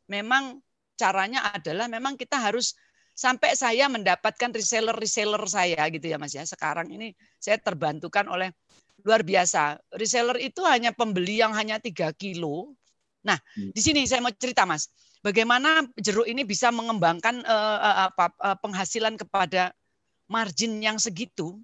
memang 0.06 0.60
caranya 0.94 1.50
adalah 1.50 1.88
memang 1.90 2.14
kita 2.14 2.38
harus 2.38 2.76
sampai 3.12 3.52
saya 3.58 3.90
mendapatkan 3.90 4.52
reseller-reseller 4.54 5.42
saya 5.48 5.88
gitu 5.90 6.06
ya 6.06 6.16
Mas 6.20 6.36
ya. 6.36 6.44
Sekarang 6.46 6.88
ini 6.92 7.16
saya 7.42 7.58
terbantukan 7.58 8.28
oleh 8.30 8.54
luar 9.02 9.26
biasa. 9.26 9.82
Reseller 9.98 10.38
itu 10.38 10.62
hanya 10.62 10.94
pembeli 10.94 11.42
yang 11.42 11.52
hanya 11.56 11.82
3 11.82 12.12
kilo. 12.14 12.76
Nah, 13.22 13.38
hmm. 13.58 13.70
di 13.74 13.80
sini 13.80 14.02
saya 14.06 14.22
mau 14.22 14.34
cerita 14.34 14.66
Mas, 14.66 14.90
bagaimana 15.22 15.86
jeruk 15.98 16.26
ini 16.26 16.42
bisa 16.42 16.74
mengembangkan 16.74 17.42
uh, 17.46 18.10
apa, 18.10 18.34
uh, 18.42 18.56
penghasilan 18.58 19.14
kepada 19.18 19.70
margin 20.26 20.82
yang 20.82 20.98
segitu, 20.98 21.58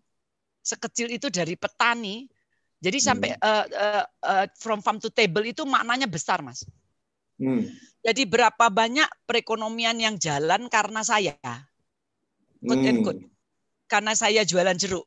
sekecil 0.62 1.11
itu 1.11 1.30
dari 1.30 1.59
petani 1.59 2.30
jadi 2.78 2.98
sampai 3.02 3.34
uh, 3.42 3.66
uh, 3.66 4.04
uh, 4.22 4.46
from 4.54 4.78
farm 4.78 5.02
to 5.02 5.11
table 5.11 5.42
itu 5.42 5.66
maknanya 5.66 6.06
besar, 6.06 6.38
Mas. 6.46 6.62
Hmm. 7.38 7.66
Jadi 8.06 8.22
berapa 8.22 8.70
banyak 8.70 9.06
perekonomian 9.26 9.98
yang 9.98 10.14
jalan 10.14 10.70
karena 10.70 11.02
saya, 11.02 11.34
quote 12.62 12.86
and 12.86 13.02
quote, 13.02 13.18
hmm. 13.18 13.30
karena 13.90 14.14
saya 14.14 14.46
jualan 14.46 14.78
jeruk. 14.78 15.06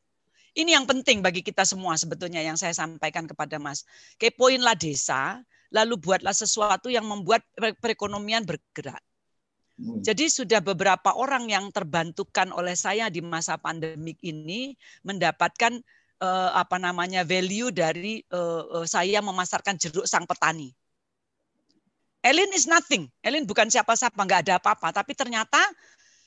Ini 0.52 0.76
yang 0.76 0.84
penting 0.84 1.24
bagi 1.24 1.40
kita 1.40 1.64
semua 1.64 1.96
sebetulnya 1.96 2.44
yang 2.44 2.60
saya 2.60 2.76
sampaikan 2.76 3.24
kepada 3.24 3.56
Mas. 3.56 3.88
Kepoinlah 4.20 4.76
desa, 4.76 5.40
lalu 5.72 5.96
buatlah 5.96 6.36
sesuatu 6.36 6.92
yang 6.92 7.08
membuat 7.08 7.42
perekonomian 7.56 8.44
bergerak. 8.44 9.00
Hmm. 9.80 10.04
Jadi 10.04 10.28
sudah 10.28 10.60
beberapa 10.60 11.16
orang 11.16 11.48
yang 11.48 11.72
terbantukan 11.72 12.52
oleh 12.52 12.76
saya 12.76 13.08
di 13.08 13.24
masa 13.24 13.56
pandemik 13.56 14.20
ini 14.20 14.76
mendapatkan 15.02 15.80
uh, 16.20 16.50
apa 16.54 16.76
namanya 16.76 17.24
value 17.24 17.72
dari 17.72 18.20
uh, 18.30 18.84
uh, 18.84 18.86
saya 18.86 19.24
memasarkan 19.24 19.80
jeruk 19.80 20.04
sang 20.04 20.28
petani. 20.28 20.70
Elin 22.22 22.54
is 22.54 22.70
nothing. 22.70 23.10
Elin 23.18 23.42
bukan 23.42 23.66
siapa-siapa, 23.66 24.14
nggak 24.14 24.46
ada 24.46 24.54
apa-apa. 24.62 24.94
Tapi 24.94 25.18
ternyata 25.18 25.58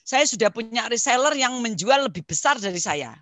saya 0.04 0.28
sudah 0.28 0.52
punya 0.52 0.91
reseller 0.91 1.32
yang 1.39 1.56
menjual 1.64 2.12
lebih 2.12 2.28
besar 2.28 2.60
dari 2.60 2.82
saya. 2.84 3.16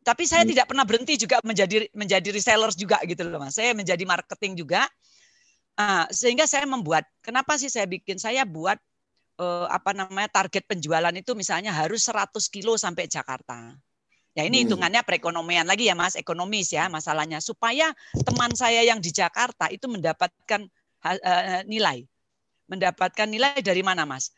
Tapi 0.00 0.24
saya 0.24 0.48
hmm. 0.48 0.50
tidak 0.56 0.66
pernah 0.72 0.88
berhenti 0.88 1.20
juga 1.20 1.36
menjadi 1.44 1.92
menjadi 1.92 2.32
reseller 2.32 2.72
juga 2.72 2.96
gitu 3.04 3.20
loh 3.28 3.36
mas. 3.36 3.52
Saya 3.52 3.76
menjadi 3.76 4.00
marketing 4.08 4.56
juga. 4.56 4.88
Uh, 5.80 6.04
sehingga 6.12 6.44
saya 6.44 6.68
membuat. 6.68 7.08
Kenapa 7.24 7.56
sih 7.56 7.72
saya 7.72 7.88
bikin? 7.88 8.20
Saya 8.20 8.44
buat 8.44 8.76
eh, 9.40 9.66
apa 9.72 9.96
namanya 9.96 10.28
target 10.28 10.68
penjualan 10.68 11.14
itu 11.16 11.32
misalnya 11.32 11.72
harus 11.72 12.04
100 12.04 12.36
kilo 12.52 12.76
sampai 12.76 13.08
Jakarta. 13.08 13.72
Ya 14.36 14.44
ini 14.44 14.60
hmm. 14.60 14.64
hitungannya 14.68 15.00
perekonomian 15.02 15.64
lagi 15.64 15.88
ya 15.88 15.96
Mas, 15.96 16.14
ekonomis 16.14 16.70
ya 16.70 16.86
masalahnya 16.86 17.42
supaya 17.42 17.90
teman 18.22 18.52
saya 18.54 18.84
yang 18.84 19.02
di 19.02 19.10
Jakarta 19.10 19.66
itu 19.72 19.88
mendapatkan 19.88 20.68
uh, 21.02 21.62
nilai. 21.66 22.06
Mendapatkan 22.70 23.26
nilai 23.26 23.58
dari 23.58 23.82
mana 23.82 24.06
Mas? 24.06 24.30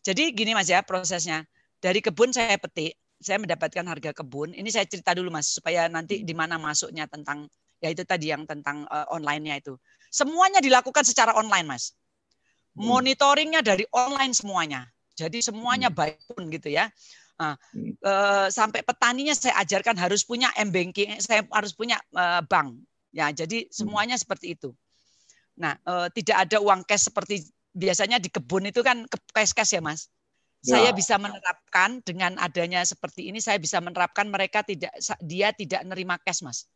Jadi 0.00 0.32
gini 0.32 0.56
Mas 0.56 0.70
ya 0.70 0.80
prosesnya. 0.80 1.44
Dari 1.82 2.00
kebun 2.00 2.32
saya 2.32 2.56
petik, 2.56 2.96
saya 3.20 3.36
mendapatkan 3.36 3.84
harga 3.84 4.16
kebun. 4.16 4.56
Ini 4.56 4.68
saya 4.72 4.88
cerita 4.88 5.12
dulu 5.12 5.28
Mas 5.28 5.52
supaya 5.52 5.92
nanti 5.92 6.24
di 6.24 6.32
mana 6.32 6.56
masuknya 6.56 7.04
tentang 7.04 7.44
ya 7.84 7.92
itu 7.92 8.00
tadi 8.08 8.32
yang 8.32 8.48
tentang 8.48 8.88
uh, 8.88 9.04
online-nya 9.12 9.60
itu. 9.60 9.76
Semuanya 10.14 10.62
dilakukan 10.62 11.02
secara 11.02 11.34
online 11.34 11.66
Mas. 11.66 11.90
Hmm. 12.78 12.86
Monitoringnya 12.86 13.66
dari 13.66 13.82
online 13.90 14.30
semuanya. 14.30 14.86
Jadi 15.18 15.42
semuanya 15.42 15.90
hmm. 15.90 15.98
baik 15.98 16.22
pun 16.30 16.46
gitu 16.54 16.70
ya. 16.70 16.86
Nah, 17.34 17.58
uh, 18.06 18.46
sampai 18.46 18.86
petaninya 18.86 19.34
saya 19.34 19.58
ajarkan 19.66 19.98
harus 19.98 20.22
punya 20.22 20.54
m 20.54 20.70
banking, 20.70 21.18
saya 21.18 21.42
harus 21.50 21.74
punya 21.74 21.98
uh, 22.14 22.38
bank. 22.46 22.78
Ya, 23.10 23.34
jadi 23.34 23.66
hmm. 23.66 23.74
semuanya 23.74 24.14
seperti 24.14 24.54
itu. 24.54 24.70
Nah, 25.58 25.74
uh, 25.82 26.06
tidak 26.14 26.46
ada 26.46 26.62
uang 26.62 26.86
cash 26.86 27.10
seperti 27.10 27.50
biasanya 27.74 28.22
di 28.22 28.30
kebun 28.30 28.70
itu 28.70 28.86
kan 28.86 29.06
cash 29.34 29.50
cash 29.50 29.74
ya, 29.74 29.82
Mas. 29.82 30.06
Ya. 30.62 30.78
Saya 30.78 30.90
bisa 30.94 31.18
menerapkan 31.18 31.98
dengan 32.06 32.38
adanya 32.38 32.86
seperti 32.86 33.34
ini, 33.34 33.42
saya 33.42 33.58
bisa 33.58 33.82
menerapkan 33.82 34.30
mereka 34.30 34.62
tidak 34.62 34.94
dia 35.18 35.50
tidak 35.50 35.82
nerima 35.82 36.22
cash, 36.22 36.46
Mas. 36.46 36.70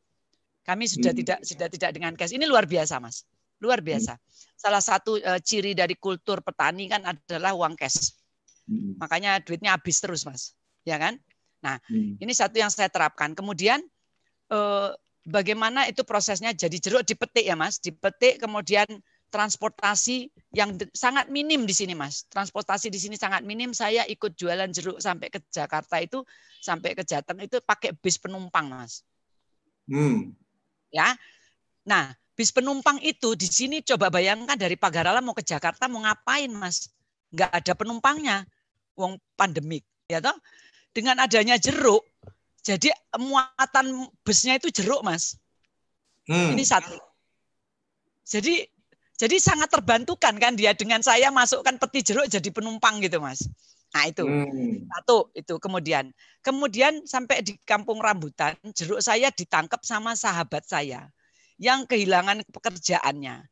Kami 0.69 0.85
sudah 0.85 1.17
hmm. 1.17 1.21
tidak 1.25 1.39
sudah 1.41 1.69
tidak 1.73 1.91
dengan 1.97 2.13
cash. 2.13 2.37
Ini 2.37 2.45
luar 2.45 2.69
biasa, 2.69 3.01
Mas. 3.01 3.25
Luar 3.65 3.81
biasa. 3.81 4.21
Hmm. 4.21 4.25
Salah 4.53 4.85
satu 4.85 5.17
uh, 5.17 5.41
ciri 5.41 5.73
dari 5.73 5.97
kultur 5.97 6.45
petani 6.45 6.93
kan 6.93 7.09
adalah 7.09 7.57
uang 7.57 7.73
cash. 7.73 8.13
Hmm. 8.69 9.01
Makanya 9.01 9.41
duitnya 9.41 9.73
habis 9.73 9.97
terus, 10.05 10.29
Mas. 10.29 10.53
Ya 10.85 11.01
kan? 11.01 11.17
Nah, 11.65 11.81
hmm. 11.89 12.21
ini 12.21 12.33
satu 12.37 12.61
yang 12.61 12.69
saya 12.69 12.93
terapkan. 12.93 13.33
Kemudian 13.33 13.81
eh, 14.53 14.91
bagaimana 15.27 15.89
itu 15.91 16.05
prosesnya 16.07 16.53
jadi 16.53 16.77
jeruk 16.77 17.03
dipetik 17.09 17.49
ya, 17.49 17.57
Mas. 17.57 17.81
Dipetik 17.81 18.39
kemudian 18.39 18.87
transportasi 19.29 20.33
yang 20.57 20.77
sangat 20.97 21.29
minim 21.29 21.65
di 21.65 21.75
sini, 21.75 21.97
Mas. 21.97 22.25
Transportasi 22.29 22.93
di 22.93 23.01
sini 23.01 23.17
sangat 23.17 23.45
minim. 23.45 23.73
Saya 23.73 24.05
ikut 24.05 24.37
jualan 24.37 24.69
jeruk 24.73 25.01
sampai 25.01 25.33
ke 25.33 25.41
Jakarta 25.49 26.01
itu, 26.01 26.23
sampai 26.61 26.93
ke 26.93 27.03
Jateng 27.05 27.41
itu 27.41 27.61
pakai 27.65 27.97
bis 27.97 28.21
penumpang, 28.21 28.69
Mas. 28.69 29.05
Hmm. 29.89 30.37
Ya. 30.93 31.17
Nah, 31.85 32.13
bis 32.39 32.55
penumpang 32.55 33.03
itu 33.03 33.35
di 33.35 33.51
sini 33.51 33.83
coba 33.83 34.13
bayangkan 34.13 34.55
dari 34.55 34.79
Pagarala 34.79 35.19
mau 35.19 35.35
ke 35.35 35.43
Jakarta 35.43 35.91
mau 35.91 36.05
ngapain, 36.05 36.49
Mas? 36.53 36.93
Nggak 37.35 37.51
ada 37.51 37.73
penumpangnya 37.75 38.37
wong 38.95 39.19
pandemik, 39.39 39.83
ya 40.07 40.23
toh. 40.23 40.35
Dengan 40.95 41.23
adanya 41.23 41.55
jeruk, 41.61 42.03
jadi 42.65 42.91
muatan 43.17 44.11
busnya 44.27 44.59
itu 44.59 44.69
jeruk, 44.71 45.07
Mas. 45.07 45.39
Hmm. 46.29 46.53
Ini 46.53 46.65
satu. 46.67 46.95
Jadi 48.29 48.69
jadi 49.19 49.37
sangat 49.43 49.73
terbantukan 49.73 50.37
kan 50.39 50.55
dia 50.55 50.77
dengan 50.79 51.03
saya 51.03 51.33
masukkan 51.35 51.75
peti 51.75 52.07
jeruk 52.13 52.31
jadi 52.31 52.49
penumpang 52.55 53.03
gitu, 53.03 53.19
Mas. 53.19 53.43
Nah, 53.95 54.05
itu. 54.05 54.25
Hmm. 54.25 54.85
Satu 54.85 55.33
itu 55.33 55.55
kemudian. 55.57 56.13
Kemudian 56.45 57.05
sampai 57.09 57.41
di 57.41 57.57
Kampung 57.65 58.01
Rambutan, 58.01 58.57
jeruk 58.77 59.01
saya 59.01 59.33
ditangkap 59.33 59.81
sama 59.85 60.13
sahabat 60.17 60.65
saya 60.69 61.09
yang 61.57 61.89
kehilangan 61.89 62.45
pekerjaannya. 62.53 63.49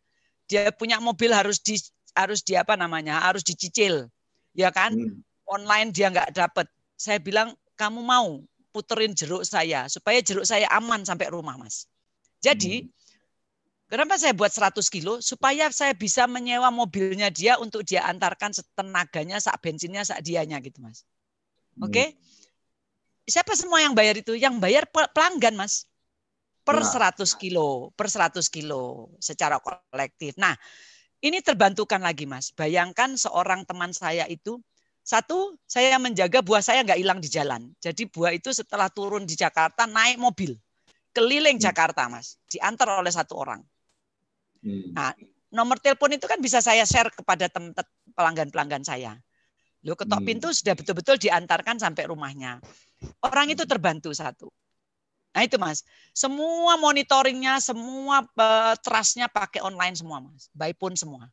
Dia 0.46 0.70
punya 0.70 1.02
mobil 1.02 1.34
harus 1.34 1.58
di 1.58 1.80
harus 2.16 2.40
di 2.44 2.54
apa 2.56 2.78
namanya? 2.78 3.20
harus 3.20 3.42
dicicil. 3.42 4.08
Ya 4.56 4.72
kan? 4.72 4.94
Hmm 4.94 5.26
online 5.50 5.94
dia 5.94 6.10
nggak 6.10 6.34
dapat. 6.34 6.66
Saya 6.98 7.22
bilang 7.22 7.54
kamu 7.78 8.02
mau 8.02 8.42
puterin 8.74 9.16
jeruk 9.16 9.46
saya 9.46 9.88
supaya 9.88 10.20
jeruk 10.20 10.44
saya 10.44 10.68
aman 10.74 11.06
sampai 11.06 11.30
rumah, 11.30 11.56
Mas. 11.56 11.88
Jadi 12.42 12.84
hmm. 12.84 12.90
Kenapa 13.86 14.18
saya 14.18 14.34
buat 14.34 14.50
100 14.50 14.82
kilo? 14.90 15.22
Supaya 15.22 15.70
saya 15.70 15.94
bisa 15.94 16.26
menyewa 16.26 16.74
mobilnya 16.74 17.30
dia 17.30 17.54
untuk 17.62 17.86
dia 17.86 18.02
antarkan 18.02 18.50
setenaganya, 18.50 19.38
sak 19.38 19.62
bensinnya, 19.62 20.02
sak 20.02 20.26
dianya 20.26 20.58
gitu 20.58 20.82
mas. 20.82 21.06
Oke? 21.78 21.94
Okay? 21.94 22.08
Hmm. 22.10 22.18
Siapa 23.26 23.52
semua 23.54 23.82
yang 23.82 23.94
bayar 23.94 24.18
itu? 24.18 24.34
Yang 24.34 24.58
bayar 24.58 24.84
pelanggan 24.90 25.54
mas. 25.54 25.86
Per 26.66 26.82
100 26.82 26.98
nah. 26.98 27.26
kilo, 27.38 27.94
per 27.94 28.10
100 28.10 28.42
kilo 28.50 29.14
secara 29.22 29.62
kolektif. 29.62 30.34
Nah 30.34 30.58
ini 31.22 31.38
terbantukan 31.38 32.02
lagi 32.02 32.26
mas. 32.26 32.50
Bayangkan 32.50 33.14
seorang 33.14 33.62
teman 33.70 33.94
saya 33.94 34.26
itu 34.26 34.58
satu, 35.06 35.54
saya 35.70 35.94
menjaga 36.02 36.42
buah 36.42 36.58
saya 36.58 36.82
nggak 36.82 36.98
hilang 36.98 37.22
di 37.22 37.30
jalan. 37.30 37.70
Jadi 37.78 38.10
buah 38.10 38.34
itu 38.34 38.50
setelah 38.50 38.90
turun 38.90 39.22
di 39.22 39.38
Jakarta 39.38 39.86
naik 39.86 40.18
mobil 40.18 40.58
keliling 41.16 41.56
hmm. 41.56 41.64
Jakarta, 41.64 42.12
Mas, 42.12 42.36
diantar 42.44 43.00
oleh 43.00 43.08
satu 43.08 43.40
orang. 43.40 43.64
Hmm. 44.66 44.90
Nah, 44.90 45.14
nomor 45.54 45.78
telepon 45.78 46.10
itu 46.18 46.26
kan 46.26 46.42
bisa 46.42 46.58
saya 46.58 46.82
share 46.82 47.14
kepada 47.14 47.46
pelanggan-pelanggan 48.18 48.82
saya. 48.82 49.14
Lo 49.86 49.94
ketok 49.94 50.18
hmm. 50.18 50.26
pintu 50.26 50.50
sudah 50.50 50.74
betul-betul 50.74 51.14
diantarkan 51.22 51.78
sampai 51.78 52.10
rumahnya. 52.10 52.58
Orang 53.22 53.54
itu 53.54 53.62
terbantu 53.62 54.10
satu. 54.10 54.50
Nah 55.36 55.44
itu 55.44 55.60
mas, 55.60 55.84
semua 56.16 56.80
monitoringnya, 56.80 57.60
semua 57.60 58.24
uh, 58.24 58.74
trustnya 58.80 59.28
pakai 59.28 59.60
online 59.60 59.92
semua 59.92 60.24
mas, 60.24 60.48
baik 60.56 60.80
pun 60.80 60.96
semua. 60.96 61.28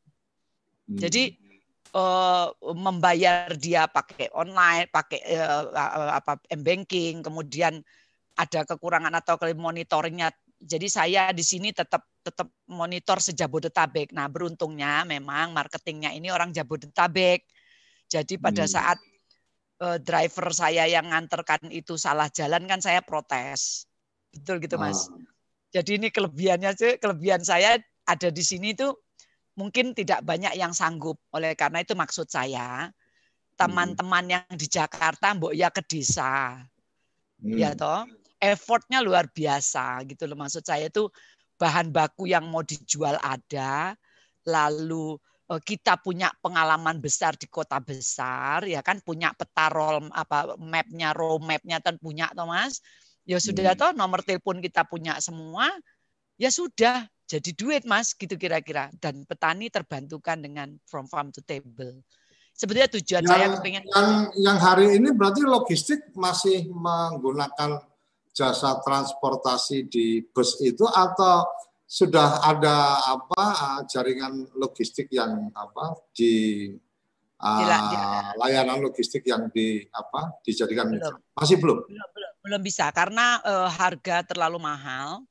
Hmm. 0.86 1.00
Jadi 1.00 1.40
uh, 1.96 2.52
membayar 2.76 3.48
dia 3.56 3.88
pakai 3.88 4.28
online, 4.36 4.92
pakai 4.92 5.24
uh, 5.40 5.72
apa 6.20 6.36
m-banking, 6.52 7.24
kemudian 7.24 7.80
ada 8.36 8.68
kekurangan 8.68 9.16
atau 9.18 9.40
monitoringnya. 9.56 10.36
Jadi 10.64 10.88
saya 10.88 11.36
di 11.36 11.44
sini 11.44 11.76
tetap 11.76 12.08
tetap 12.24 12.48
monitor 12.72 13.20
sejabodetabek. 13.20 14.16
Nah, 14.16 14.32
beruntungnya 14.32 15.04
memang 15.04 15.52
marketingnya 15.52 16.16
ini 16.16 16.32
orang 16.32 16.56
Jabodetabek. 16.56 17.44
Jadi 18.08 18.40
pada 18.40 18.64
hmm. 18.64 18.72
saat 18.72 18.98
uh, 19.84 20.00
driver 20.00 20.48
saya 20.56 20.88
yang 20.88 21.12
nganterkan 21.12 21.68
itu 21.68 22.00
salah 22.00 22.32
jalan 22.32 22.64
kan 22.64 22.80
saya 22.80 23.04
protes. 23.04 23.86
Betul 24.32 24.64
gitu, 24.64 24.80
Mas. 24.80 25.12
Oh. 25.12 25.20
Jadi 25.76 26.00
ini 26.00 26.08
kelebihannya 26.14 26.72
sih, 26.80 26.96
kelebihan 27.02 27.44
saya 27.44 27.76
ada 28.08 28.30
di 28.32 28.44
sini 28.46 28.72
tuh 28.72 28.96
mungkin 29.60 29.92
tidak 29.92 30.24
banyak 30.24 30.56
yang 30.56 30.72
sanggup. 30.72 31.20
Oleh 31.36 31.60
karena 31.60 31.84
itu 31.84 31.94
maksud 31.94 32.32
saya 32.32 32.88
teman-teman 33.54 34.26
yang 34.40 34.56
di 34.58 34.66
Jakarta 34.66 35.36
mbok 35.36 35.54
ya 35.54 35.70
ke 35.70 35.84
desa. 35.86 36.62
Hmm. 37.44 37.58
Ya 37.60 37.76
toh, 37.76 38.08
effortnya 38.44 39.00
luar 39.00 39.32
biasa 39.32 40.04
gitu 40.04 40.28
loh. 40.28 40.36
Maksud 40.36 40.68
saya 40.68 40.92
itu 40.92 41.08
bahan 41.56 41.96
baku 41.96 42.28
yang 42.28 42.44
mau 42.52 42.60
dijual 42.60 43.16
ada, 43.24 43.96
lalu 44.44 45.16
eh, 45.48 45.62
kita 45.64 45.96
punya 46.04 46.28
pengalaman 46.44 47.00
besar 47.00 47.40
di 47.40 47.48
kota 47.48 47.80
besar 47.80 48.68
ya 48.68 48.84
kan 48.84 49.00
punya 49.00 49.32
peta 49.32 49.72
roll 49.72 50.12
apa 50.12 50.60
mapnya 50.60 51.16
road 51.16 51.48
mapnya 51.48 51.80
kan 51.80 51.96
punya 51.96 52.28
Thomas 52.36 52.84
ya 53.24 53.40
sudah 53.40 53.72
hmm. 53.72 53.80
toh 53.80 53.92
nomor 53.96 54.20
telepon 54.20 54.60
kita 54.60 54.84
punya 54.84 55.16
semua 55.24 55.72
ya 56.36 56.52
sudah 56.52 57.08
jadi 57.34 57.52
duit 57.56 57.84
mas 57.88 58.12
gitu 58.14 58.36
kira-kira. 58.36 58.92
Dan 59.00 59.24
petani 59.26 59.72
terbantukan 59.72 60.38
dengan 60.38 60.76
from 60.86 61.08
farm 61.08 61.32
to 61.34 61.42
table. 61.42 62.04
Sebetulnya 62.54 62.86
tujuan 62.94 63.26
yang, 63.26 63.32
saya 63.34 63.46
pengen 63.66 63.82
yang 63.90 64.10
yang 64.38 64.58
hari 64.62 65.02
ini 65.02 65.10
berarti 65.10 65.42
logistik 65.42 66.14
masih 66.14 66.70
menggunakan 66.70 67.82
jasa 68.34 68.82
transportasi 68.82 69.88
di 69.88 70.26
bus 70.34 70.58
itu 70.66 70.84
atau 70.90 71.46
sudah 71.86 72.42
ada 72.42 72.98
apa 73.06 73.46
jaringan 73.86 74.50
logistik 74.58 75.14
yang 75.14 75.54
apa 75.54 75.94
di 76.10 76.74
uh, 77.38 78.34
layanan 78.42 78.82
logistik 78.82 79.22
yang 79.30 79.54
di 79.54 79.86
apa 79.94 80.42
dijadikan 80.42 80.90
belum. 80.90 81.22
masih 81.38 81.62
belum 81.62 81.78
belum 81.86 82.10
belum, 82.18 82.32
belum 82.42 82.62
bisa 82.66 82.90
karena 82.90 83.38
uh, 83.46 83.70
harga 83.70 84.26
terlalu 84.26 84.58
mahal 84.58 85.22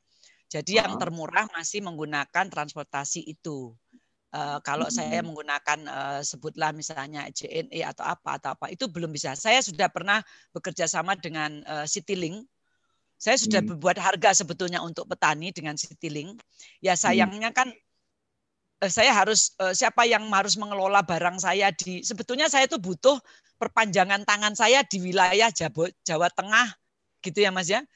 jadi 0.53 0.85
yang 0.85 1.01
termurah 1.01 1.49
masih 1.57 1.81
menggunakan 1.81 2.45
transportasi 2.53 3.25
itu. 3.25 3.73
Uh, 4.33 4.61
kalau 4.65 4.89
hmm. 4.89 4.97
saya 4.97 5.21
menggunakan 5.25 5.79
uh, 5.89 6.21
sebutlah 6.25 6.73
misalnya 6.77 7.29
JNE 7.33 7.85
atau 7.85 8.05
apa 8.05 8.41
atau 8.41 8.53
apa 8.57 8.69
itu 8.69 8.85
belum 8.89 9.13
bisa. 9.13 9.33
Saya 9.33 9.65
sudah 9.65 9.89
pernah 9.89 10.21
bekerja 10.53 10.85
sama 10.85 11.17
dengan 11.17 11.65
uh, 11.65 11.89
Citylink. 11.89 12.45
Saya 13.23 13.39
sudah 13.39 13.63
hmm. 13.63 13.79
membuat 13.79 14.03
harga 14.03 14.35
sebetulnya 14.35 14.83
untuk 14.83 15.07
petani 15.07 15.55
dengan 15.55 15.79
Citylink. 15.79 16.43
Ya 16.83 16.99
sayangnya 16.99 17.55
kan 17.55 17.71
uh, 18.83 18.91
saya 18.91 19.15
harus 19.15 19.55
uh, 19.63 19.71
siapa 19.71 20.03
yang 20.11 20.27
harus 20.35 20.59
mengelola 20.59 21.07
barang 21.07 21.39
saya 21.39 21.71
di 21.71 22.03
sebetulnya 22.03 22.51
saya 22.51 22.67
itu 22.67 22.83
butuh 22.83 23.23
perpanjangan 23.63 24.27
tangan 24.27 24.59
saya 24.59 24.83
di 24.83 24.99
wilayah 24.99 25.55
Jawa, 25.55 25.87
Jawa 26.03 26.27
Tengah 26.35 26.75
gitu 27.23 27.47
ya 27.47 27.55
Mas 27.55 27.71
ya 27.71 27.87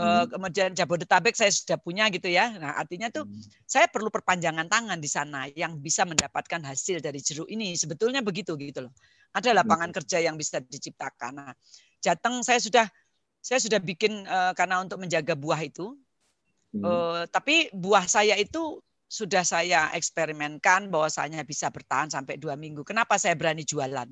Hmm. 0.00 0.24
Kemudian 0.30 0.70
Jabodetabek 0.72 1.34
saya 1.34 1.50
sudah 1.50 1.76
punya 1.76 2.06
gitu 2.08 2.30
ya. 2.30 2.54
Nah 2.56 2.78
artinya 2.78 3.10
tuh 3.10 3.26
hmm. 3.26 3.66
saya 3.66 3.90
perlu 3.90 4.08
perpanjangan 4.08 4.70
tangan 4.70 4.96
di 5.02 5.10
sana 5.10 5.50
yang 5.52 5.76
bisa 5.82 6.06
mendapatkan 6.06 6.62
hasil 6.62 7.02
dari 7.02 7.18
jeruk 7.18 7.50
ini. 7.50 7.74
Sebetulnya 7.74 8.22
begitu 8.22 8.54
gitu 8.56 8.86
loh. 8.86 8.94
Ada 9.34 9.50
lapangan 9.52 9.90
hmm. 9.90 9.96
kerja 10.00 10.18
yang 10.22 10.38
bisa 10.38 10.62
diciptakan. 10.62 11.32
Nah, 11.42 11.52
Jateng 12.00 12.40
saya 12.40 12.62
sudah 12.62 12.86
saya 13.40 13.58
sudah 13.60 13.80
bikin 13.80 14.28
uh, 14.28 14.52
karena 14.52 14.84
untuk 14.84 15.00
menjaga 15.00 15.34
buah 15.34 15.60
itu. 15.64 15.96
Hmm. 16.70 16.84
Uh, 16.86 17.22
tapi 17.28 17.72
buah 17.74 18.06
saya 18.06 18.38
itu 18.38 18.78
sudah 19.10 19.42
saya 19.42 19.90
eksperimenkan 19.96 20.86
bahwasanya 20.86 21.42
bisa 21.42 21.66
bertahan 21.72 22.12
sampai 22.12 22.38
dua 22.38 22.54
minggu. 22.54 22.86
Kenapa 22.86 23.18
saya 23.18 23.34
berani 23.34 23.66
jualan? 23.66 24.06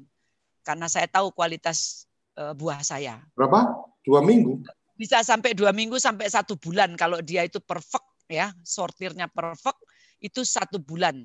Karena 0.66 0.87
saya 0.91 1.07
tahu 1.07 1.31
kualitas 1.31 2.11
uh, 2.35 2.51
buah 2.53 2.83
saya. 2.83 3.22
Berapa? 3.39 3.79
Dua 4.03 4.20
minggu? 4.24 4.64
bisa 4.99 5.22
sampai 5.22 5.55
dua 5.55 5.70
minggu 5.70 5.95
sampai 6.03 6.26
satu 6.26 6.59
bulan 6.59 6.99
kalau 6.99 7.22
dia 7.22 7.47
itu 7.47 7.62
perfect 7.62 8.26
ya 8.26 8.51
sortirnya 8.66 9.31
perfect 9.31 9.79
itu 10.18 10.43
satu 10.43 10.83
bulan 10.83 11.22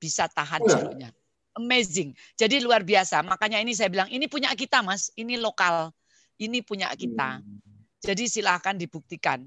bisa 0.00 0.24
tahan 0.32 0.64
oh, 0.64 0.68
jeruknya 0.72 1.12
amazing 1.52 2.16
jadi 2.40 2.64
luar 2.64 2.80
biasa 2.80 3.20
makanya 3.20 3.60
ini 3.60 3.76
saya 3.76 3.92
bilang 3.92 4.08
ini 4.08 4.24
punya 4.24 4.48
kita 4.56 4.80
mas 4.80 5.12
ini 5.20 5.36
lokal 5.36 5.92
ini 6.40 6.64
punya 6.64 6.88
kita 6.96 7.44
hmm. 7.44 8.00
jadi 8.00 8.24
silahkan 8.26 8.74
dibuktikan 8.74 9.44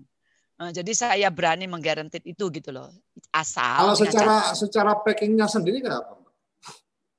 eh, 0.62 0.72
jadi 0.72 0.92
saya 0.94 1.28
berani 1.34 1.66
menggarantit 1.66 2.22
itu 2.24 2.48
gitu 2.54 2.70
loh 2.70 2.94
asal 3.34 3.92
kalau 3.92 3.96
secara 3.98 4.36
secara 4.54 4.92
packingnya 5.02 5.50
sendiri 5.50 5.82
kenapa 5.82 6.22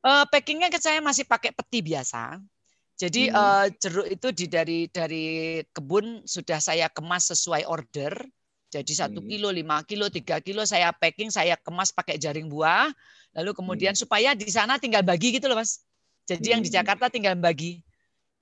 uh, 0.07 0.25
packingnya 0.31 0.70
saya 0.79 1.03
masih 1.03 1.27
pakai 1.27 1.51
peti 1.51 1.83
biasa 1.83 2.39
jadi 2.95 3.31
hmm. 3.31 3.35
uh, 3.35 3.66
jeruk 3.83 4.07
itu 4.07 4.29
di 4.31 4.47
dari 4.47 4.81
dari 4.87 5.27
kebun 5.75 6.22
sudah 6.22 6.62
saya 6.62 6.87
kemas 6.87 7.35
sesuai 7.35 7.66
order. 7.66 8.14
Jadi 8.70 8.91
satu 8.91 9.22
hmm. 9.22 9.29
kilo, 9.31 9.49
lima 9.55 9.83
kilo, 9.87 10.11
tiga 10.11 10.43
kilo 10.43 10.66
saya 10.66 10.91
packing, 10.95 11.31
saya 11.31 11.59
kemas 11.59 11.91
pakai 11.91 12.18
jaring 12.18 12.47
buah. 12.47 12.91
Lalu 13.35 13.51
kemudian 13.55 13.95
hmm. 13.95 14.03
supaya 14.07 14.31
di 14.35 14.47
sana 14.47 14.79
tinggal 14.79 15.03
bagi 15.03 15.35
gitu 15.35 15.51
loh 15.51 15.59
mas. 15.59 15.83
Jadi 16.27 16.47
hmm. 16.51 16.53
yang 16.55 16.62
di 16.62 16.70
hmm. 16.70 16.77
Jakarta 16.79 17.07
tinggal 17.11 17.35
bagi. 17.35 17.83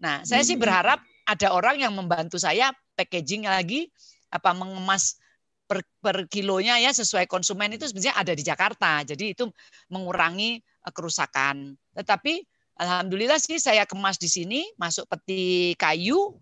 Nah 0.01 0.21
saya 0.25 0.45
hmm. 0.45 0.49
sih 0.53 0.57
berharap 0.61 1.01
ada 1.33 1.57
orang 1.57 1.81
yang 1.81 1.97
membantu 1.97 2.37
saya 2.37 2.71
packaging 2.95 3.49
lagi, 3.49 3.89
apa 4.29 4.53
mengemas 4.53 5.17
per, 5.65 5.81
per 6.05 6.29
kilonya 6.29 6.77
ya 6.77 6.93
sesuai 6.93 7.25
konsumen 7.25 7.73
itu 7.73 7.89
sebenarnya 7.89 8.15
ada 8.21 8.33
di 8.37 8.45
Jakarta. 8.45 9.01
Jadi 9.09 9.33
itu 9.33 9.49
mengurangi 9.89 10.61
eh, 10.61 10.93
kerusakan. 10.93 11.73
Tetapi 11.97 12.45
Alhamdulillah 12.77 13.41
sih 13.41 13.61
saya 13.61 13.85
kemas 13.85 14.17
di 14.17 14.29
sini, 14.29 14.65
masuk 14.81 15.05
peti 15.05 15.77
kayu, 15.77 16.41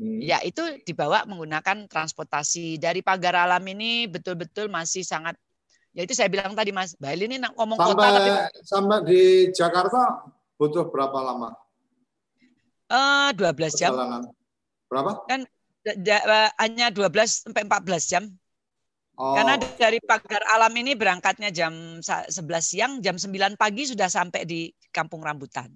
hmm. 0.00 0.20
ya 0.24 0.40
itu 0.40 0.64
dibawa 0.88 1.28
menggunakan 1.28 1.84
transportasi 1.86 2.80
dari 2.80 3.04
pagar 3.04 3.36
alam 3.36 3.62
ini 3.68 4.08
betul-betul 4.08 4.72
masih 4.72 5.04
sangat. 5.04 5.36
Ya 5.92 6.04
itu 6.04 6.12
saya 6.12 6.28
bilang 6.28 6.52
tadi 6.52 6.76
Mas, 6.76 6.92
Mbak 6.96 7.12
ini 7.24 7.36
ngomong 7.40 7.76
sampai, 7.80 7.92
kota 7.92 8.08
tapi 8.12 8.30
sampai 8.64 8.98
di 9.08 9.20
Jakarta 9.52 10.28
butuh 10.60 10.88
berapa 10.92 11.16
lama? 11.24 11.56
Uh, 12.86 13.30
12 13.34 13.80
jam. 13.80 13.92
Berapa? 14.86 15.22
Kan 15.26 15.46
hanya 16.58 16.90
12 16.90 17.46
sampai 17.46 17.62
14 17.66 18.10
jam. 18.10 18.24
Oh. 19.16 19.32
Karena 19.32 19.56
dari 19.56 19.96
pagar 20.04 20.44
alam 20.52 20.72
ini 20.76 20.92
berangkatnya 20.92 21.48
jam 21.48 22.04
11 22.04 22.28
siang, 22.60 22.92
jam 23.00 23.16
9 23.16 23.56
pagi 23.56 23.88
sudah 23.88 24.12
sampai 24.12 24.44
di 24.44 24.68
Kampung 24.92 25.24
Rambutan. 25.24 25.72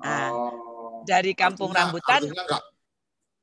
Nah, 0.00 0.32
oh. 0.32 1.04
dari 1.04 1.36
Kampung 1.36 1.76
artinya, 1.76 1.84
Rambutan 1.84 2.20
artinya 2.24 2.42
enggak, 2.48 2.62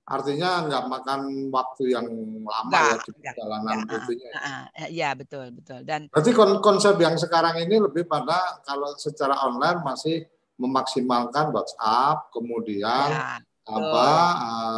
artinya 0.10 0.50
enggak 0.66 0.84
makan 0.90 1.20
waktu 1.54 1.84
yang 1.94 2.08
lama 2.42 2.72
ya 2.74 2.94
di 2.98 3.12
perjalanan 3.22 3.78
itunya. 3.86 4.30
Ya. 4.34 4.88
ya 4.90 5.10
betul 5.14 5.54
betul. 5.54 5.86
Dan 5.86 6.10
berarti 6.10 6.32
konsep 6.66 6.98
yang 6.98 7.14
sekarang 7.22 7.62
ini 7.62 7.78
lebih 7.78 8.10
pada 8.10 8.66
kalau 8.66 8.98
secara 8.98 9.38
online 9.46 9.86
masih 9.86 10.26
memaksimalkan 10.58 11.54
WhatsApp, 11.54 12.34
kemudian 12.34 13.10
ya, 13.14 13.42
apa 13.66 14.10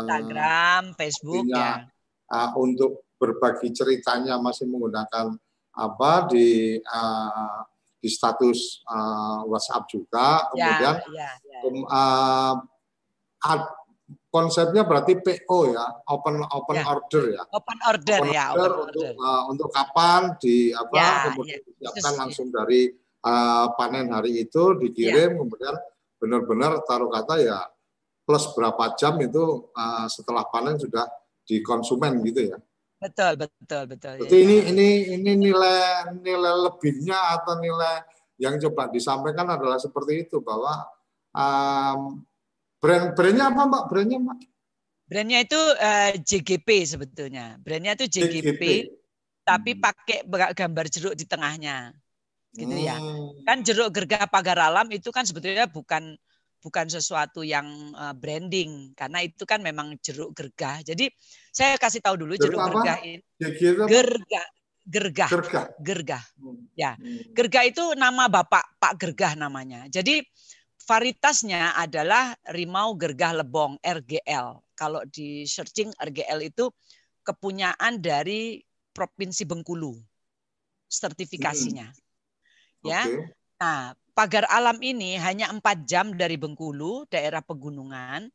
Instagram, 0.04 0.84
Facebook 0.96 1.46
ya. 1.50 1.88
Uh, 2.30 2.52
untuk 2.62 3.04
berbagi 3.18 3.74
ceritanya 3.74 4.38
masih 4.38 4.70
menggunakan 4.70 5.34
apa 5.74 6.12
di 6.30 6.78
uh, 6.84 7.64
di 8.00 8.08
status 8.08 8.84
uh, 8.88 9.44
WhatsApp 9.48 9.88
juga 9.92 10.48
ya, 10.56 10.56
kemudian 10.56 10.96
ya, 11.12 11.30
ya, 11.36 11.60
ya. 11.68 11.84
uh, 11.90 12.56
ad, 13.44 13.62
konsepnya 14.30 14.88
berarti 14.88 15.20
PO 15.20 15.60
ya 15.74 15.86
open 16.08 16.46
open 16.48 16.76
ya. 16.80 16.86
order 16.86 17.24
ya 17.36 17.44
open 17.50 17.78
order 17.84 18.20
open 18.24 18.32
ya 18.32 18.46
order 18.56 18.72
open 18.72 18.88
untuk 18.88 19.04
order. 19.04 19.12
Uh, 19.20 19.44
untuk 19.52 19.70
kapan 19.74 20.22
di 20.40 20.56
apa 20.72 20.94
ya, 20.96 21.12
kemudian 21.30 21.60
ya. 21.60 21.66
disiapkan 21.66 22.14
langsung 22.26 22.48
dari 22.54 22.82
uh, 23.24 23.68
panen 23.76 24.12
hari 24.12 24.46
itu 24.48 24.76
dikirim 24.80 25.36
ya. 25.36 25.38
kemudian 25.38 25.76
benar-benar 26.20 26.84
taruh 26.84 27.08
kata 27.08 27.40
ya 27.40 27.60
plus 28.28 28.52
berapa 28.54 28.94
jam 29.00 29.18
itu 29.24 29.72
uh, 29.74 30.06
setelah 30.12 30.46
panen 30.48 30.78
sudah 30.78 31.08
di 31.44 31.64
konsumen 31.66 32.22
gitu 32.22 32.54
ya 32.54 32.58
Betul, 33.00 33.40
betul, 33.40 33.84
betul. 33.88 34.16
Jadi 34.28 34.36
ya. 34.36 34.44
ini 34.44 34.58
ini 34.76 34.90
ini 35.16 35.32
nilai 35.40 36.12
nilai 36.20 36.54
lebihnya 36.68 37.40
atau 37.40 37.56
nilai 37.56 38.04
yang 38.36 38.60
coba 38.60 38.92
disampaikan 38.92 39.48
adalah 39.48 39.80
seperti 39.80 40.28
itu 40.28 40.44
bahwa 40.44 40.84
um, 41.32 42.20
brand 42.84 43.16
brandnya 43.16 43.56
apa 43.56 43.62
mbak 43.72 43.84
brandnya 43.88 44.20
mbak? 44.20 44.40
Brandnya 45.08 45.40
itu 45.48 45.58
uh, 45.58 46.12
eh, 46.12 46.20
JGP 46.20 46.68
sebetulnya. 46.86 47.56
Brandnya 47.64 47.96
itu 47.96 48.06
JGP, 48.20 48.44
JGP. 48.46 48.64
tapi 49.48 49.72
hmm. 49.74 49.82
pakai 49.82 50.20
gambar 50.54 50.86
jeruk 50.92 51.16
di 51.16 51.26
tengahnya, 51.26 51.96
gitu 52.54 52.76
ya. 52.78 52.98
hmm. 52.98 53.44
ya. 53.44 53.46
Kan 53.46 53.58
jeruk 53.62 53.90
gergah 53.94 54.26
pagar 54.26 54.58
alam 54.58 54.90
itu 54.90 55.10
kan 55.14 55.26
sebetulnya 55.26 55.70
bukan 55.70 56.18
bukan 56.60 56.92
sesuatu 56.92 57.40
yang 57.42 57.66
uh, 57.96 58.12
branding 58.12 58.92
karena 58.94 59.24
itu 59.24 59.48
kan 59.48 59.64
memang 59.64 59.96
jeruk 60.04 60.36
gergah. 60.36 60.84
Jadi 60.84 61.08
saya 61.50 61.80
kasih 61.80 62.04
tahu 62.04 62.20
dulu 62.20 62.36
jeruk, 62.36 62.60
jeruk 62.60 62.68
gergah 62.84 62.98
ini. 63.04 63.24
Gergah. 63.40 64.46
Gergah. 64.90 65.30
Gergah. 65.30 65.68
Gergah. 65.80 66.24
Hmm. 66.42 66.66
Ya. 66.76 66.98
Hmm. 66.98 67.22
Gergah 67.32 67.64
itu 67.64 67.84
nama 67.96 68.28
Bapak 68.28 68.82
Pak 68.82 68.94
Gergah 69.00 69.34
namanya. 69.38 69.88
Jadi 69.88 70.26
varietasnya 70.84 71.78
adalah 71.78 72.34
Rimau 72.50 72.98
Gergah 72.98 73.38
Lebong 73.38 73.78
RGL. 73.80 74.48
Kalau 74.74 75.06
di 75.06 75.46
searching 75.46 75.94
RGL 75.94 76.50
itu 76.50 76.74
kepunyaan 77.22 78.02
dari 78.02 78.58
Provinsi 78.90 79.46
Bengkulu 79.46 79.94
sertifikasinya. 80.90 81.86
Hmm. 81.86 82.09
Ya. 82.86 83.04
Okay. 83.04 83.30
Nah, 83.60 83.92
pagar 84.16 84.48
alam 84.48 84.80
ini 84.80 85.20
hanya 85.20 85.52
empat 85.52 85.84
jam 85.84 86.16
dari 86.16 86.40
Bengkulu, 86.40 87.08
daerah 87.12 87.44
pegunungan, 87.44 88.32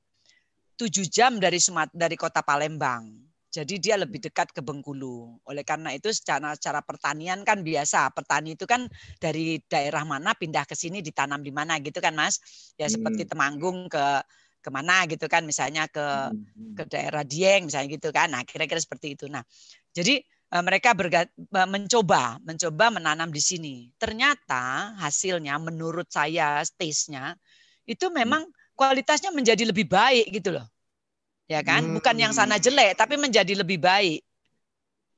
tujuh 0.77 1.07
jam 1.09 1.41
dari 1.41 1.57
Sumat 1.61 1.93
dari 1.93 2.17
kota 2.19 2.45
Palembang. 2.45 3.25
Jadi 3.55 3.79
dia 3.79 3.95
lebih 3.95 4.19
dekat 4.19 4.51
ke 4.51 4.59
Bengkulu. 4.67 5.39
Oleh 5.47 5.63
karena 5.63 5.95
itu 5.95 6.11
secara 6.11 6.59
cara 6.59 6.83
pertanian 6.83 7.47
kan 7.47 7.63
biasa. 7.63 8.11
Petani 8.11 8.59
itu 8.59 8.67
kan 8.67 8.91
dari 9.23 9.63
daerah 9.71 10.03
mana 10.03 10.35
pindah 10.35 10.67
ke 10.67 10.75
sini 10.75 10.99
ditanam 10.99 11.39
di 11.39 11.55
mana 11.55 11.79
gitu 11.79 12.03
kan 12.03 12.19
Mas. 12.19 12.43
Ya 12.75 12.91
seperti 12.91 13.23
hmm. 13.23 13.31
Temanggung 13.31 13.79
ke 13.87 14.27
ke 14.59 14.73
mana 14.75 15.07
gitu 15.07 15.31
kan 15.31 15.47
misalnya 15.47 15.87
ke 15.87 16.03
hmm. 16.03 16.75
ke 16.75 16.83
daerah 16.91 17.23
Dieng 17.23 17.71
misalnya 17.71 17.95
gitu 17.95 18.11
kan. 18.11 18.35
Nah 18.35 18.43
kira-kira 18.43 18.83
seperti 18.83 19.15
itu. 19.15 19.31
Nah 19.31 19.47
jadi 19.95 20.19
mereka 20.63 20.95
berga, 20.95 21.27
mencoba 21.67 22.39
mencoba 22.45 22.95
menanam 22.95 23.33
di 23.35 23.43
sini. 23.43 23.75
Ternyata 23.99 24.95
hasilnya 25.03 25.59
menurut 25.59 26.07
saya 26.07 26.63
taste-nya 26.79 27.35
itu 27.89 28.07
hmm. 28.07 28.15
memang 28.15 28.43
kualitasnya 28.79 29.35
menjadi 29.35 29.67
lebih 29.67 29.91
baik 29.91 30.31
gitu 30.31 30.55
loh. 30.55 30.67
Ya 31.51 31.65
kan? 31.67 31.83
Hmm. 31.83 31.95
Bukan 31.99 32.15
yang 32.21 32.31
sana 32.31 32.63
jelek 32.63 32.95
tapi 32.95 33.19
menjadi 33.19 33.51
lebih 33.59 33.83
baik. 33.83 34.23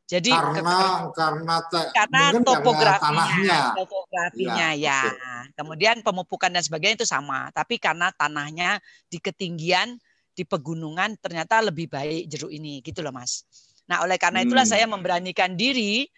Jadi 0.06 0.30
karena 0.30 1.10
karena 1.10 1.56
te, 1.66 1.80
karena 1.90 2.22
topografinya, 2.38 3.74
topografinya 3.74 4.68
ya. 4.78 5.02
ya. 5.10 5.50
Kemudian 5.58 5.98
pemupukan 6.06 6.46
dan 6.46 6.62
sebagainya 6.62 7.02
itu 7.02 7.08
sama, 7.10 7.50
tapi 7.50 7.82
karena 7.82 8.14
tanahnya 8.14 8.78
di 9.10 9.18
ketinggian 9.18 9.98
di 10.30 10.46
pegunungan 10.46 11.18
ternyata 11.18 11.58
lebih 11.58 11.90
baik 11.90 12.30
jeruk 12.30 12.54
ini 12.54 12.78
gitu 12.86 13.02
loh 13.02 13.10
Mas. 13.10 13.42
Nah, 13.86 14.02
oleh 14.02 14.18
karena 14.18 14.42
itulah 14.42 14.66
hmm. 14.66 14.74
saya 14.74 14.86
memberanikan 14.90 15.54
diri 15.54 16.10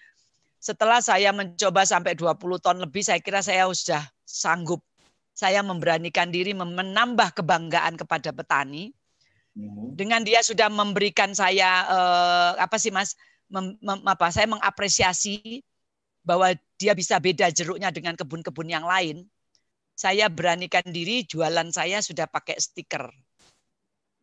setelah 0.59 0.99
saya 0.99 1.31
mencoba 1.31 1.87
sampai 1.87 2.19
20 2.19 2.59
ton 2.59 2.77
lebih, 2.83 3.07
saya 3.07 3.23
kira 3.23 3.39
saya 3.41 3.71
sudah 3.71 4.03
sanggup. 4.27 4.83
Saya 5.39 5.63
memberanikan 5.63 6.35
diri 6.35 6.51
menambah 6.51 7.39
kebanggaan 7.39 7.95
kepada 7.95 8.35
petani. 8.35 8.91
Hmm. 9.55 9.95
Dengan 9.95 10.27
dia 10.27 10.43
sudah 10.43 10.67
memberikan 10.67 11.31
saya 11.31 11.87
eh, 11.87 12.53
apa 12.59 12.75
sih 12.75 12.91
Mas? 12.91 13.15
Mem, 13.49 13.79
mem, 13.81 14.03
apa 14.05 14.29
saya 14.35 14.51
mengapresiasi 14.51 15.63
bahwa 16.27 16.53
dia 16.77 16.93
bisa 16.93 17.17
beda 17.17 17.49
jeruknya 17.55 17.89
dengan 17.95 18.19
kebun-kebun 18.19 18.69
yang 18.69 18.85
lain. 18.85 19.25
Saya 19.95 20.27
beranikan 20.27 20.85
diri 20.91 21.23
jualan 21.23 21.71
saya 21.71 22.03
sudah 22.03 22.27
pakai 22.27 22.59
stiker. 22.59 23.07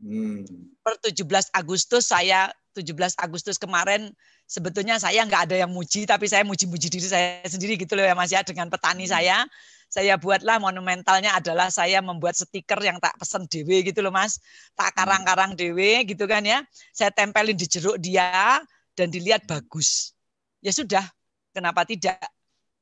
Hmm. 0.03 0.43
Per 0.83 0.99
17 0.99 1.55
Agustus 1.55 2.11
saya 2.11 2.51
17 2.75 3.15
Agustus 3.15 3.55
kemarin 3.55 4.11
sebetulnya 4.43 4.99
saya 4.99 5.23
nggak 5.23 5.47
ada 5.47 5.55
yang 5.63 5.71
muji 5.71 6.03
tapi 6.03 6.27
saya 6.27 6.43
muji-muji 6.43 6.91
diri 6.91 7.07
saya 7.07 7.39
sendiri 7.47 7.79
gitu 7.79 7.95
loh 7.95 8.03
ya 8.03 8.11
Mas 8.11 8.35
ya 8.35 8.43
dengan 8.43 8.67
petani 8.67 9.07
hmm. 9.07 9.13
saya. 9.15 9.37
Saya 9.85 10.19
buatlah 10.19 10.59
monumentalnya 10.59 11.39
adalah 11.39 11.71
saya 11.71 12.03
membuat 12.03 12.35
stiker 12.35 12.81
yang 12.83 12.99
tak 12.99 13.15
pesen 13.15 13.47
dewe 13.47 13.79
gitu 13.87 14.03
loh 14.03 14.11
Mas. 14.11 14.43
Tak 14.75 14.91
hmm. 14.91 14.97
karang-karang 14.99 15.51
dewe 15.55 16.03
gitu 16.03 16.27
kan 16.27 16.43
ya. 16.43 16.59
Saya 16.91 17.15
tempelin 17.15 17.55
di 17.55 17.63
jeruk 17.63 17.95
dia 18.03 18.59
dan 18.99 19.07
dilihat 19.07 19.47
bagus. 19.47 20.11
Ya 20.59 20.75
sudah 20.75 21.07
kenapa 21.55 21.87
tidak? 21.87 22.19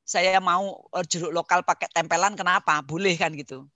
Saya 0.02 0.42
mau 0.42 0.84
eh, 0.90 1.06
jeruk 1.06 1.30
lokal 1.30 1.62
pakai 1.62 1.86
tempelan 1.94 2.34
kenapa? 2.34 2.82
Boleh 2.82 3.14
kan 3.14 3.30
gitu. 3.32 3.70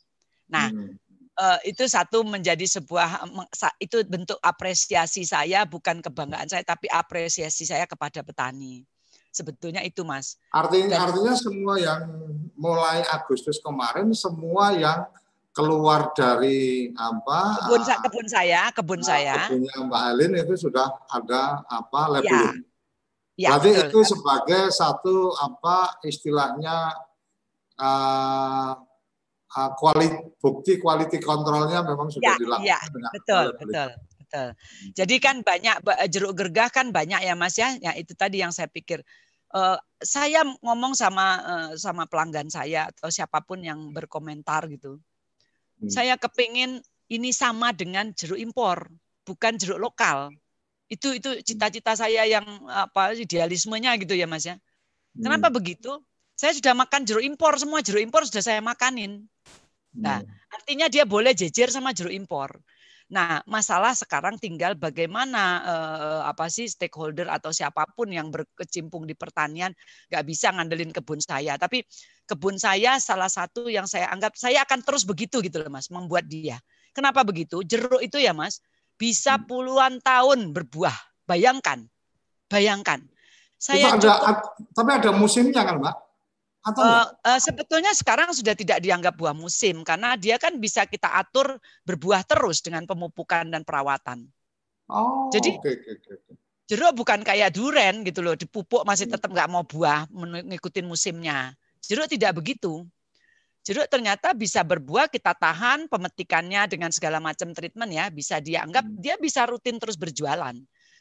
Nah 0.50 0.74
hmm 0.74 1.07
uh, 1.38 1.58
itu 1.62 1.86
satu 1.86 2.26
menjadi 2.26 2.66
sebuah 2.66 3.24
itu 3.78 4.02
bentuk 4.04 4.36
apresiasi 4.42 5.22
saya 5.22 5.64
bukan 5.64 6.02
kebanggaan 6.02 6.50
saya 6.50 6.66
tapi 6.66 6.90
apresiasi 6.90 7.64
saya 7.64 7.86
kepada 7.86 8.26
petani 8.26 8.82
sebetulnya 9.30 9.80
itu 9.86 10.02
mas 10.02 10.36
artinya 10.50 10.98
Dan, 10.98 11.00
artinya 11.08 11.34
semua 11.38 11.74
yang 11.78 12.02
mulai 12.58 13.06
Agustus 13.06 13.62
kemarin 13.62 14.10
semua 14.12 14.74
yang 14.74 15.06
keluar 15.54 16.14
dari 16.14 16.90
apa 16.94 17.66
kebun, 17.66 17.82
kebun 17.82 18.26
saya 18.26 18.60
kebun 18.74 19.00
nah, 19.02 19.06
saya 19.06 19.36
kebunnya 19.46 19.74
Mbak 19.86 20.02
Alin 20.12 20.32
itu 20.38 20.54
sudah 20.68 20.86
ada 21.10 21.62
apa 21.66 22.00
labeling 22.18 22.62
ya. 22.62 22.66
Ya, 23.38 23.54
Berarti 23.54 23.70
betul. 23.70 23.86
itu 23.86 24.00
sebagai 24.18 24.62
satu 24.74 25.30
apa 25.38 26.02
istilahnya 26.02 26.90
uh, 27.78 28.74
uh, 29.58 30.34
bukti 30.38 30.78
quality 30.78 31.18
kontrolnya 31.18 31.82
memang 31.82 32.08
sudah 32.14 32.34
ya, 32.34 32.36
dilakukan. 32.38 32.68
Ya, 32.68 32.78
betul, 33.10 33.46
betul, 33.58 33.88
betul. 34.22 34.48
Jadi 34.94 35.14
kan 35.18 35.42
banyak 35.42 35.82
jeruk 36.12 36.38
gergah 36.38 36.70
kan 36.70 36.94
banyak 36.94 37.18
ya 37.24 37.34
Mas 37.34 37.58
ya. 37.58 37.74
Ya 37.82 37.96
itu 37.98 38.14
tadi 38.14 38.38
yang 38.44 38.54
saya 38.54 38.70
pikir. 38.70 39.02
Uh, 39.48 39.80
saya 40.04 40.44
ngomong 40.60 40.92
sama 40.92 41.26
uh, 41.40 41.70
sama 41.80 42.04
pelanggan 42.04 42.52
saya 42.52 42.92
atau 42.92 43.08
siapa 43.08 43.40
pun 43.40 43.64
yang 43.64 43.96
berkomentar 43.96 44.68
gitu. 44.68 45.00
Hmm. 45.80 45.88
Saya 45.88 46.20
kepingin 46.20 46.84
ini 47.08 47.32
sama 47.32 47.72
dengan 47.72 48.12
jeruk 48.12 48.36
impor, 48.36 48.92
bukan 49.24 49.56
jeruk 49.56 49.80
lokal. 49.80 50.28
Itu 50.92 51.16
itu 51.16 51.40
cita-cita 51.40 51.96
saya 51.96 52.28
yang 52.28 52.44
apa 52.68 53.16
idealismenya 53.16 53.96
gitu 53.96 54.12
ya 54.12 54.28
Mas 54.28 54.44
ya. 54.44 54.60
Kenapa 55.16 55.48
hmm. 55.48 55.56
begitu? 55.56 55.92
Saya 56.38 56.54
sudah 56.54 56.76
makan 56.76 57.02
jeruk 57.02 57.24
impor 57.24 57.58
semua 57.58 57.82
jeruk 57.82 58.04
impor 58.04 58.22
sudah 58.28 58.44
saya 58.44 58.60
makanin. 58.62 59.26
Nah, 59.98 60.22
hmm. 60.22 60.54
artinya 60.54 60.86
dia 60.86 61.04
boleh 61.04 61.34
jejer 61.34 61.68
sama 61.68 61.90
jeruk 61.90 62.14
impor. 62.14 62.54
Nah, 63.08 63.40
masalah 63.48 63.96
sekarang 63.96 64.36
tinggal 64.36 64.76
bagaimana 64.76 65.64
eh, 65.64 66.22
apa 66.28 66.52
sih 66.52 66.68
stakeholder 66.68 67.24
atau 67.32 67.48
siapa 67.48 67.88
pun 67.96 68.12
yang 68.12 68.28
berkecimpung 68.28 69.08
di 69.08 69.16
pertanian 69.16 69.72
nggak 70.12 70.24
bisa 70.28 70.52
ngandelin 70.52 70.92
kebun 70.92 71.16
saya. 71.18 71.56
Tapi 71.56 71.82
kebun 72.28 72.60
saya 72.60 73.00
salah 73.00 73.32
satu 73.32 73.72
yang 73.72 73.88
saya 73.88 74.12
anggap 74.12 74.36
saya 74.36 74.60
akan 74.68 74.84
terus 74.84 75.08
begitu 75.08 75.40
gitu 75.40 75.56
loh 75.56 75.72
Mas, 75.72 75.88
membuat 75.88 76.28
dia. 76.28 76.60
Kenapa 76.92 77.24
begitu? 77.24 77.64
Jeruk 77.64 78.04
itu 78.04 78.20
ya 78.20 78.36
Mas, 78.36 78.60
bisa 79.00 79.40
hmm. 79.40 79.44
puluhan 79.48 79.94
tahun 80.04 80.52
berbuah. 80.52 80.94
Bayangkan. 81.24 81.88
Bayangkan. 82.52 83.08
Saya 83.58 83.90
itu 83.90 84.06
ada, 84.06 84.12
cukup, 84.14 84.36
tapi 84.70 84.90
ada 85.02 85.10
musimnya 85.10 85.66
kan, 85.66 85.82
Mbak? 85.82 85.94
Atau 86.66 86.82
uh, 86.82 87.06
uh, 87.06 87.40
sebetulnya 87.40 87.94
sekarang 87.94 88.34
sudah 88.34 88.52
tidak 88.52 88.82
dianggap 88.82 89.14
buah 89.14 89.32
musim 89.32 89.86
karena 89.86 90.18
dia 90.18 90.36
kan 90.42 90.58
bisa 90.58 90.84
kita 90.84 91.06
atur 91.14 91.56
berbuah 91.86 92.26
terus 92.26 92.60
dengan 92.60 92.82
pemupukan 92.84 93.46
dan 93.46 93.62
perawatan. 93.62 94.26
Oh, 94.88 95.28
Jadi 95.30 95.54
okay, 95.60 95.74
okay, 95.78 95.94
okay. 96.00 96.34
jeruk 96.64 96.96
bukan 96.96 97.20
kayak 97.20 97.52
duren 97.52 98.02
gitu 98.02 98.24
loh, 98.24 98.34
dipupuk 98.34 98.82
masih 98.88 99.06
hmm. 99.06 99.14
tetap 99.16 99.30
nggak 99.30 99.48
mau 99.52 99.62
buah 99.62 100.08
mengikuti 100.10 100.80
musimnya. 100.80 101.52
Jeruk 101.84 102.08
tidak 102.08 102.40
begitu. 102.40 102.88
Jeruk 103.68 103.84
ternyata 103.92 104.32
bisa 104.32 104.64
berbuah, 104.64 105.12
kita 105.12 105.36
tahan 105.36 105.92
pemetikannya 105.92 106.64
dengan 106.72 106.88
segala 106.88 107.20
macam 107.20 107.52
treatment 107.52 107.92
ya, 107.92 108.08
bisa 108.08 108.40
dianggap 108.40 108.80
hmm. 108.80 108.96
dia 108.96 109.20
bisa 109.20 109.44
rutin 109.44 109.76
terus 109.76 110.00
berjualan. 110.00 110.56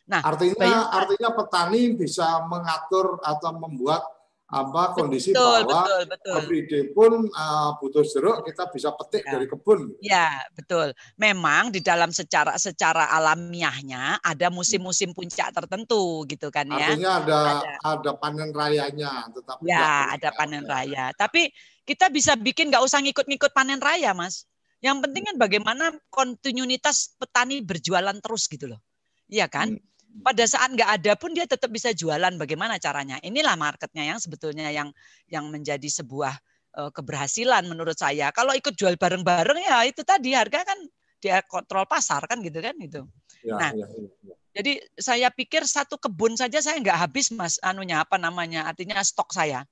Nah, 0.08 0.22
artinya 0.24 0.55
bayangkan, 0.55 0.95
artinya 1.03 1.30
petani 1.36 1.82
bisa 1.95 2.28
mengatur 2.47 3.20
atau 3.24 3.51
membuat 3.55 4.03
apa 4.48 4.95
kondisi 4.95 5.36
betul, 5.36 5.68
bahwa 5.68 5.84
betul, 5.84 6.02
betul. 6.08 6.38
everyday 6.39 6.84
pun 6.95 7.28
uh, 7.36 7.76
butuh 7.84 8.00
jeruk 8.08 8.48
kita 8.48 8.72
bisa 8.72 8.95
petik 8.95 9.28
ya. 9.28 9.32
dari 9.36 9.45
kebun. 9.52 9.80
Ya 10.00 10.39
betul. 10.56 10.95
Memang 11.20 11.68
di 11.76 11.84
dalam 11.84 12.16
secara 12.16 12.56
secara 12.56 13.12
alamiahnya 13.12 14.24
ada 14.24 14.48
musim-musim 14.48 15.12
puncak 15.12 15.52
tertentu 15.52 16.24
gitu 16.32 16.48
kan 16.48 16.64
ya. 16.64 16.95
Artinya 16.95 17.12
ada 17.20 17.39
ada, 17.60 17.72
ada 17.84 18.12
panen 18.16 18.56
rayanya, 18.56 19.28
tetapi 19.36 19.68
ya 19.68 20.16
ada 20.16 20.30
panen 20.32 20.64
raya. 20.64 21.12
Tapi 21.12 21.52
kita 21.84 22.08
bisa 22.08 22.39
bikin 22.39 22.72
nggak 22.72 22.84
usah 22.88 23.04
ngikut-ngikut 23.04 23.52
panen 23.52 23.84
raya, 23.84 24.16
mas. 24.16 24.48
Yang 24.80 25.04
penting 25.04 25.24
kan 25.28 25.36
bagaimana 25.36 25.91
kontinuitas 26.08 27.20
petani 27.20 27.60
berjualan 27.60 28.16
terus 28.24 28.48
gitu 28.48 28.72
loh. 28.72 28.80
Iya 29.28 29.52
kan? 29.52 29.76
Hmm 29.76 29.97
pada 30.24 30.43
saat 30.49 30.74
nggak 30.74 30.91
ada 31.01 31.14
pun 31.16 31.32
dia 31.32 31.45
tetap 31.45 31.70
bisa 31.72 31.93
jualan. 31.93 32.34
Bagaimana 32.36 32.82
caranya? 32.82 33.22
Inilah 33.22 33.55
marketnya 33.55 34.03
yang 34.16 34.20
sebetulnya 34.20 34.72
yang 34.74 34.89
yang 35.30 35.47
menjadi 35.47 35.88
sebuah 35.88 36.34
uh, 36.78 36.91
keberhasilan 36.91 37.66
menurut 37.66 37.97
saya. 37.97 38.30
Kalau 38.34 38.53
ikut 38.53 38.74
jual 38.78 38.95
bareng-bareng 38.97 39.60
ya 39.64 39.86
itu 39.86 40.01
tadi 40.01 40.34
harga 40.34 40.64
kan 40.66 40.80
dia 41.18 41.41
kontrol 41.45 41.86
pasar 41.89 42.26
kan 42.30 42.39
gitu 42.45 42.62
kan 42.62 42.78
itu. 42.78 43.01
Ya, 43.41 43.55
nah, 43.58 43.72
ya, 43.74 43.86
ya, 43.86 44.10
ya. 44.26 44.36
jadi 44.58 44.72
saya 44.97 45.28
pikir 45.30 45.66
satu 45.66 45.97
kebun 46.01 46.38
saja 46.38 46.62
saya 46.62 46.82
nggak 46.82 46.97
habis 46.97 47.30
mas 47.34 47.62
anunya 47.62 48.01
apa 48.01 48.18
namanya 48.18 48.66
artinya 48.66 48.97
stok 49.01 49.34
saya, 49.34 49.66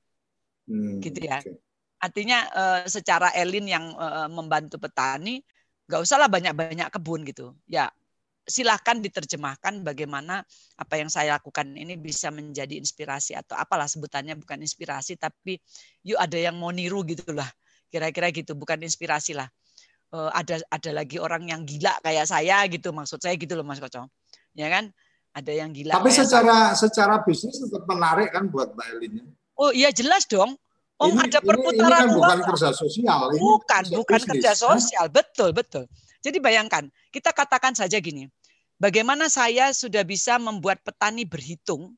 hmm, 0.69 1.01
gitu 1.01 1.25
ya. 1.25 1.41
Okay. 1.41 1.57
Artinya 2.01 2.37
uh, 2.53 2.79
secara 2.85 3.33
elin 3.33 3.65
yang 3.65 3.85
uh, 3.97 4.29
membantu 4.29 4.77
petani 4.77 5.41
nggak 5.85 6.01
usahlah 6.01 6.29
banyak-banyak 6.29 6.89
kebun 6.89 7.25
gitu. 7.25 7.53
Ya 7.69 7.89
silahkan 8.45 9.01
diterjemahkan 9.01 9.81
bagaimana 9.81 10.45
apa 10.77 10.93
yang 11.01 11.09
saya 11.09 11.41
lakukan 11.41 11.73
ini 11.73 11.97
bisa 11.97 12.29
menjadi 12.29 12.77
inspirasi 12.77 13.33
atau 13.33 13.57
apalah 13.57 13.89
sebutannya 13.89 14.37
bukan 14.37 14.61
inspirasi 14.61 15.17
tapi 15.17 15.57
yuk 16.05 16.21
ada 16.21 16.37
yang 16.37 16.53
mau 16.53 16.69
niru 16.69 17.01
gitulah 17.01 17.49
kira-kira 17.89 18.29
gitu 18.29 18.53
bukan 18.53 18.85
inspirasi 18.85 19.33
lah 19.33 19.49
uh, 20.13 20.29
ada 20.29 20.61
ada 20.69 20.91
lagi 20.93 21.17
orang 21.17 21.49
yang 21.49 21.65
gila 21.65 21.97
kayak 22.05 22.29
saya 22.29 22.61
gitu 22.69 22.93
maksud 22.93 23.17
saya 23.17 23.33
gitu 23.33 23.57
loh 23.57 23.65
Mas 23.65 23.81
Koco 23.81 24.13
ya 24.53 24.69
kan 24.69 24.93
ada 25.33 25.51
yang 25.51 25.73
gila 25.73 25.97
tapi 25.97 26.13
secara 26.13 26.77
saya. 26.77 26.85
secara 26.85 27.25
bisnis 27.25 27.57
tetap 27.57 27.81
menarik 27.89 28.29
kan 28.29 28.45
buat 28.45 28.77
Mbak 28.77 28.87
Elin 28.93 29.25
oh 29.57 29.73
iya 29.73 29.89
jelas 29.89 30.29
dong 30.29 30.53
Oh 30.95 31.11
ini, 31.11 31.27
ada 31.27 31.43
perputaran 31.43 32.07
ini, 32.07 32.15
ini 32.15 32.23
kan 32.23 32.39
bukan 32.39 32.39
kerja 32.55 32.69
sosial. 32.71 33.19
Ini 33.27 33.39
bukan, 33.43 33.83
bukan 33.99 34.21
kerja 34.31 34.51
sosial. 34.55 35.05
Betul, 35.11 35.51
betul. 35.51 35.91
Jadi 36.25 36.41
bayangkan, 36.41 36.89
kita 37.13 37.29
katakan 37.29 37.77
saja 37.77 38.01
gini, 38.01 38.25
bagaimana 38.81 39.29
saya 39.29 39.69
sudah 39.69 40.01
bisa 40.01 40.41
membuat 40.41 40.81
petani 40.81 41.21
berhitung 41.21 41.93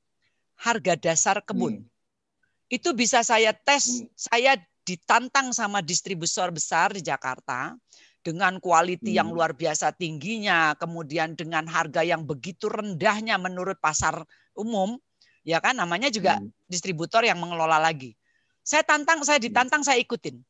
harga 0.59 0.99
dasar 0.99 1.39
kebun. 1.39 1.79
Hmm. 1.79 1.87
Itu 2.67 2.91
bisa 2.91 3.23
saya 3.23 3.55
tes, 3.55 4.03
hmm. 4.03 4.11
saya 4.19 4.59
ditantang 4.83 5.55
sama 5.55 5.79
distributor 5.79 6.51
besar 6.51 6.91
di 6.91 6.99
Jakarta 6.99 7.71
dengan 8.19 8.59
kualiti 8.59 9.15
hmm. 9.15 9.19
yang 9.23 9.29
luar 9.31 9.55
biasa 9.55 9.95
tingginya, 9.95 10.75
kemudian 10.75 11.39
dengan 11.39 11.63
harga 11.63 12.03
yang 12.03 12.27
begitu 12.27 12.67
rendahnya 12.67 13.39
menurut 13.39 13.79
pasar 13.79 14.27
umum, 14.59 14.99
ya 15.47 15.63
kan 15.63 15.79
namanya 15.79 16.11
juga 16.11 16.35
hmm. 16.35 16.67
distributor 16.67 17.23
yang 17.23 17.39
mengelola 17.39 17.79
lagi. 17.79 18.11
Saya 18.59 18.83
tantang, 18.83 19.23
saya 19.23 19.39
ditantang, 19.39 19.87
saya 19.87 19.95
ikutin. 20.03 20.43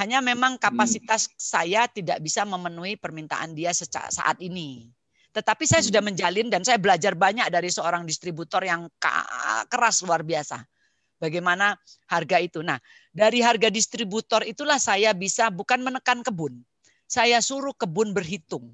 Hanya 0.00 0.24
memang 0.24 0.56
hmm. 0.56 0.64
kapasitas 0.64 1.28
hmm. 1.28 1.36
saya 1.36 1.82
tidak 1.84 2.24
bisa 2.24 2.48
memenuhi 2.48 2.96
permintaan 2.96 3.52
dia 3.52 3.76
saat 3.76 4.40
ini. 4.40 4.88
Tetapi 5.36 5.68
saya 5.68 5.84
sudah 5.84 6.00
hmm. 6.00 6.08
menjalin 6.16 6.48
dan 6.48 6.64
saya 6.64 6.80
belajar 6.80 7.12
banyak 7.12 7.52
dari 7.52 7.68
seorang 7.68 8.08
distributor 8.08 8.64
yang 8.64 8.88
keras 9.68 10.00
luar 10.00 10.24
biasa. 10.24 10.64
Bagaimana 11.20 11.76
harga 12.08 12.40
itu. 12.40 12.64
Nah, 12.64 12.80
dari 13.12 13.44
harga 13.44 13.68
distributor 13.68 14.40
itulah 14.48 14.80
saya 14.80 15.12
bisa 15.12 15.52
bukan 15.52 15.84
menekan 15.84 16.24
kebun. 16.24 16.64
Saya 17.04 17.44
suruh 17.44 17.76
kebun 17.76 18.16
berhitung. 18.16 18.72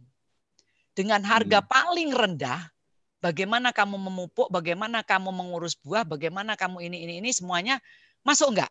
Dengan 0.95 1.27
harga 1.27 1.59
hmm. 1.59 1.67
paling 1.67 2.11
rendah, 2.15 2.71
bagaimana 3.19 3.75
kamu 3.75 3.99
memupuk, 3.99 4.47
bagaimana 4.47 5.03
kamu 5.03 5.35
mengurus 5.35 5.75
buah, 5.75 6.07
bagaimana 6.07 6.55
kamu 6.55 6.87
ini, 6.87 7.03
ini, 7.03 7.15
ini, 7.19 7.31
semuanya 7.35 7.83
masuk 8.23 8.55
enggak? 8.55 8.71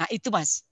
Nah 0.00 0.08
itu 0.08 0.32
mas. 0.32 0.64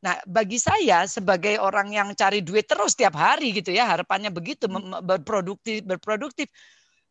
Nah, 0.00 0.16
bagi 0.24 0.56
saya 0.56 1.04
sebagai 1.04 1.60
orang 1.60 1.92
yang 1.92 2.08
cari 2.16 2.40
duit 2.40 2.64
terus 2.64 2.96
tiap 2.96 3.20
hari 3.20 3.52
gitu 3.52 3.68
ya, 3.68 3.84
harapannya 3.84 4.32
begitu 4.32 4.64
berproduktif 5.04 5.84
berproduktif. 5.84 6.48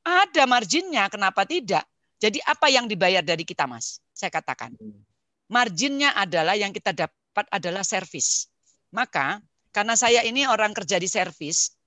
Ada 0.01 0.49
marginnya, 0.49 1.05
kenapa 1.05 1.45
tidak? 1.45 1.85
Jadi 2.17 2.41
apa 2.41 2.67
yang 2.67 2.89
dibayar 2.89 3.21
dari 3.21 3.45
kita, 3.45 3.69
Mas? 3.69 4.01
Saya 4.09 4.33
katakan. 4.33 4.73
Marginnya 5.49 6.17
adalah 6.17 6.57
yang 6.57 6.73
kita 6.73 6.91
dapat 6.93 7.45
adalah 7.53 7.85
servis. 7.85 8.49
Maka 8.89 9.37
karena 9.69 9.93
saya 9.93 10.25
ini 10.25 10.49
orang 10.49 10.73
kerja 10.73 10.97
di 10.97 11.05
servis, 11.05 11.77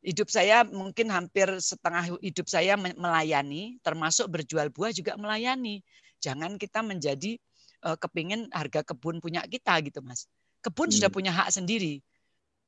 hidup 0.00 0.32
saya 0.32 0.64
mungkin 0.64 1.12
hampir 1.12 1.46
setengah 1.60 2.18
hidup 2.24 2.48
saya 2.48 2.74
melayani, 2.78 3.76
termasuk 3.84 4.32
berjual 4.32 4.72
buah 4.72 4.96
juga 4.96 5.12
melayani. 5.20 5.84
Jangan 6.18 6.56
kita 6.56 6.80
menjadi 6.82 7.36
kepingin 7.82 8.50
harga 8.50 8.82
kebun 8.82 9.22
punya 9.22 9.44
kita 9.46 9.78
gitu 9.86 10.02
mas. 10.02 10.26
Kebun 10.62 10.90
hmm. 10.90 10.96
sudah 10.98 11.10
punya 11.10 11.30
hak 11.30 11.54
sendiri. 11.54 12.02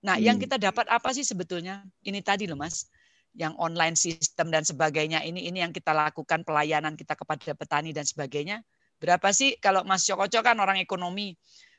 Nah 0.07 0.17
hmm. 0.17 0.25
yang 0.25 0.37
kita 0.39 0.57
dapat 0.57 0.87
apa 0.89 1.11
sih 1.13 1.27
sebetulnya? 1.27 1.83
Ini 2.07 2.23
tadi 2.23 2.47
loh 2.47 2.57
mas, 2.57 2.87
yang 3.35 3.55
online 3.59 3.95
sistem 3.95 4.51
dan 4.51 4.67
sebagainya 4.67 5.23
ini 5.23 5.47
ini 5.47 5.63
yang 5.63 5.71
kita 5.71 5.95
lakukan 5.95 6.43
pelayanan 6.43 6.99
kita 6.99 7.15
kepada 7.15 7.55
petani 7.55 7.95
dan 7.95 8.07
sebagainya. 8.07 8.63
Berapa 9.01 9.33
sih 9.33 9.57
kalau 9.57 9.81
Mas 9.81 10.05
Cokoco 10.05 10.45
kan 10.45 10.61
orang 10.61 10.77
ekonomi, 10.77 11.33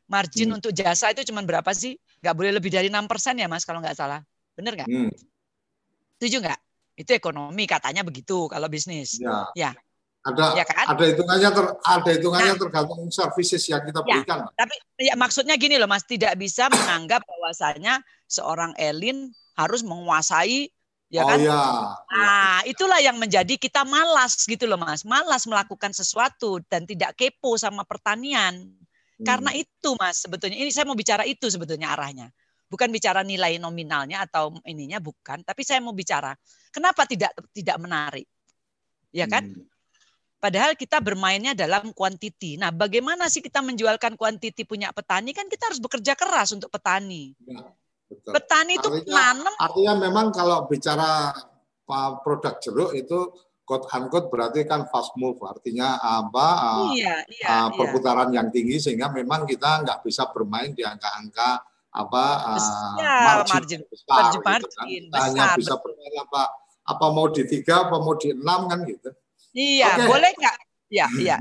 margin 0.09 0.49
hmm. 0.49 0.57
untuk 0.57 0.73
jasa 0.73 1.13
itu 1.13 1.21
cuma 1.29 1.45
berapa 1.45 1.69
sih? 1.69 1.93
Gak 2.17 2.33
boleh 2.33 2.49
lebih 2.57 2.73
dari 2.73 2.89
enam 2.89 3.05
persen 3.05 3.37
ya 3.37 3.45
Mas 3.45 3.61
kalau 3.61 3.77
nggak 3.77 3.93
salah. 3.93 4.25
Bener 4.57 4.73
nggak? 4.73 4.89
Hmm. 4.89 5.13
Setuju 6.17 6.41
nggak? 6.41 6.59
Itu 6.97 7.11
ekonomi 7.13 7.69
katanya 7.69 8.01
begitu 8.01 8.49
kalau 8.49 8.65
bisnis. 8.67 9.21
Ya. 9.21 9.49
ya. 9.53 9.71
Ada 10.21 10.53
ya 10.53 10.65
kan? 10.69 10.85
ada 10.85 11.03
hitungannya 11.09 11.49
ter, 11.49 11.65
ada 11.81 12.09
hitungannya 12.13 12.53
nah, 12.53 12.61
tergantung 12.61 13.09
services 13.09 13.65
yang 13.65 13.81
kita 13.81 14.05
ya, 14.05 14.21
berikan. 14.21 14.37
Ya, 14.45 14.53
tapi 14.53 14.75
ya 15.01 15.15
maksudnya 15.17 15.55
gini 15.57 15.81
loh 15.81 15.89
Mas, 15.89 16.05
tidak 16.05 16.37
bisa 16.37 16.69
menganggap 16.69 17.25
bahwasanya 17.25 18.05
seorang 18.29 18.77
Elin 18.77 19.33
harus 19.57 19.81
menguasai 19.81 20.69
ya 21.09 21.25
oh, 21.25 21.29
kan? 21.33 21.37
Ya. 21.41 21.61
Nah, 22.13 22.61
itulah 22.69 23.01
yang 23.01 23.17
menjadi 23.17 23.57
kita 23.57 23.81
malas 23.81 24.45
gitu 24.45 24.69
loh 24.69 24.77
Mas, 24.77 25.01
malas 25.01 25.49
melakukan 25.49 25.89
sesuatu 25.89 26.61
dan 26.69 26.85
tidak 26.85 27.17
kepo 27.17 27.57
sama 27.57 27.81
pertanian. 27.81 28.77
Hmm. 29.17 29.25
Karena 29.25 29.57
itu 29.57 29.97
Mas, 29.97 30.21
sebetulnya 30.21 30.61
ini 30.61 30.69
saya 30.69 30.85
mau 30.85 30.93
bicara 30.93 31.25
itu 31.25 31.49
sebetulnya 31.49 31.97
arahnya 31.97 32.29
bukan 32.71 32.87
bicara 32.87 33.19
nilai 33.27 33.59
nominalnya 33.59 34.23
atau 34.23 34.55
ininya 34.63 35.03
bukan, 35.03 35.43
tapi 35.43 35.67
saya 35.67 35.83
mau 35.83 35.91
bicara 35.91 36.31
kenapa 36.71 37.03
tidak 37.03 37.35
tidak 37.51 37.75
menarik, 37.83 38.23
ya 39.11 39.27
kan? 39.27 39.43
Hmm. 39.43 39.70
Padahal 40.41 40.73
kita 40.73 40.97
bermainnya 40.97 41.53
dalam 41.53 41.93
kuantiti. 41.93 42.57
Nah, 42.57 42.73
bagaimana 42.73 43.29
sih 43.29 43.45
kita 43.45 43.61
menjualkan 43.61 44.17
kuantiti 44.17 44.65
punya 44.65 44.89
petani? 44.89 45.37
Kan 45.37 45.45
kita 45.45 45.69
harus 45.69 45.77
bekerja 45.77 46.17
keras 46.17 46.49
untuk 46.57 46.73
petani. 46.73 47.37
Ya, 47.45 47.61
betul. 48.09 48.31
Petani 48.33 48.73
itu 48.81 48.89
nanam. 49.05 49.53
Artinya 49.61 49.93
memang 50.01 50.33
kalau 50.33 50.65
bicara 50.65 51.29
produk 52.25 52.57
jeruk 52.57 52.97
itu 52.97 53.29
quote 53.71 53.87
unquote 53.93 54.27
berarti 54.27 54.67
kan 54.67 54.89
fast 54.91 55.15
move 55.15 55.39
artinya 55.47 55.95
apa 56.01 56.47
iya, 56.91 57.23
iya, 57.29 57.47
uh, 57.47 57.69
perputaran 57.71 58.27
iya. 58.31 58.41
yang 58.41 58.47
tinggi 58.51 58.83
sehingga 58.83 59.07
memang 59.15 59.47
kita 59.47 59.85
nggak 59.87 60.03
bisa 60.03 60.27
bermain 60.33 60.75
di 60.75 60.83
angka-angka 60.83 61.63
apa 61.91 62.25
uh, 62.51 62.95
ya, 62.99 63.43
margin, 63.47 63.83
besar, 63.87 64.11
margin, 64.11 64.41
margin 64.43 64.67
gitu 64.87 65.07
kan. 65.11 65.21
hanya 65.23 65.43
bisa 65.55 65.75
bermain 65.79 66.15
apa 66.19 66.41
apa 66.87 67.05
mau 67.11 67.27
di 67.31 67.43
tiga 67.47 67.87
apa 67.87 67.95
mau 67.99 68.15
di 68.15 68.35
enam 68.35 68.67
kan 68.67 68.79
gitu 68.87 69.09
iya 69.55 69.95
okay. 69.95 70.07
boleh 70.07 70.31
nggak 70.35 70.57
ya 70.91 71.07
iya 71.19 71.37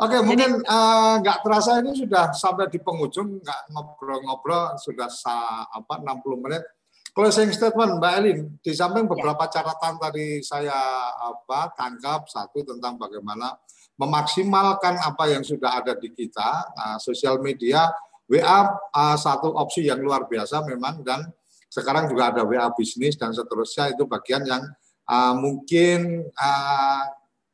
Oke, 0.00 0.16
okay, 0.16 0.20
mungkin 0.24 0.64
eh, 0.64 1.14
nggak 1.20 1.38
uh, 1.40 1.42
terasa 1.44 1.84
ini 1.84 1.92
sudah 1.92 2.32
sampai 2.32 2.72
di 2.72 2.80
penghujung, 2.80 3.44
nggak 3.44 3.60
ngobrol-ngobrol 3.76 4.80
sudah 4.80 5.04
sa, 5.12 5.68
apa 5.68 6.00
60 6.00 6.40
menit. 6.40 6.64
Closing 7.12 7.52
statement 7.52 8.00
Mbak 8.00 8.12
Elin, 8.22 8.38
di 8.62 8.72
samping 8.72 9.04
ya. 9.04 9.10
beberapa 9.12 9.44
ya. 9.50 9.60
catatan 9.60 10.00
tadi 10.00 10.40
saya 10.40 10.72
apa 11.12 11.76
tangkap 11.76 12.24
satu 12.24 12.64
tentang 12.64 12.96
bagaimana 12.96 13.52
memaksimalkan 14.00 14.96
apa 14.96 15.28
yang 15.28 15.44
sudah 15.44 15.76
ada 15.76 15.92
di 15.98 16.08
kita, 16.08 16.72
uh, 16.72 16.96
sosial 16.96 17.36
media 17.44 17.90
WA 18.30 18.60
uh, 18.94 19.16
satu 19.18 19.52
opsi 19.58 19.90
yang 19.90 20.00
luar 20.00 20.24
biasa 20.30 20.64
memang 20.64 21.02
dan 21.02 21.26
sekarang 21.66 22.06
juga 22.06 22.30
ada 22.30 22.46
WA 22.46 22.70
bisnis 22.72 23.18
dan 23.18 23.34
seterusnya 23.34 23.90
itu 23.90 24.06
bagian 24.06 24.46
yang 24.46 24.62
uh, 25.10 25.34
mungkin 25.34 26.30
uh, 26.30 27.02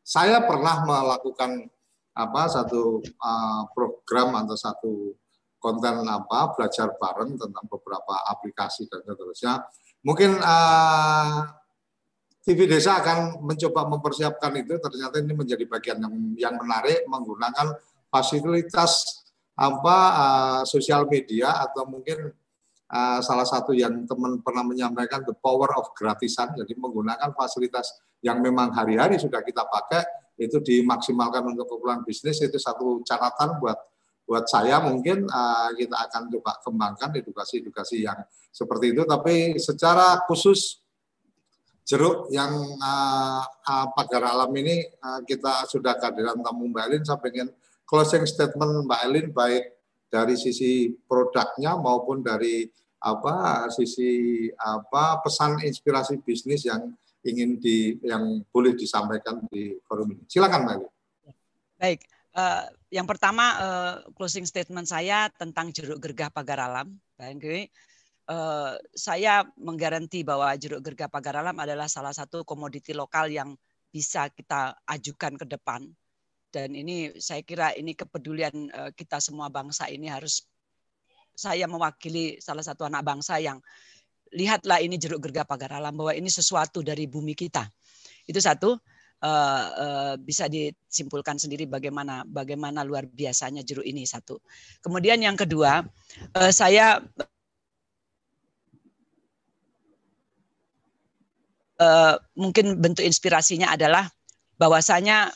saya 0.05 0.45
pernah 0.45 0.85
melakukan 0.85 1.67
apa 2.17 2.43
satu 2.49 3.01
uh, 3.03 3.63
program 3.73 4.37
atau 4.45 4.57
satu 4.57 4.93
konten 5.57 6.05
apa 6.07 6.55
belajar 6.55 6.95
bareng 6.95 7.35
tentang 7.41 7.65
beberapa 7.67 8.15
aplikasi 8.29 8.87
dan 8.87 9.03
seterusnya. 9.03 9.67
Mungkin 10.05 10.39
uh, 10.39 11.43
TV 12.47 12.71
Desa 12.71 13.03
akan 13.03 13.43
mencoba 13.43 13.91
mempersiapkan 13.91 14.55
itu. 14.55 14.79
Ternyata 14.79 15.19
ini 15.19 15.35
menjadi 15.35 15.67
bagian 15.67 15.99
yang 15.99 16.15
yang 16.39 16.55
menarik 16.63 17.03
menggunakan 17.11 17.75
fasilitas 18.07 19.27
apa 19.59 19.97
uh, 20.15 20.63
sosial 20.63 21.11
media 21.11 21.65
atau 21.67 21.89
mungkin 21.89 22.31
uh, 22.91 23.21
salah 23.23 23.47
satu 23.47 23.73
yang 23.75 24.05
teman 24.05 24.43
pernah 24.43 24.63
menyampaikan 24.63 25.23
the 25.27 25.35
power 25.39 25.71
of 25.79 25.91
gratisan 25.95 26.53
jadi 26.55 26.73
menggunakan 26.77 27.33
fasilitas 27.35 27.91
yang 28.23 28.43
memang 28.43 28.75
hari-hari 28.75 29.19
sudah 29.19 29.43
kita 29.43 29.65
pakai 29.67 30.03
itu 30.37 30.61
dimaksimalkan 30.61 31.43
untuk 31.49 31.65
keperluan 31.65 32.05
bisnis 32.05 32.43
itu 32.45 32.61
satu 32.61 33.01
catatan 33.03 33.57
buat 33.57 33.79
buat 34.27 34.45
saya 34.51 34.83
mungkin 34.83 35.25
uh, 35.31 35.71
kita 35.79 35.95
akan 36.11 36.29
coba 36.35 36.59
kembangkan 36.61 37.15
edukasi-edukasi 37.23 38.03
yang 38.03 38.19
seperti 38.51 38.91
itu. 38.91 39.07
Tapi 39.07 39.55
secara 39.63 40.19
khusus 40.27 40.83
jeruk 41.87 42.27
yang 42.35 42.51
uh, 42.83 43.43
uh, 43.47 43.87
pagar 43.95 44.27
alam 44.27 44.51
ini 44.59 44.83
uh, 44.83 45.23
kita 45.23 45.71
sudah 45.71 45.95
kehadiran 45.95 46.43
tamu 46.43 46.67
Mbak 46.75 46.85
Elin 46.91 47.03
saya 47.07 47.23
pengen 47.23 47.49
closing 47.87 48.27
statement 48.27 48.91
Mbak 48.91 49.01
Elin 49.07 49.27
baik 49.31 49.76
dari 50.07 50.39
sisi 50.39 50.91
produknya 51.07 51.75
maupun 51.77 52.23
dari 52.23 52.67
apa 53.03 53.67
sisi 53.69 54.49
apa 54.57 55.21
pesan 55.21 55.63
inspirasi 55.63 56.19
bisnis 56.25 56.65
yang 56.67 56.91
ingin 57.27 57.59
di 57.59 57.99
yang 58.07 58.43
boleh 58.49 58.73
disampaikan 58.79 59.43
di 59.51 59.75
forum 59.85 60.15
ini. 60.15 60.23
Silakan 60.31 60.63
Mbak. 60.65 60.79
Baik, 61.77 62.01
uh, 62.39 62.71
yang 62.89 63.05
pertama 63.05 63.45
uh, 63.59 63.95
closing 64.17 64.47
statement 64.47 64.89
saya 64.89 65.29
tentang 65.35 65.75
jeruk 65.75 65.99
gergah 66.01 66.31
pagar 66.31 66.63
alam. 66.63 66.97
Baik, 67.19 67.69
uh, 68.31 68.79
saya 68.95 69.45
menggaranti 69.59 70.23
bahwa 70.23 70.55
jeruk 70.57 70.81
gergah 70.81 71.11
pagar 71.11 71.43
alam 71.43 71.59
adalah 71.59 71.91
salah 71.91 72.15
satu 72.15 72.47
komoditi 72.47 72.95
lokal 72.95 73.29
yang 73.29 73.59
bisa 73.91 74.31
kita 74.31 74.77
ajukan 74.87 75.41
ke 75.41 75.47
depan 75.47 75.89
dan 76.57 76.73
ini 76.73 77.13
saya 77.21 77.45
kira 77.45 77.77
ini 77.77 77.93
kepedulian 77.93 78.73
eh, 78.73 78.91
kita 78.97 79.21
semua 79.21 79.53
bangsa 79.53 79.93
ini 79.93 80.09
harus 80.09 80.41
saya 81.37 81.69
mewakili 81.69 82.41
salah 82.41 82.65
satu 82.65 82.89
anak 82.89 83.05
bangsa 83.05 83.37
yang 83.37 83.61
lihatlah 84.33 84.81
ini 84.81 84.97
jeruk 84.97 85.21
gerga 85.29 85.45
pagar 85.45 85.77
alam 85.77 85.93
bahwa 85.93 86.17
ini 86.17 86.33
sesuatu 86.33 86.81
dari 86.81 87.05
bumi 87.05 87.37
kita. 87.37 87.69
Itu 88.25 88.41
satu 88.41 88.73
uh, 88.73 89.67
uh, 89.69 90.15
bisa 90.17 90.49
disimpulkan 90.49 91.37
sendiri 91.37 91.69
bagaimana 91.69 92.25
bagaimana 92.25 92.81
luar 92.89 93.05
biasanya 93.05 93.61
jeruk 93.61 93.85
ini 93.85 94.09
satu. 94.09 94.41
Kemudian 94.81 95.21
yang 95.21 95.37
kedua 95.37 95.85
saya 96.57 97.05
mungkin 102.33 102.81
bentuk 102.81 103.05
inspirasinya 103.05 103.69
adalah 103.77 104.09
bahwasanya 104.57 105.29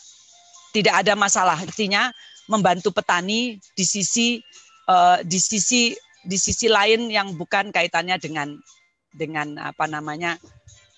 tidak 0.70 1.06
ada 1.06 1.14
masalah. 1.18 1.58
Artinya 1.58 2.10
membantu 2.50 2.90
petani 2.90 3.58
di 3.78 3.84
sisi 3.86 4.42
uh, 4.90 5.22
di 5.22 5.38
sisi 5.38 5.94
di 6.20 6.36
sisi 6.36 6.66
lain 6.66 7.08
yang 7.08 7.38
bukan 7.38 7.70
kaitannya 7.70 8.18
dengan 8.18 8.58
dengan 9.10 9.58
apa 9.58 9.86
namanya 9.86 10.38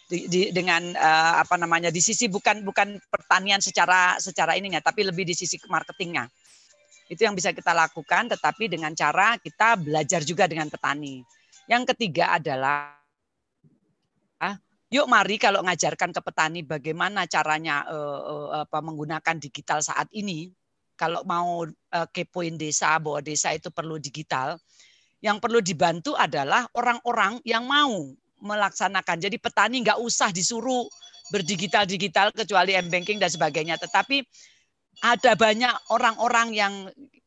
di, 0.08 0.28
di, 0.28 0.40
dengan 0.52 0.92
uh, 0.92 1.40
apa 1.40 1.56
namanya 1.56 1.88
di 1.88 2.00
sisi 2.00 2.28
bukan 2.28 2.64
bukan 2.64 3.00
pertanian 3.08 3.60
secara 3.64 4.20
secara 4.20 4.56
ininya 4.56 4.84
tapi 4.84 5.08
lebih 5.08 5.24
di 5.24 5.32
sisi 5.32 5.56
marketingnya 5.68 6.28
itu 7.08 7.24
yang 7.24 7.32
bisa 7.32 7.52
kita 7.56 7.72
lakukan 7.72 8.32
tetapi 8.36 8.68
dengan 8.68 8.92
cara 8.92 9.40
kita 9.40 9.80
belajar 9.80 10.20
juga 10.24 10.44
dengan 10.44 10.68
petani 10.68 11.24
yang 11.64 11.88
ketiga 11.88 12.36
adalah 12.36 13.01
Yuk 14.92 15.08
mari 15.08 15.40
kalau 15.40 15.64
ngajarkan 15.64 16.12
ke 16.12 16.20
petani 16.20 16.60
bagaimana 16.60 17.24
caranya 17.24 17.80
uh, 17.88 18.20
uh, 18.20 18.48
apa 18.68 18.84
menggunakan 18.84 19.40
digital 19.40 19.80
saat 19.80 20.12
ini. 20.12 20.52
Kalau 21.00 21.24
mau 21.24 21.64
uh, 21.64 22.06
kepoin 22.12 22.60
desa 22.60 23.00
bahwa 23.00 23.24
desa 23.24 23.56
itu 23.56 23.72
perlu 23.72 23.96
digital, 23.96 24.60
yang 25.24 25.40
perlu 25.40 25.64
dibantu 25.64 26.12
adalah 26.12 26.68
orang-orang 26.76 27.40
yang 27.48 27.64
mau 27.64 28.12
melaksanakan. 28.44 29.16
Jadi 29.16 29.40
petani 29.40 29.80
nggak 29.80 29.96
usah 29.96 30.28
disuruh 30.28 30.84
berdigital-digital 31.32 32.36
kecuali 32.36 32.76
m-banking 32.76 33.16
dan 33.16 33.32
sebagainya. 33.32 33.80
Tetapi 33.80 34.20
ada 35.00 35.32
banyak 35.32 35.72
orang-orang 35.88 36.52
yang 36.52 36.74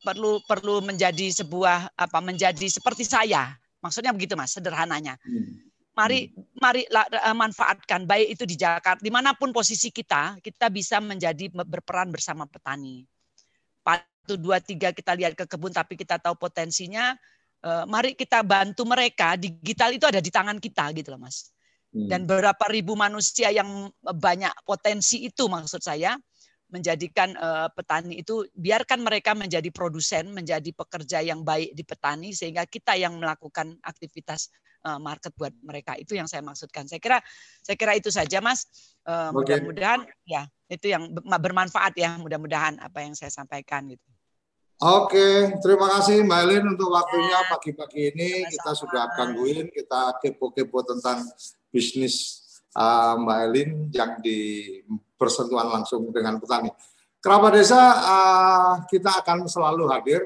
perlu 0.06 0.38
perlu 0.46 0.86
menjadi 0.86 1.34
sebuah 1.42 1.98
apa 1.98 2.18
menjadi 2.22 2.70
seperti 2.70 3.02
saya. 3.02 3.58
Maksudnya 3.82 4.14
begitu 4.14 4.38
Mas, 4.38 4.54
sederhananya. 4.54 5.18
Hmm 5.26 5.65
mari 5.96 6.28
hmm. 6.28 6.60
mari 6.60 6.82
eh, 6.84 7.36
manfaatkan 7.36 8.04
baik 8.04 8.36
itu 8.36 8.44
di 8.44 8.56
Jakarta 8.60 9.00
di 9.00 9.10
mana 9.10 9.32
pun 9.32 9.50
posisi 9.50 9.88
kita 9.88 10.38
kita 10.44 10.68
bisa 10.68 11.00
menjadi 11.00 11.48
berperan 11.50 12.12
bersama 12.12 12.44
petani 12.44 13.02
satu 13.82 14.36
dua 14.36 14.58
tiga 14.58 14.90
kita 14.90 15.14
lihat 15.14 15.38
ke 15.38 15.46
kebun 15.46 15.70
tapi 15.72 15.96
kita 15.96 16.20
tahu 16.20 16.36
potensinya 16.36 17.16
eh, 17.64 17.84
mari 17.88 18.12
kita 18.12 18.44
bantu 18.44 18.84
mereka 18.84 19.40
digital 19.40 19.90
itu 19.96 20.04
ada 20.04 20.20
di 20.20 20.28
tangan 20.28 20.60
kita 20.60 20.92
gitu 20.92 21.16
loh 21.16 21.24
mas 21.24 21.56
Hmm. 21.96 22.12
Dan 22.12 22.20
berapa 22.28 22.64
ribu 22.68 22.92
manusia 22.92 23.48
yang 23.48 23.88
banyak 24.04 24.52
potensi 24.68 25.24
itu 25.24 25.48
maksud 25.48 25.80
saya 25.80 26.12
menjadikan 26.66 27.34
uh, 27.38 27.70
petani 27.70 28.18
itu 28.22 28.42
biarkan 28.54 29.06
mereka 29.06 29.38
menjadi 29.38 29.70
produsen, 29.70 30.34
menjadi 30.34 30.70
pekerja 30.74 31.22
yang 31.22 31.46
baik 31.46 31.72
di 31.72 31.86
petani 31.86 32.34
sehingga 32.34 32.66
kita 32.66 32.98
yang 32.98 33.22
melakukan 33.22 33.78
aktivitas 33.86 34.50
uh, 34.82 34.98
market 34.98 35.30
buat 35.38 35.54
mereka. 35.62 35.94
Itu 35.94 36.18
yang 36.18 36.26
saya 36.26 36.42
maksudkan. 36.42 36.90
Saya 36.90 36.98
kira 36.98 37.18
saya 37.62 37.76
kira 37.78 37.94
itu 37.94 38.10
saja 38.10 38.42
Mas. 38.42 38.66
Uh, 39.06 39.30
mudah-mudahan 39.30 40.02
ya 40.26 40.50
itu 40.66 40.90
yang 40.90 41.14
bermanfaat 41.14 41.94
ya 41.94 42.18
mudah-mudahan 42.18 42.82
apa 42.82 43.06
yang 43.06 43.14
saya 43.14 43.30
sampaikan 43.30 43.86
gitu. 43.86 44.02
Oke, 44.76 45.56
terima 45.64 45.88
kasih 45.88 46.20
Mbak 46.20 46.40
Elin 46.44 46.64
untuk 46.76 46.92
waktunya 46.92 47.40
ya. 47.40 47.48
pagi-pagi 47.48 48.00
ini. 48.12 48.44
Kita 48.44 48.76
sudah 48.76 49.08
gangguin, 49.16 49.72
kita 49.72 50.20
kepo-kepo 50.20 50.84
tentang 50.84 51.24
bisnis 51.72 52.45
uh, 52.76 53.14
Mbak 53.16 53.38
Elin 53.48 53.70
yang 53.90 54.12
di 54.20 54.38
bersentuhan 55.16 55.72
langsung 55.72 56.12
dengan 56.12 56.36
petani. 56.36 56.68
Kerabat 57.16 57.56
desa 57.56 57.80
uh, 57.96 58.72
kita 58.86 59.24
akan 59.24 59.48
selalu 59.48 59.88
hadir, 59.90 60.20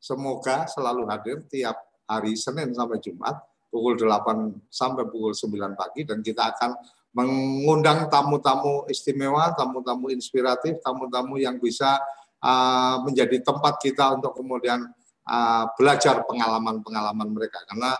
semoga 0.00 0.64
selalu 0.66 1.06
hadir 1.06 1.44
tiap 1.46 1.76
hari 2.08 2.34
Senin 2.34 2.72
sampai 2.72 2.98
Jumat 2.98 3.38
pukul 3.72 3.96
8 3.96 4.68
sampai 4.68 5.08
pukul 5.08 5.36
9 5.36 5.78
pagi. 5.78 6.02
Dan 6.08 6.24
kita 6.24 6.56
akan 6.56 6.70
mengundang 7.12 8.08
tamu-tamu 8.08 8.88
istimewa, 8.88 9.52
tamu-tamu 9.52 10.08
inspiratif, 10.12 10.80
tamu-tamu 10.80 11.36
yang 11.36 11.60
bisa 11.60 12.00
uh, 12.40 13.00
menjadi 13.04 13.40
tempat 13.44 13.80
kita 13.80 14.16
untuk 14.16 14.36
kemudian 14.36 14.88
uh, 15.28 15.64
belajar 15.76 16.24
pengalaman-pengalaman 16.24 17.28
mereka. 17.32 17.60
Karena 17.68 17.96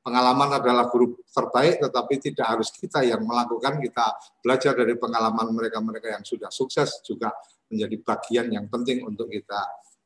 pengalaman 0.00 0.60
adalah 0.60 0.88
guru 0.88 1.16
terbaik 1.28 1.80
tetapi 1.80 2.14
tidak 2.18 2.46
harus 2.56 2.68
kita 2.72 3.04
yang 3.04 3.20
melakukan 3.24 3.80
kita 3.80 4.06
belajar 4.40 4.72
dari 4.72 4.96
pengalaman 4.96 5.52
mereka-mereka 5.52 6.16
yang 6.18 6.24
sudah 6.24 6.48
sukses 6.48 7.04
juga 7.04 7.32
menjadi 7.70 7.96
bagian 8.02 8.46
yang 8.50 8.66
penting 8.66 9.06
untuk 9.06 9.30
kita 9.30 9.60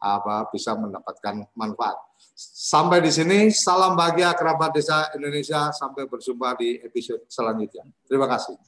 apa 0.05 0.53
bisa 0.53 0.77
mendapatkan 0.77 1.49
manfaat. 1.57 1.97
Sampai 2.37 3.01
di 3.01 3.09
sini 3.09 3.49
salam 3.49 3.97
bahagia 3.97 4.37
kerabat 4.37 4.77
desa 4.77 5.09
Indonesia 5.17 5.73
sampai 5.73 6.05
berjumpa 6.05 6.61
di 6.61 6.77
episode 6.85 7.25
selanjutnya. 7.33 7.89
Terima 8.05 8.29
kasih. 8.29 8.61